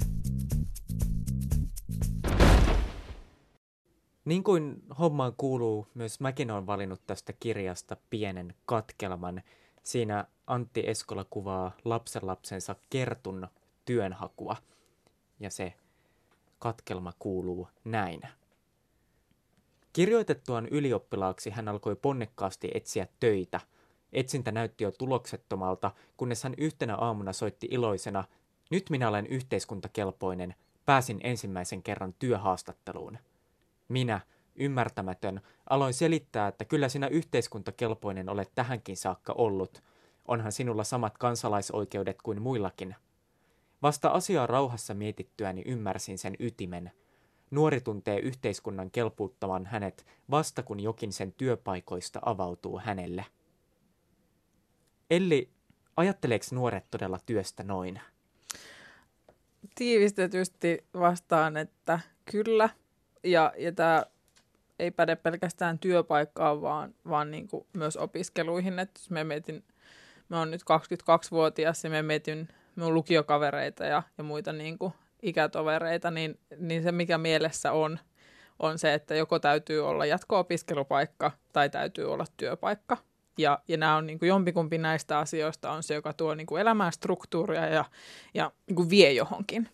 Niin 4.24 4.44
kuin 4.44 4.82
hommaan 4.98 5.34
kuuluu, 5.36 5.86
myös 5.94 6.20
mäkin 6.20 6.50
olen 6.50 6.66
valinnut 6.66 7.00
tästä 7.06 7.32
kirjasta 7.32 7.96
pienen 8.10 8.54
katkelman. 8.66 9.42
Siinä 9.82 10.24
Antti 10.46 10.82
Eskola 10.86 11.24
kuvaa 11.30 11.72
lapsenlapsensa 11.84 12.76
Kertun 12.90 13.48
työnhakua. 13.84 14.56
Ja 15.40 15.50
se 15.50 15.74
katkelma 16.58 17.12
kuuluu 17.18 17.68
näin. 17.84 18.20
Kirjoitettuaan 19.92 20.68
ylioppilaaksi 20.68 21.50
hän 21.50 21.68
alkoi 21.68 21.96
ponnekkaasti 21.96 22.70
etsiä 22.74 23.06
töitä. 23.20 23.60
Etsintä 24.12 24.52
näytti 24.52 24.84
jo 24.84 24.92
tuloksettomalta, 24.92 25.90
kunnes 26.16 26.44
hän 26.44 26.54
yhtenä 26.58 26.96
aamuna 26.96 27.32
soitti 27.32 27.68
iloisena, 27.70 28.24
nyt 28.70 28.90
minä 28.90 29.08
olen 29.08 29.26
yhteiskuntakelpoinen, 29.26 30.54
pääsin 30.86 31.20
ensimmäisen 31.22 31.82
kerran 31.82 32.14
työhaastatteluun. 32.18 33.18
Minä, 33.90 34.20
ymmärtämätön, 34.54 35.40
aloin 35.70 35.94
selittää, 35.94 36.48
että 36.48 36.64
kyllä 36.64 36.88
sinä 36.88 37.06
yhteiskuntakelpoinen 37.06 38.28
olet 38.28 38.52
tähänkin 38.54 38.96
saakka 38.96 39.32
ollut. 39.32 39.82
Onhan 40.28 40.52
sinulla 40.52 40.84
samat 40.84 41.18
kansalaisoikeudet 41.18 42.22
kuin 42.22 42.42
muillakin. 42.42 42.96
Vasta 43.82 44.08
asiaa 44.08 44.46
rauhassa 44.46 44.94
mietittyäni 44.94 45.62
ymmärsin 45.66 46.18
sen 46.18 46.36
ytimen. 46.38 46.92
Nuori 47.50 47.80
tuntee 47.80 48.18
yhteiskunnan 48.18 48.90
kelpuuttavan 48.90 49.66
hänet 49.66 50.06
vasta 50.30 50.62
kun 50.62 50.80
jokin 50.80 51.12
sen 51.12 51.32
työpaikoista 51.32 52.18
avautuu 52.22 52.78
hänelle. 52.78 53.26
Elli, 55.10 55.50
ajatteleeko 55.96 56.46
nuoret 56.52 56.84
todella 56.90 57.18
työstä 57.26 57.62
noin? 57.62 58.00
Tiivistetysti 59.74 60.84
vastaan, 60.94 61.56
että 61.56 62.00
kyllä. 62.30 62.68
Ja, 63.24 63.52
ja 63.58 63.72
tämä 63.72 64.04
ei 64.78 64.90
päde 64.90 65.16
pelkästään 65.16 65.78
työpaikkaan, 65.78 66.62
vaan, 66.62 66.94
vaan 67.08 67.30
niin 67.30 67.48
kuin 67.48 67.66
myös 67.72 67.96
opiskeluihin. 67.96 68.78
Että 68.78 69.00
jos 69.00 69.10
me 69.10 69.24
mietin, 69.24 69.64
mä 70.28 70.38
oon 70.38 70.50
nyt 70.50 70.62
22-vuotias 70.62 71.84
ja 71.84 71.90
me 71.90 72.02
mietin 72.02 72.48
mun 72.76 72.94
lukiokavereita 72.94 73.84
ja, 73.84 74.02
ja 74.18 74.24
muita 74.24 74.52
niin 74.52 74.78
kuin 74.78 74.92
ikätovereita, 75.22 76.10
niin, 76.10 76.38
niin 76.56 76.82
se 76.82 76.92
mikä 76.92 77.18
mielessä 77.18 77.72
on, 77.72 77.98
on 78.58 78.78
se, 78.78 78.94
että 78.94 79.14
joko 79.14 79.38
täytyy 79.38 79.88
olla 79.88 80.06
jatko-opiskelupaikka 80.06 81.30
tai 81.52 81.70
täytyy 81.70 82.12
olla 82.12 82.24
työpaikka. 82.36 82.96
Ja, 83.38 83.58
ja 83.68 83.76
nämä 83.76 83.96
on 83.96 84.06
niin 84.06 84.18
kuin 84.18 84.28
jompikumpi 84.28 84.78
näistä 84.78 85.18
asioista 85.18 85.70
on 85.70 85.82
se, 85.82 85.94
joka 85.94 86.12
tuo 86.12 86.34
niin 86.34 86.46
kuin 86.46 86.60
elämään 86.60 86.92
struktuuria 86.92 87.66
ja, 87.66 87.84
ja 88.34 88.52
niin 88.66 88.76
kuin 88.76 88.90
vie 88.90 89.12
johonkin. 89.12 89.68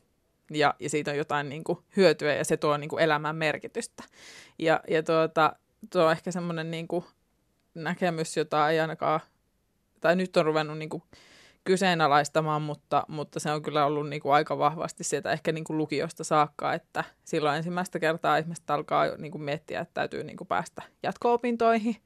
Ja, 0.50 0.74
ja 0.80 0.90
siitä 0.90 1.10
on 1.10 1.16
jotain 1.16 1.48
niin 1.48 1.64
kuin 1.64 1.78
hyötyä 1.96 2.34
ja 2.34 2.44
se 2.44 2.56
tuo 2.56 2.76
niin 2.76 2.90
kuin 2.90 3.02
elämän 3.02 3.36
merkitystä. 3.36 4.04
Ja, 4.58 4.80
ja 4.88 5.02
tuota, 5.02 5.52
tuo 5.92 6.04
on 6.04 6.12
ehkä 6.12 6.30
semmoinen 6.30 6.70
niin 6.70 6.88
näkemys, 7.74 8.36
jota 8.36 8.70
ei 8.70 8.80
ainakaan, 8.80 9.20
tai 10.00 10.16
nyt 10.16 10.36
on 10.36 10.44
ruvennut 10.44 10.78
niin 10.78 10.88
kuin 10.88 11.02
kyseenalaistamaan, 11.64 12.62
mutta, 12.62 13.04
mutta 13.08 13.40
se 13.40 13.50
on 13.50 13.62
kyllä 13.62 13.86
ollut 13.86 14.08
niin 14.08 14.22
kuin 14.22 14.32
aika 14.32 14.58
vahvasti 14.58 15.04
sieltä 15.04 15.32
ehkä 15.32 15.52
niin 15.52 15.64
kuin 15.64 15.78
lukiosta 15.78 16.24
saakka, 16.24 16.72
että 16.72 17.04
silloin 17.24 17.56
ensimmäistä 17.56 17.98
kertaa 17.98 18.36
ihmiset 18.36 18.70
alkaa 18.70 19.06
niin 19.18 19.32
kuin 19.32 19.42
miettiä, 19.42 19.80
että 19.80 19.94
täytyy 19.94 20.24
niin 20.24 20.36
kuin 20.36 20.48
päästä 20.48 20.82
jatko-opintoihin. 21.02 21.96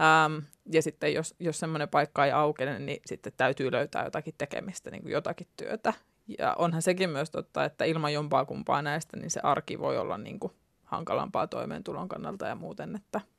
Ähm, 0.00 0.38
ja 0.72 0.82
sitten 0.82 1.14
jos, 1.14 1.34
jos 1.38 1.60
semmoinen 1.60 1.88
paikka 1.88 2.24
ei 2.24 2.32
aukene, 2.32 2.78
niin 2.78 3.00
sitten 3.06 3.32
täytyy 3.36 3.72
löytää 3.72 4.04
jotakin 4.04 4.34
tekemistä, 4.38 4.90
niin 4.90 5.02
kuin 5.02 5.12
jotakin 5.12 5.46
työtä. 5.56 5.92
Ja 6.38 6.54
onhan 6.58 6.82
sekin 6.82 7.10
myös 7.10 7.30
totta, 7.30 7.64
että 7.64 7.84
ilman 7.84 8.12
jompaa 8.12 8.44
kumpaa 8.44 8.82
näistä, 8.82 9.16
niin 9.16 9.30
se 9.30 9.40
arki 9.42 9.78
voi 9.78 9.98
olla 9.98 10.18
niin 10.18 10.40
kuin 10.40 10.52
hankalampaa 10.84 11.46
toimeentulon 11.46 12.08
kannalta 12.08 12.46
ja 12.46 12.54
muuten, 12.54 12.96
että– 12.96 13.20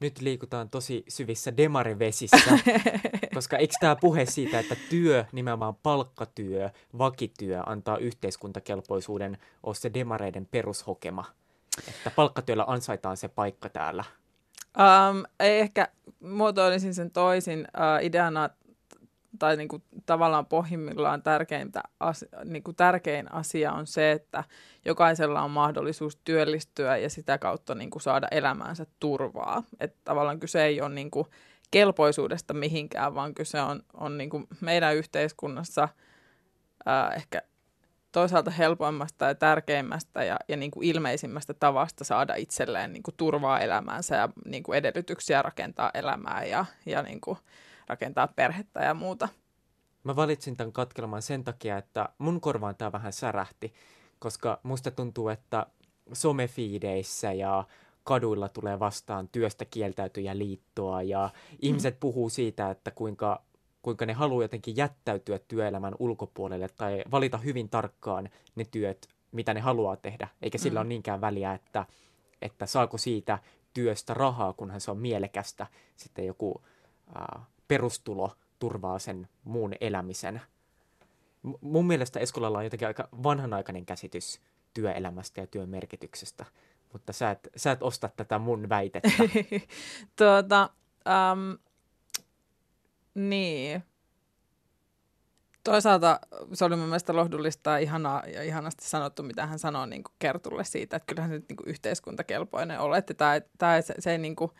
nyt 0.00 0.20
liikutaan 0.20 0.70
tosi 0.70 1.04
syvissä 1.08 1.56
demarivesissä, 1.56 2.58
koska 3.34 3.56
eikö 3.56 3.74
tämä 3.80 3.96
puhe 3.96 4.26
siitä, 4.26 4.58
että 4.58 4.76
työ, 4.90 5.24
nimenomaan 5.32 5.74
palkkatyö, 5.74 6.70
vakityö, 6.98 7.62
antaa 7.66 7.96
yhteiskuntakelpoisuuden, 7.96 9.38
ole 9.62 9.74
se 9.74 9.94
demareiden 9.94 10.46
perushokema? 10.46 11.24
Että 11.88 12.10
palkkatyöllä 12.10 12.64
ansaitaan 12.66 13.16
se 13.16 13.28
paikka 13.28 13.68
täällä. 13.68 14.04
Um, 14.78 15.24
ei 15.40 15.60
ehkä 15.60 15.88
muotoilisin 16.20 16.94
sen 16.94 17.10
toisin. 17.10 17.60
Uh, 17.60 18.04
ideana 18.04 18.50
tai 19.38 19.56
niin 19.56 19.68
kuin 19.68 19.82
tavallaan 20.06 20.46
pohjimmillaan 20.46 21.22
tärkeintä, 21.22 21.82
niin 22.44 22.62
kuin 22.62 22.76
tärkein 22.76 23.32
asia 23.32 23.72
on 23.72 23.86
se, 23.86 24.12
että 24.12 24.44
jokaisella 24.84 25.42
on 25.42 25.50
mahdollisuus 25.50 26.16
työllistyä 26.24 26.96
ja 26.96 27.10
sitä 27.10 27.38
kautta 27.38 27.74
niin 27.74 27.90
kuin 27.90 28.02
saada 28.02 28.28
elämäänsä 28.30 28.86
turvaa. 29.00 29.62
Että 29.80 29.98
tavallaan 30.04 30.40
kyse 30.40 30.64
ei 30.64 30.80
ole 30.80 30.94
niin 30.94 31.10
kuin 31.10 31.26
kelpoisuudesta 31.70 32.54
mihinkään, 32.54 33.14
vaan 33.14 33.34
kyse 33.34 33.60
on, 33.60 33.82
on 33.94 34.18
niin 34.18 34.30
kuin 34.30 34.46
meidän 34.60 34.96
yhteiskunnassa 34.96 35.88
ää, 36.86 37.10
ehkä 37.14 37.42
toisaalta 38.12 38.50
helpoimmasta 38.50 39.24
ja 39.24 39.34
tärkeimmästä 39.34 40.24
ja, 40.24 40.36
ja 40.48 40.56
niin 40.56 40.70
kuin 40.70 40.86
ilmeisimmästä 40.86 41.54
tavasta 41.54 42.04
saada 42.04 42.34
itselleen 42.34 42.92
niin 42.92 43.02
kuin 43.02 43.14
turvaa 43.16 43.60
elämäänsä 43.60 44.16
ja 44.16 44.28
niin 44.44 44.62
kuin 44.62 44.78
edellytyksiä 44.78 45.42
rakentaa 45.42 45.90
elämää 45.94 46.44
ja, 46.44 46.64
ja 46.86 47.02
niin 47.02 47.20
kuin, 47.20 47.38
rakentaa 47.90 48.28
perhettä 48.28 48.80
ja 48.80 48.94
muuta. 48.94 49.28
Mä 50.04 50.16
valitsin 50.16 50.56
tämän 50.56 50.72
katkelman 50.72 51.22
sen 51.22 51.44
takia, 51.44 51.78
että 51.78 52.08
mun 52.18 52.40
korvaan 52.40 52.76
tämä 52.76 52.92
vähän 52.92 53.12
särähti, 53.12 53.72
koska 54.18 54.60
musta 54.62 54.90
tuntuu, 54.90 55.28
että 55.28 55.66
somefiideissä 56.12 57.32
ja 57.32 57.64
kaduilla 58.04 58.48
tulee 58.48 58.78
vastaan 58.78 59.28
työstä 59.28 59.64
kieltäytyjä 59.64 60.38
liittoa 60.38 61.02
ja 61.02 61.30
ihmiset 61.58 61.94
mm. 61.94 62.00
puhuu 62.00 62.30
siitä, 62.30 62.70
että 62.70 62.90
kuinka, 62.90 63.42
kuinka 63.82 64.06
ne 64.06 64.12
haluaa 64.12 64.44
jotenkin 64.44 64.76
jättäytyä 64.76 65.38
työelämän 65.38 65.94
ulkopuolelle 65.98 66.68
tai 66.68 67.04
valita 67.10 67.38
hyvin 67.38 67.68
tarkkaan 67.68 68.28
ne 68.54 68.64
työt, 68.64 69.08
mitä 69.32 69.54
ne 69.54 69.60
haluaa 69.60 69.96
tehdä, 69.96 70.28
eikä 70.42 70.58
sillä 70.58 70.80
mm. 70.80 70.82
ole 70.82 70.88
niinkään 70.88 71.20
väliä, 71.20 71.54
että, 71.54 71.86
että 72.42 72.66
saako 72.66 72.98
siitä 72.98 73.38
työstä 73.74 74.14
rahaa, 74.14 74.52
kunhan 74.52 74.80
se 74.80 74.90
on 74.90 74.98
mielekästä. 74.98 75.66
Sitten 75.96 76.26
joku 76.26 76.62
äh, 77.16 77.46
perustulo 77.70 78.32
turvaa 78.58 78.98
sen 78.98 79.28
muun 79.44 79.74
elämisen. 79.80 80.40
M- 81.42 81.52
mun 81.60 81.86
mielestä 81.86 82.20
Eskolalla 82.20 82.58
on 82.58 82.64
jotenkin 82.64 82.88
aika 82.88 83.08
vanhanaikainen 83.22 83.86
käsitys 83.86 84.40
työelämästä 84.74 85.40
ja 85.40 85.46
työn 85.46 85.68
merkityksestä, 85.68 86.44
mutta 86.92 87.12
sä 87.12 87.30
et, 87.30 87.48
sä 87.56 87.70
et 87.70 87.82
osta 87.82 88.10
tätä 88.16 88.38
mun 88.38 88.68
väitettä. 88.68 89.10
tuota, 90.18 90.70
um, 91.32 91.58
niin. 93.14 93.82
Toisaalta 95.64 96.20
se 96.52 96.64
oli 96.64 96.76
mun 96.76 96.86
mielestä 96.86 97.16
lohdullista 97.16 97.78
ihanaa, 97.78 98.22
ja 98.26 98.42
ihanasti 98.42 98.84
sanottu, 98.84 99.22
mitä 99.22 99.46
hän 99.46 99.58
sanoi 99.58 99.88
niin 99.88 100.02
Kertulle 100.18 100.64
siitä, 100.64 100.96
että 100.96 101.06
kyllähän 101.06 101.30
nyt 101.30 101.48
niin 101.48 101.58
yhteiskuntakelpoinen 101.66 102.80
olet. 102.80 103.06
Tämä, 103.16 103.40
tämä, 103.58 103.80
se, 103.80 103.94
se, 103.98 104.18
niin 104.18 104.36
kuin, 104.36 104.50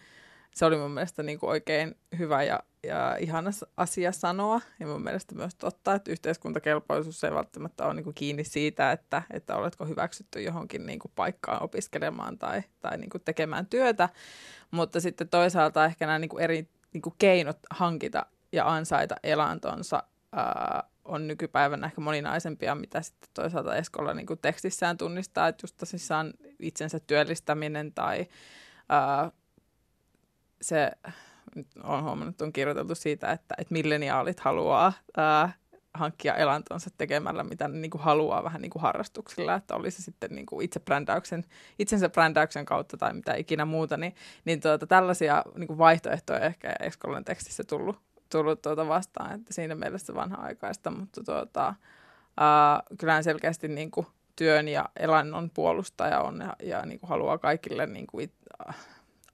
se 0.54 0.64
oli 0.64 0.76
mun 0.76 0.90
mielestä 0.90 1.22
niin 1.22 1.38
kuin 1.38 1.50
oikein 1.50 1.96
hyvä 2.18 2.42
ja 2.42 2.60
ja 2.82 3.16
ihana 3.16 3.50
asia 3.76 4.12
sanoa. 4.12 4.60
Ja 4.80 4.86
mun 4.86 5.02
mielestä 5.02 5.34
myös 5.34 5.54
totta, 5.54 5.94
että 5.94 6.10
yhteiskuntakelpoisuus 6.10 7.24
ei 7.24 7.34
välttämättä 7.34 7.86
ole 7.86 7.94
niin 7.94 8.04
kuin 8.04 8.14
kiinni 8.14 8.44
siitä, 8.44 8.92
että, 8.92 9.22
että 9.30 9.56
oletko 9.56 9.84
hyväksytty 9.84 10.42
johonkin 10.42 10.86
niin 10.86 10.98
kuin 10.98 11.12
paikkaan 11.14 11.62
opiskelemaan 11.62 12.38
tai, 12.38 12.62
tai 12.80 12.98
niin 12.98 13.10
kuin 13.10 13.22
tekemään 13.24 13.66
työtä. 13.66 14.08
Mutta 14.70 15.00
sitten 15.00 15.28
toisaalta 15.28 15.84
ehkä 15.84 16.06
nämä 16.06 16.18
niin 16.18 16.28
kuin 16.28 16.42
eri 16.44 16.68
niin 16.92 17.02
kuin 17.02 17.14
keinot 17.18 17.58
hankita 17.70 18.26
ja 18.52 18.72
ansaita 18.72 19.14
elantonsa 19.22 20.02
ää, 20.32 20.84
on 21.04 21.26
nykypäivänä 21.26 21.86
ehkä 21.86 22.00
moninaisempia, 22.00 22.74
mitä 22.74 23.02
sitten 23.02 23.30
toisaalta 23.34 23.76
Eskolla 23.76 24.14
niin 24.14 24.26
kuin 24.26 24.38
tekstissään 24.42 24.98
tunnistaa, 24.98 25.48
että 25.48 25.64
just 25.64 25.82
itsensä 26.60 27.00
työllistäminen 27.00 27.92
tai 27.92 28.26
ää, 28.88 29.32
se 30.62 30.92
olen 31.82 32.04
huomannut, 32.04 32.42
on 32.42 32.52
kirjoiteltu 32.52 32.94
siitä, 32.94 33.32
että, 33.32 33.54
että 33.58 33.72
milleniaalit 33.72 34.40
haluaa 34.40 34.92
ää, 35.16 35.52
hankkia 35.94 36.34
elantonsa 36.34 36.90
tekemällä, 36.98 37.44
mitä 37.44 37.68
ne 37.68 37.78
niin 37.78 37.90
kuin 37.90 38.02
haluaa 38.02 38.44
vähän 38.44 38.62
niin 38.62 38.70
kuin 38.70 38.82
harrastuksilla, 38.82 39.54
että 39.54 39.74
olisi 39.74 40.02
sitten 40.02 40.30
niin 40.34 40.46
kuin 40.46 40.64
itse 40.64 40.80
brändäyksen, 40.80 41.44
itsensä 41.78 42.08
brändäyksen 42.08 42.64
kautta 42.64 42.96
tai 42.96 43.14
mitä 43.14 43.34
ikinä 43.34 43.64
muuta, 43.64 43.96
niin, 43.96 44.14
niin 44.44 44.60
tuota, 44.60 44.86
tällaisia 44.86 45.44
niin 45.56 45.66
kuin 45.66 45.78
vaihtoehtoja 45.78 46.40
ehkä 46.40 46.72
Eskollen 46.80 47.24
tekstissä 47.24 47.64
tullut, 47.64 47.96
tullut 48.32 48.62
tuota 48.62 48.88
vastaan, 48.88 49.34
että 49.34 49.54
siinä 49.54 49.74
mielessä 49.74 50.14
vanha-aikaista, 50.14 50.90
mutta 50.90 51.24
tuota, 51.24 51.74
ää, 52.36 52.82
kyllähän 52.98 53.24
selkeästi 53.24 53.68
niin 53.68 53.90
kuin 53.90 54.06
työn 54.36 54.68
ja 54.68 54.88
elannon 54.96 55.50
puolustaja 55.54 56.20
on 56.20 56.40
ja, 56.40 56.56
ja 56.62 56.86
niin 56.86 57.00
kuin 57.00 57.10
haluaa 57.10 57.38
kaikille 57.38 57.86
niin 57.86 58.06
kuin 58.06 58.24
it, 58.24 58.34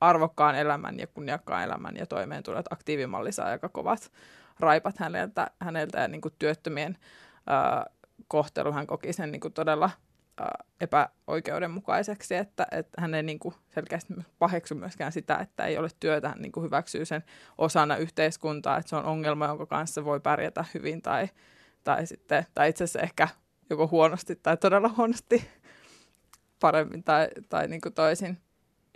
arvokkaan 0.01 0.55
elämän 0.55 0.99
ja 0.99 1.07
kunniakkaan 1.07 1.65
elämän 1.65 1.97
ja 1.97 2.07
toimeentulot 2.07 2.73
aktiivimalli 2.73 3.33
saa 3.33 3.47
aika 3.47 3.69
kovat 3.69 4.13
raipat 4.61 4.99
häneltä, 4.99 5.51
häneltä 5.61 6.01
ja 6.01 6.09
niin 6.09 6.21
kuin 6.21 6.35
työttömien 6.39 6.99
ää, 7.47 7.87
kohtelu 8.29 8.73
hän 8.73 8.87
koki 8.87 9.13
sen 9.13 9.33
niin 9.33 9.41
kuin 9.41 9.55
todella 9.55 9.91
ää, 10.41 10.65
epäoikeudenmukaiseksi, 10.81 12.35
että, 12.35 12.67
että 12.71 13.01
hän 13.01 13.15
ei 13.15 13.23
niin 13.23 13.39
kuin 13.39 13.55
selkeästi 13.75 14.15
paheksu 14.39 14.75
myöskään 14.75 15.13
sitä, 15.13 15.37
että 15.37 15.65
ei 15.65 15.79
ole 15.79 15.89
työtä, 16.01 16.29
hän 16.29 16.39
niin 16.39 16.53
kuin 16.53 16.65
hyväksyy 16.65 17.05
sen 17.05 17.25
osana 17.59 17.97
yhteiskuntaa, 17.97 18.79
että 18.79 18.89
se 18.91 18.97
on 18.97 19.05
ongelma, 19.05 19.47
jonka 19.47 19.67
kanssa 19.67 20.05
voi 20.05 20.21
pärjätä 20.21 20.65
hyvin 20.75 21.03
tai, 21.03 21.29
tai, 21.85 22.07
sitten, 22.07 22.47
tai 22.55 22.69
itse 22.69 22.85
asiassa 22.85 23.01
ehkä 23.01 23.29
joko 23.71 23.89
huonosti 23.89 24.37
tai 24.37 24.57
todella 24.57 24.91
huonosti 24.97 25.49
paremmin 26.61 27.05
tai, 27.05 27.29
tai 27.49 27.69
niin 27.69 27.81
kuin 27.81 27.95
toisin. 27.95 28.39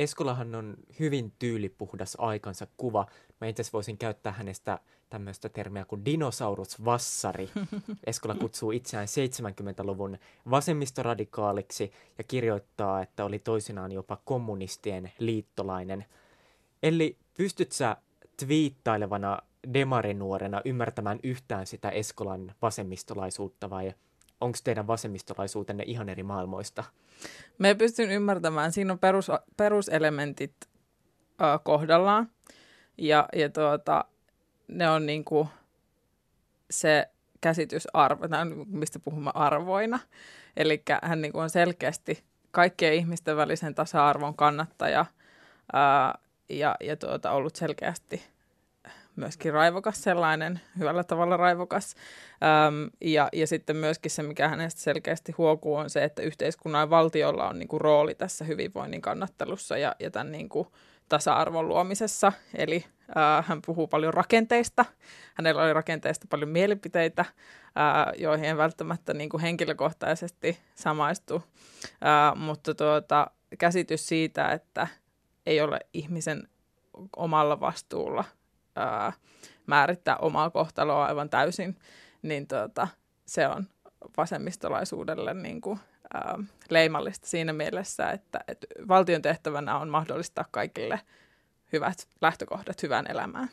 Eskolahan 0.01 0.55
on 0.55 0.77
hyvin 1.01 1.33
tyylipuhdas 1.39 2.17
aikansa 2.21 2.67
kuva. 2.77 3.07
Mä 3.41 3.47
itse 3.47 3.63
voisin 3.73 3.99
käyttää 3.99 4.33
hänestä 4.33 4.79
tämmöistä 5.11 5.49
termiä 5.49 5.85
kuin 5.85 6.05
dinosaurusvassari. 6.05 7.51
Eskola 8.07 8.35
kutsuu 8.35 8.71
itseään 8.71 9.07
70-luvun 9.07 10.19
vasemmistoradikaaliksi 10.51 11.93
ja 12.19 12.25
kirjoittaa, 12.25 13.03
että 13.03 13.25
oli 13.25 13.39
toisinaan 13.39 13.93
jopa 13.93 14.21
kommunistien 14.25 15.13
liittolainen. 15.19 16.05
Eli 16.83 17.17
pystyt 17.35 17.73
sä 17.73 17.97
twiittailevana 18.37 19.39
demarinuorena 19.75 20.61
ymmärtämään 20.65 21.21
yhtään 21.23 21.67
sitä 21.67 21.91
Eskolan 21.91 22.55
vasemmistolaisuutta 22.63 23.71
vai 23.71 23.95
onko 24.41 24.59
teidän 24.65 24.87
vasemmistolaisuutenne 24.87 25.85
ihan 25.87 26.09
eri 26.09 26.23
maailmoista? 26.23 26.85
Me 27.59 27.75
pystyn 27.75 28.11
ymmärtämään. 28.11 28.73
Siinä 28.73 28.93
on 28.93 28.99
perus, 28.99 29.29
peruselementit 29.57 30.55
äh, 31.43 31.61
kohdallaan. 31.63 32.31
Ja, 32.99 33.29
ja 33.33 33.49
tuota, 33.49 34.05
ne 34.69 34.91
on 34.91 35.07
niin 35.07 35.25
kuin 35.25 35.49
se 36.71 37.09
käsitysarvo, 37.41 38.25
mistä 38.67 38.99
puhumme 38.99 39.31
arvoina. 39.35 39.99
Eli 40.57 40.83
hän 41.03 41.23
niin 41.23 41.33
kuin 41.33 41.43
on 41.43 41.51
selkeästi 41.51 42.25
kaikkien 42.51 42.95
ihmisten 42.95 43.37
välisen 43.37 43.75
tasa-arvon 43.75 44.37
kannattaja 44.37 45.07
ää, 45.73 46.19
ja, 46.49 46.77
ja 46.81 46.97
tuota, 46.97 47.31
ollut 47.31 47.57
selkeästi 47.57 48.23
myöskin 49.21 49.53
raivokas 49.53 50.03
sellainen, 50.03 50.61
hyvällä 50.79 51.05
tavalla 51.05 51.37
raivokas. 51.37 51.95
Öm, 52.67 52.91
ja, 53.01 53.29
ja 53.33 53.47
sitten 53.47 53.77
myöskin 53.77 54.11
se, 54.11 54.23
mikä 54.23 54.49
hänestä 54.49 54.81
selkeästi 54.81 55.33
huokuu, 55.39 55.75
on 55.75 55.91
se, 55.91 56.05
että 56.05 56.23
yhteiskunnan 56.23 56.81
ja 56.81 56.91
valtiolla 56.91 57.49
on 57.49 57.59
niin 57.59 57.69
kuin, 57.69 57.81
rooli 57.81 58.15
tässä 58.15 58.45
hyvinvoinnin 58.45 59.01
kannattelussa 59.01 59.79
ja, 59.79 59.97
ja 59.99 60.11
tämän 60.11 60.33
niin 60.33 60.49
kuin, 60.49 60.69
tasa-arvon 61.11 61.69
luomisessa. 61.69 62.33
Eli 62.55 62.85
äh, 63.17 63.47
hän 63.47 63.63
puhuu 63.67 63.87
paljon 63.87 64.15
rakenteista. 64.15 64.85
Hänellä 65.35 65.63
oli 65.63 65.73
rakenteista 65.73 66.27
paljon 66.31 66.51
mielipiteitä, 66.51 67.21
äh, 67.21 67.35
joihin 68.19 68.45
en 68.45 68.57
välttämättä 68.57 69.15
niin 69.15 69.31
kuin 69.31 69.41
henkilökohtaisesti 69.41 70.59
samaistu. 70.75 71.43
Äh, 71.85 72.37
mutta 72.37 72.75
tuota, 72.75 73.31
käsitys 73.59 74.07
siitä, 74.07 74.49
että 74.49 74.87
ei 75.47 75.61
ole 75.61 75.81
ihmisen 75.95 76.49
omalla 77.17 77.61
vastuulla 77.61 78.25
ää, 78.77 79.13
määrittää 79.67 80.17
omaa 80.17 80.51
kohtaloa 80.51 81.07
aivan 81.07 81.31
täysin, 81.31 81.77
niin 82.23 82.47
tuota, 82.47 82.89
se 83.27 83.49
on 83.49 83.67
vasemmistolaisuudelle 84.17 85.35
niin 85.35 85.61
kuin, 85.61 85.79
ää, 86.15 86.39
leimallista 86.71 87.27
siinä 87.27 87.53
mielessä, 87.53 88.11
että, 88.11 88.41
että 88.49 88.67
valtion 88.89 89.23
tehtävänä 89.23 89.79
on 89.79 89.89
mahdollistaa 89.89 90.45
kaikille 90.51 91.01
hyvät 91.73 92.09
lähtökohdat 92.21 92.83
hyvään 92.83 93.07
elämään. 93.11 93.49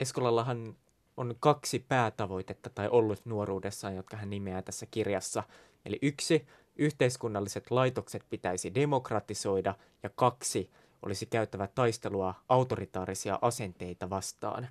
Eskolallahan 0.00 0.76
on 1.16 1.34
kaksi 1.40 1.78
päätavoitetta 1.88 2.70
tai 2.70 2.88
ollut 2.88 3.26
nuoruudessaan, 3.26 3.96
jotka 3.96 4.16
hän 4.16 4.30
nimeää 4.30 4.62
tässä 4.62 4.86
kirjassa. 4.90 5.42
Eli 5.84 5.98
yksi, 6.02 6.46
yhteiskunnalliset 6.76 7.70
laitokset 7.70 8.22
pitäisi 8.30 8.74
demokratisoida 8.74 9.74
ja 10.02 10.10
kaksi, 10.14 10.70
olisi 11.02 11.26
käyttävä 11.26 11.66
taistelua 11.66 12.34
autoritaarisia 12.48 13.38
asenteita 13.42 14.10
vastaan. 14.10 14.68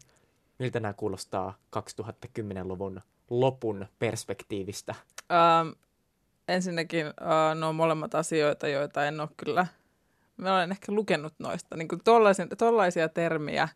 Miltä 0.60 0.80
nämä 0.80 0.94
kuulostaa 0.94 1.58
2010-luvun 1.78 3.02
lopun 3.30 3.86
perspektiivistä? 4.00 4.96
Ähm, 5.32 5.70
ensinnäkin 6.48 7.06
äh, 7.06 7.56
ne 7.60 7.66
on 7.66 7.76
molemmat 7.76 8.16
asioita, 8.16 8.68
joita 8.68 9.06
en 9.06 9.20
ole 9.20 9.30
kyllä, 9.38 9.68
mä 10.38 10.56
olen 10.56 10.72
ehkä 10.72 10.92
lukenut 10.92 11.34
noista. 11.40 11.76
Niin 11.76 11.88
kuin 11.88 12.02
tollaisia 12.58 13.10
termiä 13.10 13.64
äh, 13.64 13.72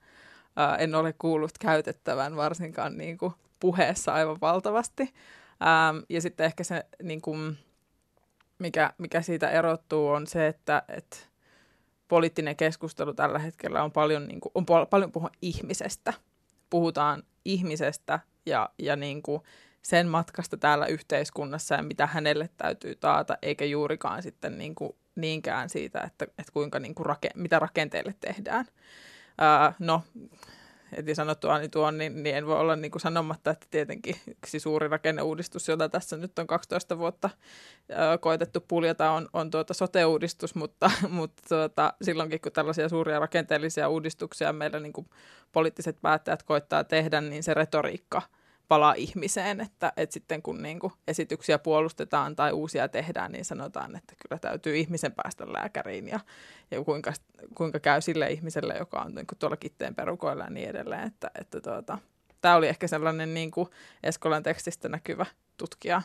en 0.79 0.95
ole 0.95 1.13
kuullut 1.13 1.57
käytettävän 1.59 2.35
varsinkaan 2.35 2.97
niin 2.97 3.17
kuin 3.17 3.33
puheessa 3.59 4.13
aivan 4.13 4.37
valtavasti. 4.41 5.03
Ähm, 5.03 5.97
ja 6.09 6.21
sitten 6.21 6.45
ehkä 6.45 6.63
se, 6.63 6.85
niin 7.03 7.21
kuin, 7.21 7.57
mikä, 8.59 8.93
mikä 8.97 9.21
siitä 9.21 9.49
erottuu, 9.49 10.07
on 10.07 10.27
se, 10.27 10.47
että, 10.47 10.83
että 10.89 11.17
poliittinen 12.11 12.55
keskustelu 12.55 13.13
tällä 13.13 13.39
hetkellä 13.39 13.83
on 13.83 13.91
paljon, 13.91 14.27
niin 14.27 14.41
kuin, 14.41 14.51
on 14.55 14.65
paljon 14.89 15.11
puhua 15.11 15.29
ihmisestä. 15.41 16.13
Puhutaan 16.69 17.23
ihmisestä 17.45 18.19
ja, 18.45 18.69
ja 18.79 18.95
niin 18.95 19.21
kuin 19.21 19.41
sen 19.81 20.07
matkasta 20.07 20.57
täällä 20.57 20.85
yhteiskunnassa 20.85 21.75
ja 21.75 21.83
mitä 21.83 22.07
hänelle 22.07 22.49
täytyy 22.57 22.95
taata, 22.95 23.37
eikä 23.41 23.65
juurikaan 23.65 24.23
sitten 24.23 24.57
niin 24.57 24.75
kuin 24.75 24.95
niinkään 25.15 25.69
siitä, 25.69 26.01
että, 26.01 26.25
että 26.25 26.51
kuinka 26.53 26.79
niin 26.79 26.95
kuin 26.95 27.05
rake, 27.05 27.29
mitä 27.35 27.59
rakenteelle 27.59 28.15
tehdään. 28.19 28.65
Ää, 29.37 29.73
no, 29.79 30.03
heti 30.97 31.15
sanottua 31.15 31.57
niin 31.57 31.71
tuon, 31.71 31.97
niin, 31.97 32.23
niin 32.23 32.35
en 32.35 32.47
voi 32.47 32.59
olla 32.59 32.75
niin 32.75 32.91
kuin 32.91 33.01
sanomatta, 33.01 33.51
että 33.51 33.67
tietenkin 33.71 34.15
yksi 34.27 34.59
suuri 34.59 34.87
rakenneuudistus, 34.87 35.67
jota 35.67 35.89
tässä 35.89 36.17
nyt 36.17 36.39
on 36.39 36.47
12 36.47 36.97
vuotta 36.97 37.29
koitettu 38.19 38.61
puljata, 38.67 39.11
on, 39.11 39.29
on 39.33 39.51
tuota 39.51 39.73
sote-uudistus, 39.73 40.55
mutta, 40.55 40.91
mutta 41.09 41.43
tuota, 41.49 41.93
silloinkin 42.01 42.41
kun 42.41 42.51
tällaisia 42.51 42.89
suuria 42.89 43.19
rakenteellisia 43.19 43.89
uudistuksia 43.89 44.53
meillä 44.53 44.79
niin 44.79 44.93
kuin 44.93 45.07
poliittiset 45.51 46.01
päättäjät 46.01 46.43
koittaa 46.43 46.83
tehdä, 46.83 47.21
niin 47.21 47.43
se 47.43 47.53
retoriikka– 47.53 48.21
palaa 48.67 48.93
ihmiseen, 48.93 49.61
että, 49.61 49.93
että 49.97 50.13
sitten 50.13 50.41
kun 50.41 50.61
niin 50.61 50.79
kuin 50.79 50.93
esityksiä 51.07 51.59
puolustetaan 51.59 52.35
tai 52.35 52.51
uusia 52.51 52.87
tehdään, 52.87 53.31
niin 53.31 53.45
sanotaan, 53.45 53.95
että 53.95 54.13
kyllä 54.21 54.39
täytyy 54.39 54.77
ihmisen 54.77 55.11
päästä 55.11 55.53
lääkäriin 55.53 56.07
ja, 56.07 56.19
ja 56.71 56.83
kuinka, 56.83 57.13
kuinka 57.55 57.79
käy 57.79 58.01
sille 58.01 58.31
ihmiselle, 58.31 58.75
joka 58.79 59.01
on 59.01 59.15
niin 59.15 59.27
kuin 59.27 59.39
tuolla 59.39 59.57
kitteen 59.57 59.95
perukoilla 59.95 60.43
ja 60.43 60.49
niin 60.49 60.69
edelleen. 60.69 61.07
Että, 61.07 61.31
että 61.39 61.61
tuota, 61.61 61.97
tämä 62.41 62.55
oli 62.55 62.67
ehkä 62.67 62.87
sellainen 62.87 63.33
niin 63.33 63.51
kuin 63.51 63.67
Eskolan 64.03 64.43
tekstistä 64.43 64.89
näkyvä 64.89 65.25
tutkija, 65.57 66.01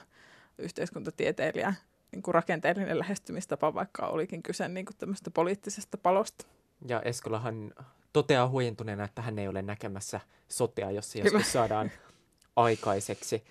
yhteiskuntatieteilijä, 0.58 1.74
niin 2.12 2.22
kuin 2.22 2.34
rakenteellinen 2.34 2.98
lähestymistapa, 2.98 3.74
vaikka 3.74 4.06
olikin 4.06 4.42
kyse 4.42 4.68
niin 4.68 4.86
kuin 4.86 4.96
tämmöistä 4.96 5.30
poliittisesta 5.30 5.98
palosta. 5.98 6.46
Ja 6.88 7.02
Eskolahan 7.02 7.72
toteaa 8.12 8.48
huojentuneena, 8.48 9.04
että 9.04 9.22
hän 9.22 9.38
ei 9.38 9.48
ole 9.48 9.62
näkemässä 9.62 10.20
sotea, 10.48 10.90
jos 10.90 11.16
joskus 11.16 11.52
saadaan 11.52 11.90
aikaiseksi. 12.56 13.44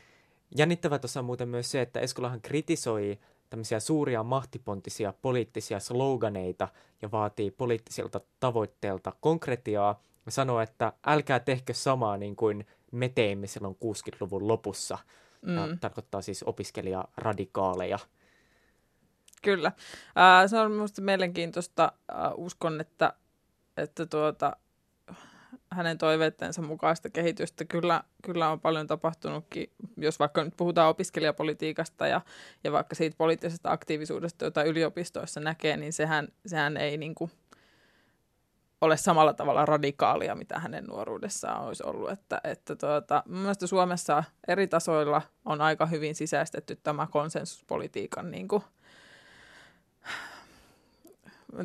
Jännittävää 0.57 0.99
tuossa 0.99 1.19
on 1.19 1.25
muuten 1.25 1.49
myös 1.49 1.71
se, 1.71 1.81
että 1.81 1.99
Eskolahan 1.99 2.41
kritisoi 2.41 3.19
tämmöisiä 3.49 3.79
suuria 3.79 4.23
mahtipontisia 4.23 5.13
poliittisia 5.21 5.79
sloganeita 5.79 6.67
ja 7.01 7.11
vaatii 7.11 7.51
poliittisilta 7.51 8.21
tavoitteilta 8.39 9.13
konkretiaa 9.19 10.01
ja 10.25 10.31
sanoo, 10.31 10.61
että 10.61 10.93
älkää 11.05 11.39
tehkö 11.39 11.73
samaa 11.73 12.17
niin 12.17 12.35
kuin 12.35 12.67
me 12.91 13.09
teimme 13.09 13.47
silloin 13.47 13.75
60-luvun 13.75 14.47
lopussa. 14.47 14.97
Mm. 15.41 15.55
Ja 15.55 15.77
tarkoittaa 15.81 16.21
siis 16.21 16.43
opiskelijaradikaaleja. 16.43 17.99
Kyllä. 19.41 19.67
Äh, 19.67 20.49
se 20.49 20.59
on 20.59 20.71
minusta 20.71 21.01
mielenkiintoista. 21.01 21.91
Äh, 22.11 22.31
uskon, 22.35 22.81
että, 22.81 23.13
että 23.77 24.05
tuota, 24.05 24.57
hänen 25.75 25.97
toiveittensa 25.97 26.61
mukaista 26.61 27.09
kehitystä. 27.09 27.65
Kyllä, 27.65 28.03
kyllä 28.23 28.49
on 28.49 28.59
paljon 28.59 28.87
tapahtunutkin, 28.87 29.71
jos 29.97 30.19
vaikka 30.19 30.43
nyt 30.43 30.53
puhutaan 30.57 30.89
opiskelijapolitiikasta 30.89 32.07
ja, 32.07 32.21
ja 32.63 32.71
vaikka 32.71 32.95
siitä 32.95 33.17
poliittisesta 33.17 33.71
aktiivisuudesta, 33.71 34.45
jota 34.45 34.63
yliopistoissa 34.63 35.39
näkee, 35.39 35.77
niin 35.77 35.93
sehän, 35.93 36.27
sehän 36.45 36.77
ei 36.77 36.97
niin 36.97 37.15
kuin 37.15 37.31
ole 38.81 38.97
samalla 38.97 39.33
tavalla 39.33 39.65
radikaalia, 39.65 40.35
mitä 40.35 40.59
hänen 40.59 40.83
nuoruudessaan 40.83 41.63
olisi 41.63 41.83
ollut. 41.85 42.09
Että, 42.09 42.41
että 42.43 42.75
tuota, 42.75 43.23
mielestäni 43.27 43.67
Suomessa 43.67 44.23
eri 44.47 44.67
tasoilla 44.67 45.21
on 45.45 45.61
aika 45.61 45.85
hyvin 45.85 46.15
sisäistetty 46.15 46.75
tämä 46.83 47.07
konsensuspolitiikan 47.11 48.31
niin 48.31 48.47
kuin 48.47 48.63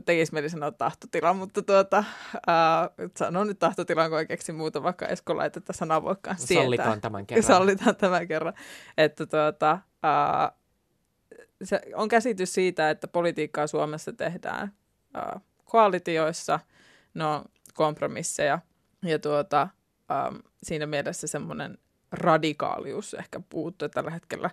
tekisi 0.05 0.33
mieli 0.33 0.51
sanoa 0.51 0.73
tahtotila, 0.73 1.33
mutta 1.33 1.63
tuota, 1.63 2.05
ää, 2.47 2.91
sanon 3.17 3.47
nyt 3.47 3.59
tahtotilan, 3.59 4.11
kun 4.11 4.19
ei 4.19 4.27
keksi 4.27 4.53
muuta, 4.53 4.83
vaikka 4.83 5.07
Esko 5.07 5.37
laitetta 5.37 5.73
sanaa 5.73 6.03
voikaan 6.03 6.39
sietää. 6.39 6.65
Sallitaan 6.65 7.01
tämän 7.01 7.27
kerran. 7.27 7.43
Sallitaan 7.43 7.97
tämän 7.97 8.29
kerran. 8.29 8.55
Että 8.99 9.27
tuota, 9.27 9.79
ää, 10.03 10.53
se 11.65 11.81
on 11.95 12.09
käsitys 12.09 12.55
siitä, 12.55 12.91
että 12.91 13.09
politiikkaa 13.09 13.67
Suomessa 13.67 14.13
tehdään 14.13 14.73
ää, 15.15 15.41
koalitioissa, 15.65 16.61
no 17.15 17.45
kompromisseja, 17.75 18.59
ja 19.03 19.19
tuota, 19.19 19.69
ää, 20.09 20.33
siinä 20.63 20.87
mielessä 20.87 21.27
semmoinen 21.27 21.79
radikaalius 22.13 23.15
ehkä 23.15 23.41
puuttuu 23.49 23.89
tällä 23.89 24.11
hetkellä 24.11 24.51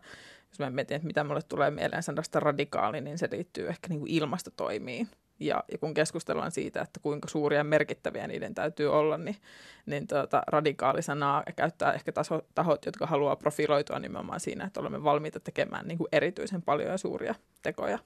jos 0.59 0.69
mä 0.69 0.75
mietin, 0.75 0.95
että 0.95 1.07
mitä 1.07 1.23
mulle 1.23 1.41
tulee 1.41 1.71
mieleen 1.71 2.03
sanasta 2.03 2.39
radikaali, 2.39 3.01
niin 3.01 3.17
se 3.17 3.27
liittyy 3.31 3.67
ehkä 3.67 3.87
niin 3.89 3.99
kuin 3.99 4.11
ilmastotoimiin. 4.11 5.07
Ja, 5.39 5.63
ja 5.71 5.77
kun 5.77 5.93
keskustellaan 5.93 6.51
siitä, 6.51 6.81
että 6.81 6.99
kuinka 6.99 7.27
suuria 7.27 7.59
ja 7.59 7.63
merkittäviä 7.63 8.27
niiden 8.27 8.55
täytyy 8.55 8.93
olla, 8.93 9.17
niin, 9.17 9.35
niin 9.85 10.07
tuota, 10.07 10.43
radikaalisanaa 10.47 11.43
käyttää 11.55 11.93
ehkä 11.93 12.11
taso, 12.11 12.41
tahot, 12.55 12.85
jotka 12.85 13.05
haluaa 13.05 13.35
profiloitua 13.35 13.99
nimenomaan 13.99 14.39
siinä, 14.39 14.65
että 14.65 14.79
olemme 14.79 15.03
valmiita 15.03 15.39
tekemään 15.39 15.87
niin 15.87 15.97
kuin 15.97 16.07
erityisen 16.11 16.61
paljon 16.61 16.91
ja 16.91 16.97
suuria 16.97 17.35
tekoja. 17.61 17.99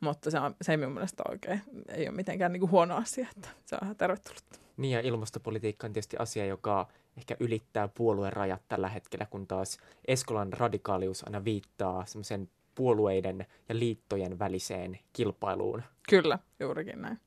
mutta 0.00 0.30
se, 0.30 0.40
on, 0.40 0.54
se 0.62 0.72
ei 0.72 0.76
minun 0.76 0.94
mielestä 0.94 1.22
oikein, 1.28 1.62
ei 1.88 2.08
ole 2.08 2.16
mitenkään 2.16 2.52
niin 2.52 2.60
kuin 2.60 2.70
huono 2.70 2.96
asia, 2.96 3.26
että 3.36 3.48
se 3.66 3.74
on 3.74 3.86
ihan 3.86 3.96
tervetullut. 3.96 4.65
Niin 4.76 4.92
ja 4.92 5.00
ilmastopolitiikka 5.00 5.86
on 5.86 5.92
tietysti 5.92 6.16
asia, 6.16 6.46
joka 6.46 6.88
ehkä 7.16 7.36
ylittää 7.40 7.88
puolueen 7.88 8.32
rajat 8.32 8.62
tällä 8.68 8.88
hetkellä, 8.88 9.26
kun 9.26 9.46
taas 9.46 9.78
Eskolan 10.08 10.52
radikaalius 10.52 11.24
aina 11.24 11.44
viittaa 11.44 12.06
semmoisen 12.06 12.48
puolueiden 12.74 13.46
ja 13.68 13.78
liittojen 13.78 14.38
väliseen 14.38 14.98
kilpailuun. 15.12 15.82
Kyllä, 16.08 16.38
juurikin 16.60 17.02
näin. 17.02 17.20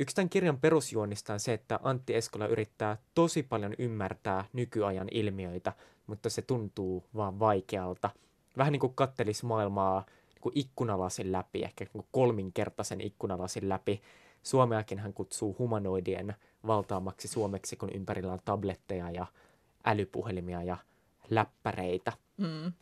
Yksi 0.00 0.16
tämän 0.16 0.28
kirjan 0.28 0.58
perusjuonista 0.58 1.32
on 1.32 1.40
se, 1.40 1.52
että 1.52 1.80
Antti 1.82 2.14
Eskola 2.14 2.46
yrittää 2.46 2.96
tosi 3.14 3.42
paljon 3.42 3.74
ymmärtää 3.78 4.44
nykyajan 4.52 5.08
ilmiöitä, 5.10 5.72
mutta 6.06 6.30
se 6.30 6.42
tuntuu 6.42 7.04
vaan 7.14 7.38
vaikealta. 7.38 8.10
Vähän 8.58 8.72
niin 8.72 8.80
kuin 8.80 8.94
kattelisi 8.94 9.46
maailmaa 9.46 10.04
niin 10.28 10.40
kuin 10.40 10.52
ikkunalasin 10.58 11.32
läpi, 11.32 11.62
ehkä 11.62 11.84
niin 11.84 11.92
kuin 11.92 12.06
kolminkertaisen 12.12 13.00
ikkunalasin 13.00 13.68
läpi. 13.68 14.02
Suomeakin 14.42 14.98
hän 14.98 15.14
kutsuu 15.14 15.56
humanoidien 15.58 16.34
valtaamaksi 16.66 17.28
suomeksi, 17.28 17.76
kun 17.76 17.90
ympärillä 17.94 18.32
on 18.32 18.40
tabletteja 18.44 19.10
ja 19.10 19.26
älypuhelimia 19.84 20.62
ja 20.62 20.76
läppäreitä. 21.30 22.12
Mm. 22.36 22.72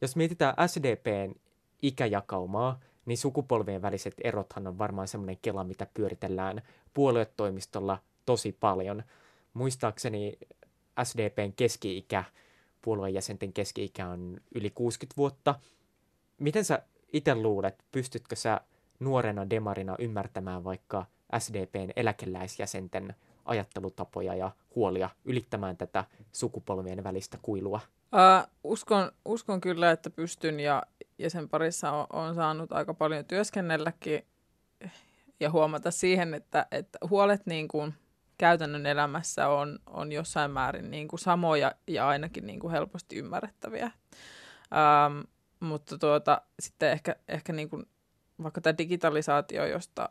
Jos 0.00 0.16
mietitään 0.16 0.54
SDPn 0.68 1.34
ikäjakaumaa, 1.82 2.80
niin 3.06 3.18
sukupolvien 3.18 3.82
väliset 3.82 4.14
erothan 4.24 4.66
on 4.66 4.78
varmaan 4.78 5.08
semmoinen 5.08 5.38
kela, 5.42 5.64
mitä 5.64 5.86
pyöritellään 5.94 6.62
puoluetoimistolla 6.94 7.98
tosi 8.26 8.52
paljon. 8.52 9.02
Muistaakseni 9.54 10.38
SDPn 11.04 11.52
keski-ikä, 11.56 12.24
puolueen 12.82 13.14
jäsenten 13.14 13.52
keski-ikä 13.52 14.08
on 14.08 14.40
yli 14.54 14.70
60 14.70 15.16
vuotta. 15.16 15.54
Miten 16.38 16.64
sä 16.64 16.82
itse 17.12 17.34
luulet, 17.34 17.84
pystytkö 17.92 18.36
sä 18.36 18.60
nuorena 19.00 19.50
demarina 19.50 19.96
ymmärtämään 19.98 20.64
vaikka 20.64 21.06
SDPn 21.38 21.90
eläkeläisjäsenten 21.96 23.14
ajattelutapoja 23.44 24.34
ja 24.34 24.50
huolia 24.74 25.10
ylittämään 25.24 25.76
tätä 25.76 26.04
sukupolvien 26.32 27.04
välistä 27.04 27.38
kuilua? 27.42 27.80
Uh, 28.04 28.50
uskon, 28.64 29.12
uskon 29.24 29.60
kyllä, 29.60 29.90
että 29.90 30.10
pystyn 30.10 30.60
ja, 30.60 30.82
ja 31.18 31.30
sen 31.30 31.48
parissa 31.48 31.92
on, 31.92 32.06
on 32.12 32.34
saanut 32.34 32.72
aika 32.72 32.94
paljon 32.94 33.24
työskennelläkin 33.24 34.26
ja 35.40 35.50
huomata 35.50 35.90
siihen, 35.90 36.34
että, 36.34 36.66
että 36.70 36.98
huolet 37.10 37.46
niin 37.46 37.68
kuin 37.68 37.94
käytännön 38.40 38.86
elämässä 38.86 39.48
on, 39.48 39.78
on 39.86 40.12
jossain 40.12 40.50
määrin 40.50 40.90
niin 40.90 41.08
kuin 41.08 41.20
samoja 41.20 41.72
ja 41.86 42.08
ainakin 42.08 42.46
niin 42.46 42.60
kuin 42.60 42.70
helposti 42.70 43.16
ymmärrettäviä. 43.16 43.90
Um, 44.70 45.24
mutta 45.60 45.98
tuota, 45.98 46.42
sitten 46.60 46.90
ehkä, 46.90 47.16
ehkä 47.28 47.52
niin 47.52 47.70
kuin, 47.70 47.86
vaikka 48.42 48.60
tämä 48.60 48.78
digitalisaatio, 48.78 49.66
josta 49.66 50.08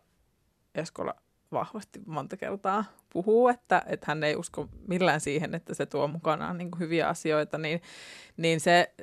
Eskola 0.75 1.15
vahvasti 1.51 1.99
monta 2.05 2.38
kertaa 2.38 2.84
puhuu, 3.13 3.47
että, 3.47 3.84
että 3.86 4.05
hän 4.07 4.23
ei 4.23 4.36
usko 4.36 4.69
millään 4.88 5.21
siihen, 5.21 5.55
että 5.55 5.73
se 5.73 5.86
tuo 5.86 6.07
mukanaan 6.07 6.57
niin 6.57 6.71
kuin 6.71 6.80
hyviä 6.80 7.07
asioita, 7.07 7.57
niin, 7.57 7.82
niin 8.38 8.59
se, 8.59 8.93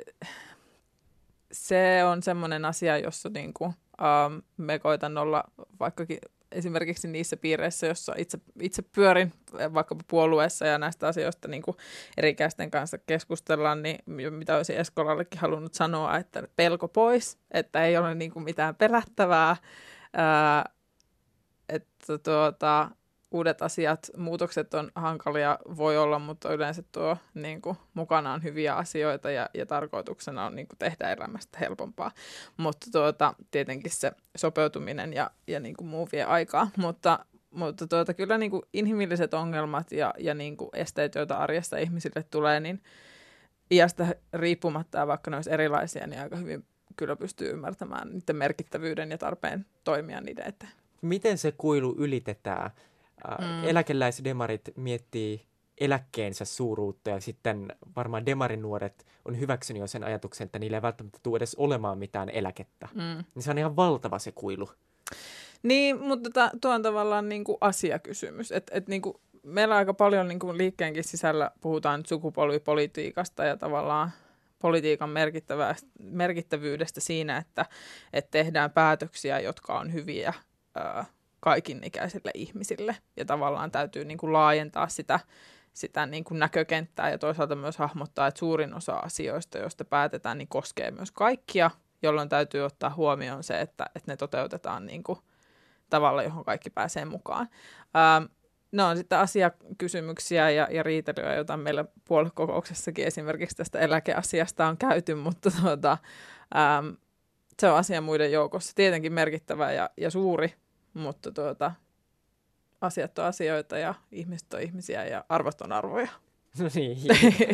se 1.52 2.04
on 2.04 2.22
semmoinen 2.22 2.64
asia, 2.64 2.98
jossa 2.98 3.28
niin 3.28 3.54
kuin, 3.54 3.72
um, 4.00 4.42
me 4.56 4.78
koitan 4.78 5.18
olla 5.18 5.44
vaikkakin 5.80 6.18
esimerkiksi 6.52 7.08
niissä 7.08 7.36
piireissä, 7.36 7.86
joissa 7.86 8.14
itse, 8.18 8.38
itse 8.60 8.82
pyörin 8.82 9.32
vaikkapa 9.74 10.04
puolueessa 10.06 10.66
ja 10.66 10.78
näistä 10.78 11.08
asioista 11.08 11.48
niin 11.48 11.62
kuin 11.62 11.76
eri 12.16 12.34
käisten 12.34 12.70
kanssa 12.70 12.98
keskustellaan, 12.98 13.82
niin 13.82 13.98
mitä 14.30 14.56
olisin 14.56 14.76
Eskolallekin 14.76 15.40
halunnut 15.40 15.74
sanoa, 15.74 16.16
että 16.16 16.42
pelko 16.56 16.88
pois, 16.88 17.38
että 17.50 17.84
ei 17.84 17.96
ole 17.96 18.14
niin 18.14 18.30
kuin 18.30 18.44
mitään 18.44 18.74
pelättävää, 18.74 19.56
ää, 20.12 20.64
että 21.68 22.18
tuota, 22.18 22.90
uudet 23.30 23.62
asiat, 23.62 24.10
muutokset 24.16 24.74
on 24.74 24.92
hankalia, 24.94 25.58
voi 25.76 25.98
olla, 25.98 26.18
mutta 26.18 26.52
yleensä 26.52 26.82
tuo 26.92 27.16
niin 27.34 27.62
kuin, 27.62 27.76
mukanaan 27.94 28.42
hyviä 28.42 28.74
asioita 28.74 29.30
ja, 29.30 29.50
ja 29.54 29.66
tarkoituksena 29.66 30.46
on 30.46 30.56
niin 30.56 30.68
kuin, 30.68 30.78
tehdä 30.78 31.12
elämästä 31.12 31.58
helpompaa. 31.58 32.10
Mutta 32.56 32.86
tuota, 32.92 33.34
tietenkin 33.50 33.90
se 33.90 34.12
sopeutuminen 34.36 35.12
ja, 35.12 35.30
ja 35.46 35.60
niin 35.60 35.76
kuin, 35.76 35.88
muu 35.88 36.08
vie 36.12 36.24
aikaa, 36.24 36.70
mutta, 36.76 37.18
mutta 37.50 37.86
tuota, 37.86 38.14
kyllä 38.14 38.38
niin 38.38 38.50
kuin, 38.50 38.62
inhimilliset 38.72 39.34
ongelmat 39.34 39.92
ja, 39.92 40.14
ja 40.18 40.34
niin 40.34 40.56
kuin, 40.56 40.70
esteet, 40.74 41.14
joita 41.14 41.36
arjesta 41.36 41.76
ihmisille 41.78 42.22
tulee, 42.30 42.60
niin 42.60 42.82
iästä 43.70 44.14
riippumatta 44.32 45.06
vaikka 45.06 45.30
ne 45.30 45.36
olisi 45.36 45.52
erilaisia, 45.52 46.06
niin 46.06 46.20
aika 46.20 46.36
hyvin 46.36 46.64
kyllä 46.96 47.16
pystyy 47.16 47.50
ymmärtämään 47.50 48.10
niiden 48.12 48.36
merkittävyyden 48.36 49.10
ja 49.10 49.18
tarpeen 49.18 49.66
toimia 49.84 50.20
niiden 50.20 50.46
eteen 50.46 50.72
miten 51.02 51.38
se 51.38 51.52
kuilu 51.52 51.94
ylitetään? 51.98 52.70
Mm. 53.40 53.64
Eläkeläisdemarit 53.64 54.62
miettii 54.76 55.46
eläkkeensä 55.80 56.44
suuruutta 56.44 57.10
ja 57.10 57.20
sitten 57.20 57.72
varmaan 57.96 58.26
demarin 58.26 58.62
nuoret 58.62 59.06
on 59.24 59.40
hyväksynyt 59.40 59.80
jo 59.80 59.86
sen 59.86 60.04
ajatuksen, 60.04 60.44
että 60.44 60.58
niillä 60.58 60.76
ei 60.76 60.82
välttämättä 60.82 61.18
tule 61.22 61.36
edes 61.36 61.54
olemaan 61.54 61.98
mitään 61.98 62.28
eläkettä. 62.28 62.88
Mm. 62.94 63.24
Niin 63.34 63.42
se 63.42 63.50
on 63.50 63.58
ihan 63.58 63.76
valtava 63.76 64.18
se 64.18 64.32
kuilu. 64.32 64.68
Niin, 65.62 66.00
mutta 66.00 66.30
tuo 66.60 66.70
on 66.70 66.82
tavallaan 66.82 67.28
niin 67.28 67.44
kuin 67.44 67.58
asiakysymys. 67.60 68.52
Et, 68.52 68.70
et 68.74 68.88
niin 68.88 69.02
kuin 69.02 69.16
meillä 69.42 69.76
aika 69.76 69.94
paljon 69.94 70.28
niin 70.28 70.38
kuin 70.38 70.58
liikkeenkin 70.58 71.04
sisällä 71.04 71.50
puhutaan 71.60 72.02
sukupolvipolitiikasta 72.06 73.44
ja 73.44 73.56
tavallaan 73.56 74.10
politiikan 74.58 75.10
merkittävyydestä 75.98 77.00
siinä, 77.00 77.36
että, 77.36 77.66
että 78.12 78.30
tehdään 78.30 78.70
päätöksiä, 78.70 79.40
jotka 79.40 79.78
on 79.78 79.92
hyviä 79.92 80.34
kaikin 81.40 81.84
ikäisille 81.84 82.30
ihmisille. 82.34 82.96
Ja 83.16 83.24
tavallaan 83.24 83.70
täytyy 83.70 84.04
niin 84.04 84.18
kuin 84.18 84.32
laajentaa 84.32 84.88
sitä, 84.88 85.20
sitä 85.72 86.06
niin 86.06 86.24
kuin 86.24 86.38
näkökenttää 86.38 87.10
ja 87.10 87.18
toisaalta 87.18 87.56
myös 87.56 87.78
hahmottaa, 87.78 88.26
että 88.26 88.38
suurin 88.38 88.74
osa 88.74 88.96
asioista, 88.96 89.58
joista 89.58 89.84
päätetään, 89.84 90.38
niin 90.38 90.48
koskee 90.48 90.90
myös 90.90 91.10
kaikkia, 91.10 91.70
jolloin 92.02 92.28
täytyy 92.28 92.62
ottaa 92.62 92.94
huomioon 92.96 93.42
se, 93.42 93.60
että, 93.60 93.86
että 93.94 94.12
ne 94.12 94.16
toteutetaan 94.16 94.86
niin 94.86 95.02
kuin 95.02 95.18
tavalla, 95.90 96.22
johon 96.22 96.44
kaikki 96.44 96.70
pääsee 96.70 97.04
mukaan. 97.04 97.48
Ähm, 97.96 98.24
ne 98.72 98.84
on 98.84 98.96
sitten 98.96 99.18
asiakysymyksiä 99.18 100.50
ja, 100.50 100.68
ja 100.70 100.82
riitelyä, 100.82 101.34
joita 101.34 101.56
meillä 101.56 101.84
puoluekokouksessakin 102.04 103.06
esimerkiksi 103.06 103.56
tästä 103.56 103.78
eläkeasiasta 103.78 104.66
on 104.66 104.76
käyty, 104.76 105.14
mutta 105.14 105.50
tuota, 105.62 105.98
ähm, 106.56 106.88
se 107.60 107.70
on 107.70 107.76
asia 107.76 108.00
muiden 108.00 108.32
joukossa 108.32 108.72
tietenkin 108.74 109.12
merkittävä 109.12 109.72
ja, 109.72 109.90
ja 109.96 110.10
suuri, 110.10 110.54
mutta 110.96 111.32
tuota, 111.32 111.72
asiat 112.80 113.18
on 113.18 113.24
asioita 113.24 113.78
ja 113.78 113.94
ihmiset 114.12 114.54
on 114.54 114.62
ihmisiä 114.62 115.06
ja 115.06 115.24
arvot 115.28 115.60
on 115.60 115.72
arvoja. 115.72 116.08
No 116.58 116.70
niin, 116.74 116.98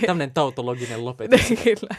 tämmöinen 0.07 0.35
tautologinen 0.35 1.05
lopetus. 1.05 1.41
Kyllä. 1.65 1.97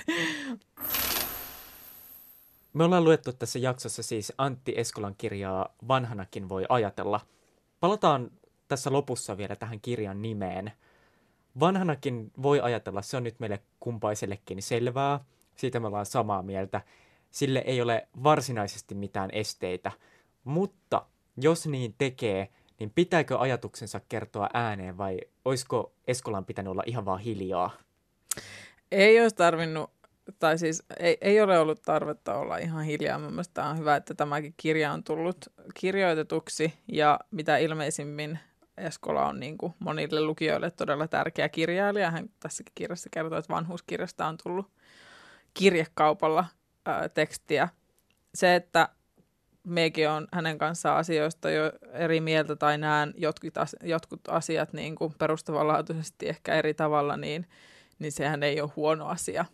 Me 2.73 2.83
ollaan 2.83 3.03
luettu 3.03 3.33
tässä 3.33 3.59
jaksossa 3.59 4.03
siis 4.03 4.33
Antti 4.37 4.73
Eskolan 4.77 5.15
kirjaa 5.17 5.75
Vanhanakin 5.87 6.49
voi 6.49 6.65
ajatella. 6.69 7.19
Palataan 7.79 8.31
tässä 8.67 8.91
lopussa 8.91 9.37
vielä 9.37 9.55
tähän 9.55 9.81
kirjan 9.81 10.21
nimeen. 10.21 10.71
Vanhanakin 11.59 12.31
voi 12.41 12.61
ajatella, 12.61 13.01
se 13.01 13.17
on 13.17 13.23
nyt 13.23 13.39
meille 13.39 13.59
kumpaisellekin 13.79 14.61
selvää. 14.61 15.19
Siitä 15.55 15.79
me 15.79 15.87
ollaan 15.87 16.05
samaa 16.05 16.43
mieltä. 16.43 16.81
Sille 17.31 17.63
ei 17.65 17.81
ole 17.81 18.07
varsinaisesti 18.23 18.95
mitään 18.95 19.29
esteitä. 19.31 19.91
Mutta 20.43 21.05
jos 21.37 21.67
niin 21.67 21.95
tekee, 21.97 22.49
niin 22.79 22.91
pitääkö 22.95 23.39
ajatuksensa 23.39 24.01
kertoa 24.09 24.49
ääneen 24.53 24.97
vai 24.97 25.19
olisiko 25.45 25.93
Eskolan 26.07 26.45
pitänyt 26.45 26.71
olla 26.71 26.83
ihan 26.85 27.05
vaan 27.05 27.19
hiljaa? 27.19 27.71
Ei 28.91 29.21
olisi 29.21 29.35
tarvinnut, 29.35 29.91
tai 30.39 30.57
siis 30.57 30.83
ei, 30.99 31.17
ei 31.21 31.41
ole 31.41 31.59
ollut 31.59 31.81
tarvetta 31.81 32.35
olla 32.35 32.57
ihan 32.57 32.83
hiljaa. 32.83 33.19
Mielestäni 33.19 33.69
on 33.69 33.77
hyvä, 33.77 33.95
että 33.95 34.13
tämäkin 34.13 34.53
kirja 34.57 34.91
on 34.91 35.03
tullut 35.03 35.37
kirjoitetuksi 35.73 36.73
ja 36.87 37.19
mitä 37.31 37.57
ilmeisimmin 37.57 38.39
Eskola 38.77 39.27
on 39.27 39.39
niin 39.39 39.57
kuin 39.57 39.73
monille 39.79 40.21
lukijoille 40.21 40.71
todella 40.71 41.07
tärkeä 41.07 41.49
kirjailija. 41.49 42.11
Hän 42.11 42.29
tässäkin 42.39 42.71
kirjassa 42.75 43.09
kertoo, 43.09 43.37
että 43.37 43.53
vanhuuskirjasta 43.53 44.25
on 44.25 44.37
tullut 44.43 44.71
kirjekaupalla 45.53 46.45
ää, 46.85 47.09
tekstiä. 47.09 47.69
Se, 48.35 48.55
että 48.55 48.89
mekin 49.63 50.09
on 50.09 50.27
hänen 50.31 50.57
kanssaan 50.57 50.97
asioista 50.97 51.49
jo 51.49 51.71
eri 51.91 52.21
mieltä 52.21 52.55
tai 52.55 52.77
näen 52.77 53.13
jotkut, 53.17 53.57
as, 53.57 53.75
jotkut 53.83 54.21
asiat 54.27 54.73
niin 54.73 54.95
kuin 54.95 55.13
perustavanlaatuisesti 55.17 56.29
ehkä 56.29 56.55
eri 56.55 56.73
tavalla, 56.73 57.17
niin, 57.17 57.47
niin 57.99 58.11
sehän 58.11 58.43
ei 58.43 58.61
ole 58.61 58.71
huono 58.75 59.07
asia. 59.07 59.45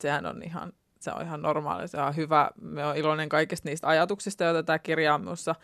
Sehän 0.00 0.26
on 0.26 0.42
ihan, 0.42 0.72
se 1.00 1.10
on 1.10 1.22
ihan 1.22 1.42
normaali, 1.42 1.88
se 1.88 2.00
on 2.00 2.16
hyvä. 2.16 2.50
Me 2.60 2.84
on 2.84 2.96
iloinen 2.96 3.28
kaikista 3.28 3.68
niistä 3.68 3.88
ajatuksista, 3.88 4.44
joita 4.44 4.62
tämä 4.62 4.78
kirja 4.78 5.14
on 5.14 5.20
minussa, 5.20 5.54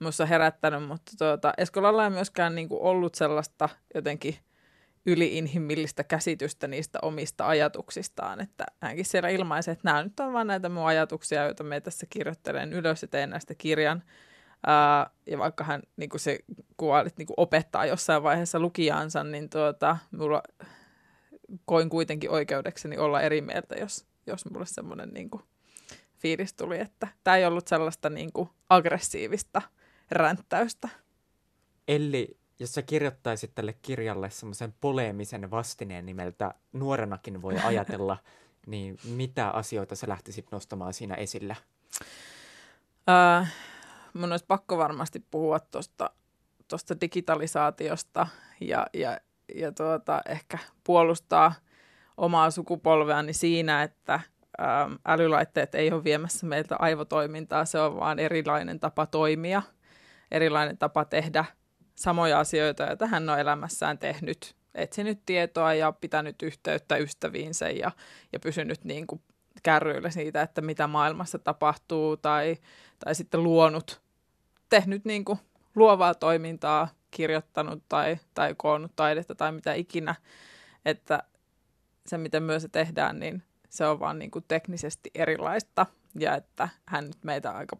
minussa 0.00 0.26
herättänyt, 0.26 0.82
mutta 0.82 1.12
tuota, 1.18 1.52
Eskolalla 1.58 2.04
ei 2.04 2.10
myöskään 2.10 2.54
niin 2.54 2.68
kuin 2.68 2.82
ollut 2.82 3.14
sellaista 3.14 3.68
jotenkin 3.94 4.36
yliinhimillistä 5.06 6.04
käsitystä 6.04 6.68
niistä 6.68 6.98
omista 7.02 7.46
ajatuksistaan. 7.46 8.40
Että 8.40 8.64
hänkin 8.80 9.04
siellä 9.04 9.28
ilmaisee, 9.28 9.72
että 9.72 9.88
nämä 9.88 10.04
nyt 10.04 10.20
on 10.20 10.32
vain 10.32 10.46
näitä 10.46 10.68
mun 10.68 10.86
ajatuksia, 10.86 11.44
joita 11.44 11.64
me 11.64 11.80
tässä 11.80 12.06
kirjoittelen 12.10 12.72
ylös 12.72 13.02
ja 13.02 13.08
teen 13.08 13.30
näistä 13.30 13.54
kirjan. 13.54 14.02
Ää, 14.66 15.10
ja 15.26 15.38
vaikka 15.38 15.64
hän 15.64 15.82
niin 15.96 16.10
se 16.16 16.38
kuvailit, 16.76 17.18
niin 17.18 17.28
opettaa 17.36 17.86
jossain 17.86 18.22
vaiheessa 18.22 18.60
lukijansa, 18.60 19.24
niin 19.24 19.50
tuota, 19.50 19.96
mulla 20.10 20.42
koin 21.64 21.88
kuitenkin 21.88 22.30
oikeudekseni 22.30 22.98
olla 22.98 23.20
eri 23.20 23.40
mieltä, 23.40 23.74
jos, 23.74 24.06
jos 24.26 24.50
mulle 24.50 24.66
semmoinen 24.66 25.08
niin 25.08 25.30
kuin, 25.30 25.42
fiilis 26.18 26.54
tuli, 26.54 26.80
että 26.80 27.08
tämä 27.24 27.36
ei 27.36 27.44
ollut 27.44 27.68
sellaista 27.68 28.10
niin 28.10 28.32
kuin, 28.32 28.48
aggressiivista 28.68 29.62
ränttäystä. 30.10 30.88
Eli 31.88 32.39
jos 32.60 32.74
sä 32.74 32.82
kirjoittaisit 32.82 33.54
tälle 33.54 33.72
kirjalle 33.82 34.30
semmoisen 34.30 34.74
poleemisen 34.80 35.50
vastineen 35.50 36.06
nimeltä 36.06 36.54
Nuorenakin 36.72 37.42
voi 37.42 37.54
ajatella, 37.64 38.16
niin 38.66 38.98
mitä 39.04 39.48
asioita 39.48 39.96
sä 39.96 40.08
lähtisit 40.08 40.46
nostamaan 40.52 40.92
siinä 40.92 41.14
esillä? 41.14 41.56
Äh, 43.10 43.54
mun 44.14 44.30
olisi 44.30 44.44
pakko 44.48 44.78
varmasti 44.78 45.24
puhua 45.30 45.60
tuosta 45.60 46.10
tosta 46.68 47.00
digitalisaatiosta 47.00 48.26
ja, 48.60 48.86
ja, 48.94 49.18
ja 49.54 49.72
tuota, 49.72 50.20
ehkä 50.28 50.58
puolustaa 50.84 51.52
omaa 52.16 52.50
sukupolveani 52.50 53.32
siinä, 53.32 53.82
että 53.82 54.14
ähm, 54.60 54.92
älylaitteet 55.06 55.74
ei 55.74 55.92
ole 55.92 56.04
viemässä 56.04 56.46
meiltä 56.46 56.76
aivotoimintaa, 56.78 57.64
se 57.64 57.78
on 57.78 57.96
vaan 57.96 58.18
erilainen 58.18 58.80
tapa 58.80 59.06
toimia, 59.06 59.62
erilainen 60.30 60.78
tapa 60.78 61.04
tehdä 61.04 61.44
samoja 62.00 62.40
asioita, 62.40 62.82
joita 62.82 63.06
hän 63.06 63.28
on 63.28 63.38
elämässään 63.38 63.98
tehnyt, 63.98 64.56
etsinyt 64.74 65.20
tietoa 65.26 65.74
ja 65.74 65.92
pitänyt 65.92 66.42
yhteyttä 66.42 66.96
ystäviinsä 66.96 67.70
ja, 67.70 67.90
ja 68.32 68.40
pysynyt 68.40 68.84
niin 68.84 69.06
kuin 69.06 69.22
kärryillä 69.62 70.10
siitä, 70.10 70.42
että 70.42 70.60
mitä 70.60 70.86
maailmassa 70.86 71.38
tapahtuu 71.38 72.16
tai, 72.16 72.56
tai 73.04 73.14
sitten 73.14 73.42
luonut, 73.42 74.02
tehnyt 74.68 75.04
niin 75.04 75.24
kuin 75.24 75.38
luovaa 75.74 76.14
toimintaa, 76.14 76.88
kirjoittanut 77.10 77.82
tai, 77.88 78.18
tai 78.34 78.54
koonnut 78.56 78.92
taidetta 78.96 79.34
tai 79.34 79.52
mitä 79.52 79.74
ikinä, 79.74 80.14
että 80.84 81.22
se 82.06 82.18
miten 82.18 82.42
myös 82.42 82.62
se 82.62 82.68
tehdään, 82.68 83.18
niin 83.18 83.42
se 83.68 83.86
on 83.86 84.00
vaan 84.00 84.18
niin 84.18 84.30
kuin 84.30 84.44
teknisesti 84.48 85.10
erilaista 85.14 85.86
ja 86.18 86.34
että 86.34 86.68
hän 86.86 87.04
nyt 87.04 87.24
meitä 87.24 87.50
aika 87.50 87.76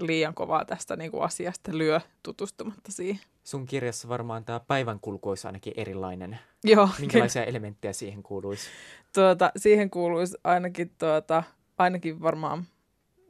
liian 0.00 0.34
kovaa 0.34 0.64
tästä 0.64 0.96
niin 0.96 1.10
kuin 1.10 1.22
asiasta 1.22 1.78
lyö 1.78 2.00
tutustumatta 2.22 2.92
siihen. 2.92 3.22
Sun 3.44 3.66
kirjassa 3.66 4.08
varmaan 4.08 4.44
tämä 4.44 4.60
päivänkulku 4.60 5.28
olisi 5.28 5.46
ainakin 5.46 5.72
erilainen. 5.76 6.38
Joo. 6.64 6.88
Minkälaisia 6.98 7.44
elementtejä 7.44 7.92
siihen 7.92 8.22
kuuluisi? 8.22 8.68
Tuota, 9.14 9.52
siihen 9.56 9.90
kuuluisi 9.90 10.38
ainakin, 10.44 10.90
tuota, 10.98 11.42
ainakin 11.78 12.22
varmaan 12.22 12.64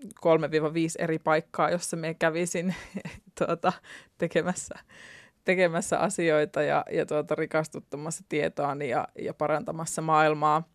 3-5 0.04 0.08
eri 0.98 1.18
paikkaa, 1.18 1.70
jossa 1.70 1.96
me 1.96 2.14
kävisin 2.14 2.74
tuota, 3.38 3.72
tekemässä, 4.18 4.74
tekemässä 5.44 5.98
asioita 5.98 6.62
ja, 6.62 6.84
ja 6.90 7.06
tuota, 7.06 7.34
rikastuttamassa 7.34 8.24
tietoani 8.28 8.88
ja, 8.88 9.08
ja 9.18 9.34
parantamassa 9.34 10.02
maailmaa. 10.02 10.71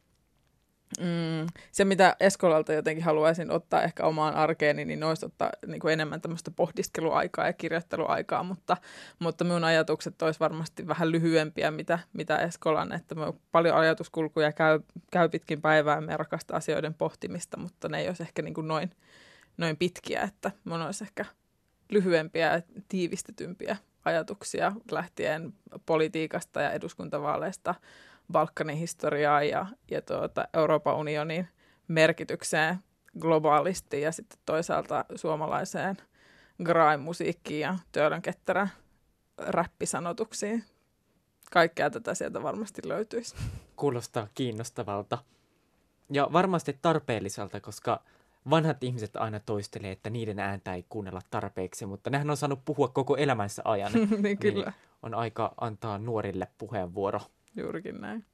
Mm, 0.99 1.47
se, 1.71 1.85
mitä 1.85 2.15
Eskolalta 2.19 2.73
jotenkin 2.73 3.03
haluaisin 3.03 3.51
ottaa 3.51 3.83
ehkä 3.83 4.03
omaan 4.03 4.33
arkeeni, 4.33 4.85
niin 4.85 5.03
olisi 5.03 5.25
ottaa 5.25 5.49
niin 5.65 5.79
kuin 5.79 5.93
enemmän 5.93 6.21
tämmöistä 6.21 6.51
pohdiskeluaikaa 6.51 7.47
ja 7.47 7.53
kirjoitteluaikaa, 7.53 8.43
mutta, 8.43 8.77
mutta 9.19 9.43
minun 9.43 9.63
ajatukset 9.63 10.21
olisi 10.21 10.39
varmasti 10.39 10.87
vähän 10.87 11.11
lyhyempiä, 11.11 11.71
mitä, 11.71 11.99
mitä 12.13 12.37
Eskolan, 12.37 12.93
että 12.93 13.15
me 13.15 13.33
paljon 13.51 13.75
ajatuskulkuja 13.75 14.51
käy, 14.51 14.79
käy 15.11 15.29
pitkin 15.29 15.61
päivää 15.61 15.95
ja 15.95 16.01
me 16.01 16.17
rakastaa 16.17 16.57
asioiden 16.57 16.93
pohtimista, 16.93 17.57
mutta 17.57 17.89
ne 17.89 17.99
ei 17.99 18.07
olisi 18.07 18.23
ehkä 18.23 18.41
niin 18.41 18.53
kuin 18.53 18.67
noin, 18.67 18.91
noin 19.57 19.77
pitkiä, 19.77 20.21
että 20.21 20.51
minun 20.63 20.81
olisi 20.81 21.03
ehkä 21.03 21.25
lyhyempiä 21.89 22.53
ja 22.53 22.61
tiivistetympiä 22.89 23.77
ajatuksia 24.05 24.71
lähtien 24.91 25.53
politiikasta 25.85 26.61
ja 26.61 26.71
eduskuntavaaleista 26.71 27.75
Balkanin 28.31 28.77
historiaa 28.77 29.43
ja, 29.43 29.65
ja 29.91 30.01
tuota, 30.01 30.47
Euroopan 30.53 30.95
unionin 30.95 31.47
merkitykseen 31.87 32.77
globaalisti 33.19 34.01
ja 34.01 34.11
sitten 34.11 34.39
toisaalta 34.45 35.05
suomalaiseen 35.15 35.97
grime-musiikkiin 36.63 37.59
ja 37.59 37.77
Töölön 37.91 38.21
ketterän 38.21 38.69
räppisanotuksiin. 39.37 40.63
Kaikkea 41.51 41.89
tätä 41.89 42.15
sieltä 42.15 42.43
varmasti 42.43 42.81
löytyisi. 42.85 43.35
Kuulostaa 43.75 44.27
kiinnostavalta. 44.33 45.17
Ja 46.11 46.27
varmasti 46.33 46.79
tarpeelliselta, 46.81 47.59
koska 47.59 48.03
vanhat 48.49 48.83
ihmiset 48.83 49.15
aina 49.15 49.39
toistelee, 49.39 49.91
että 49.91 50.09
niiden 50.09 50.39
ääntä 50.39 50.73
ei 50.73 50.85
kuunnella 50.89 51.21
tarpeeksi, 51.29 51.85
mutta 51.85 52.09
nehän 52.09 52.29
on 52.29 52.37
saanut 52.37 52.65
puhua 52.65 52.87
koko 52.87 53.17
elämänsä 53.17 53.61
ajan. 53.65 53.91
niin 54.23 54.37
kyllä. 54.37 54.65
Niin 54.65 54.73
on 55.03 55.13
aika 55.13 55.53
antaa 55.61 55.97
nuorille 55.97 56.47
puheenvuoro. 56.57 57.21
Juurikin 57.57 58.01
näin. 58.01 58.25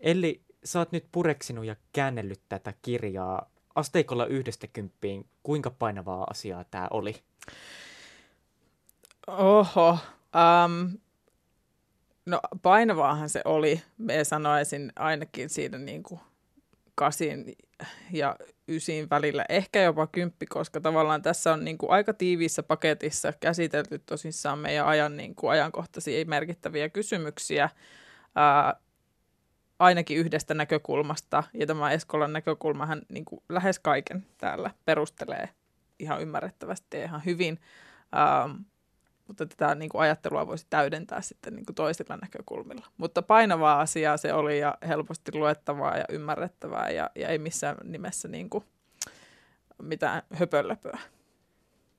Eli 0.00 0.40
sä 0.64 0.78
oot 0.78 0.92
nyt 0.92 1.06
pureksinut 1.12 1.64
ja 1.64 1.76
käännellyt 1.92 2.40
tätä 2.48 2.74
kirjaa 2.82 3.50
asteikolla 3.74 4.26
yhdestä 4.26 4.66
kymppiin. 4.66 5.26
Kuinka 5.42 5.70
painavaa 5.70 6.26
asiaa 6.30 6.64
tämä 6.64 6.88
oli? 6.90 7.14
Oho. 9.26 9.98
Um, 10.34 10.98
no 12.26 12.40
painavaahan 12.62 13.28
se 13.28 13.42
oli. 13.44 13.82
Me 13.98 14.24
sanoisin 14.24 14.92
ainakin 14.96 15.48
siinä 15.48 15.78
niin 15.78 16.02
kuin 16.02 16.20
kasin 16.94 17.56
ja 18.12 18.36
ysin 18.68 19.10
välillä, 19.10 19.44
ehkä 19.48 19.82
jopa 19.82 20.06
kymppi, 20.06 20.46
koska 20.46 20.80
tavallaan 20.80 21.22
tässä 21.22 21.52
on 21.52 21.64
niin 21.64 21.78
kuin 21.78 21.90
aika 21.90 22.14
tiiviissä 22.14 22.62
paketissa 22.62 23.32
käsitelty 23.32 23.98
tosissaan 23.98 24.58
meidän 24.58 24.86
ajan 24.86 25.16
niin 25.16 25.34
kuin 25.34 25.50
ajankohtaisia 25.50 26.24
merkittäviä 26.24 26.88
kysymyksiä 26.88 27.70
ää, 28.38 28.80
ainakin 29.78 30.18
yhdestä 30.18 30.54
näkökulmasta. 30.54 31.44
Ja 31.54 31.66
tämä 31.66 31.92
Eskolan 31.92 32.32
näkökulmahan 32.32 33.02
niin 33.08 33.24
kuin 33.24 33.42
lähes 33.48 33.78
kaiken 33.78 34.26
täällä 34.38 34.70
perustelee 34.84 35.48
ihan 35.98 36.22
ymmärrettävästi 36.22 36.96
ja 36.96 37.04
ihan 37.04 37.22
hyvin. 37.24 37.60
Ää, 38.12 38.48
mutta 39.26 39.46
tätä 39.46 39.74
niin 39.74 39.88
kuin 39.88 40.02
ajattelua 40.02 40.46
voisi 40.46 40.66
täydentää 40.70 41.20
sitten 41.20 41.54
niin 41.56 41.66
kuin 41.66 41.74
toisilla 41.74 42.16
näkökulmilla. 42.16 42.86
Mutta 42.96 43.22
painavaa 43.22 43.80
asiaa 43.80 44.16
se 44.16 44.32
oli 44.32 44.58
ja 44.58 44.78
helposti 44.88 45.32
luettavaa 45.34 45.96
ja 45.96 46.04
ymmärrettävää 46.08 46.90
ja, 46.90 47.10
ja 47.14 47.28
ei 47.28 47.38
missään 47.38 47.76
nimessä 47.84 48.28
niin 48.28 48.50
kuin 48.50 48.64
mitään 49.82 50.22
höpölöpöä. 50.34 50.98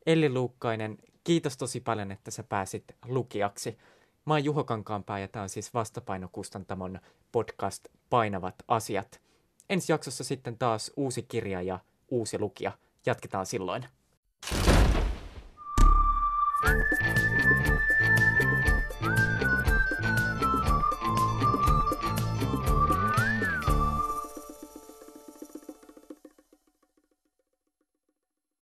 Elli 0.06 0.30
Luukkainen, 0.30 0.98
kiitos 1.24 1.58
tosi 1.58 1.80
paljon, 1.80 2.12
että 2.12 2.32
sä 2.32 2.44
pääsit 2.44 2.84
lukijaksi. 3.06 3.78
Mä 4.30 4.34
oon 4.34 4.44
Juho 4.44 4.64
Kankaanpää 4.64 5.20
ja 5.20 5.28
tämä 5.28 5.44
on 5.44 5.50
siis 5.50 5.74
Vastapainokustantamon 5.74 7.00
podcast 7.32 7.88
Painavat 8.10 8.56
asiat. 8.68 9.22
Ensi 9.70 9.92
jaksossa 9.92 10.24
sitten 10.24 10.58
taas 10.58 10.92
uusi 10.96 11.24
kirja 11.24 11.62
ja 11.62 11.80
uusi 12.10 12.40
lukija. 12.40 12.72
Jatketaan 13.06 13.46
silloin. 13.46 13.86
Thank 16.62 17.18
you. 17.18 17.19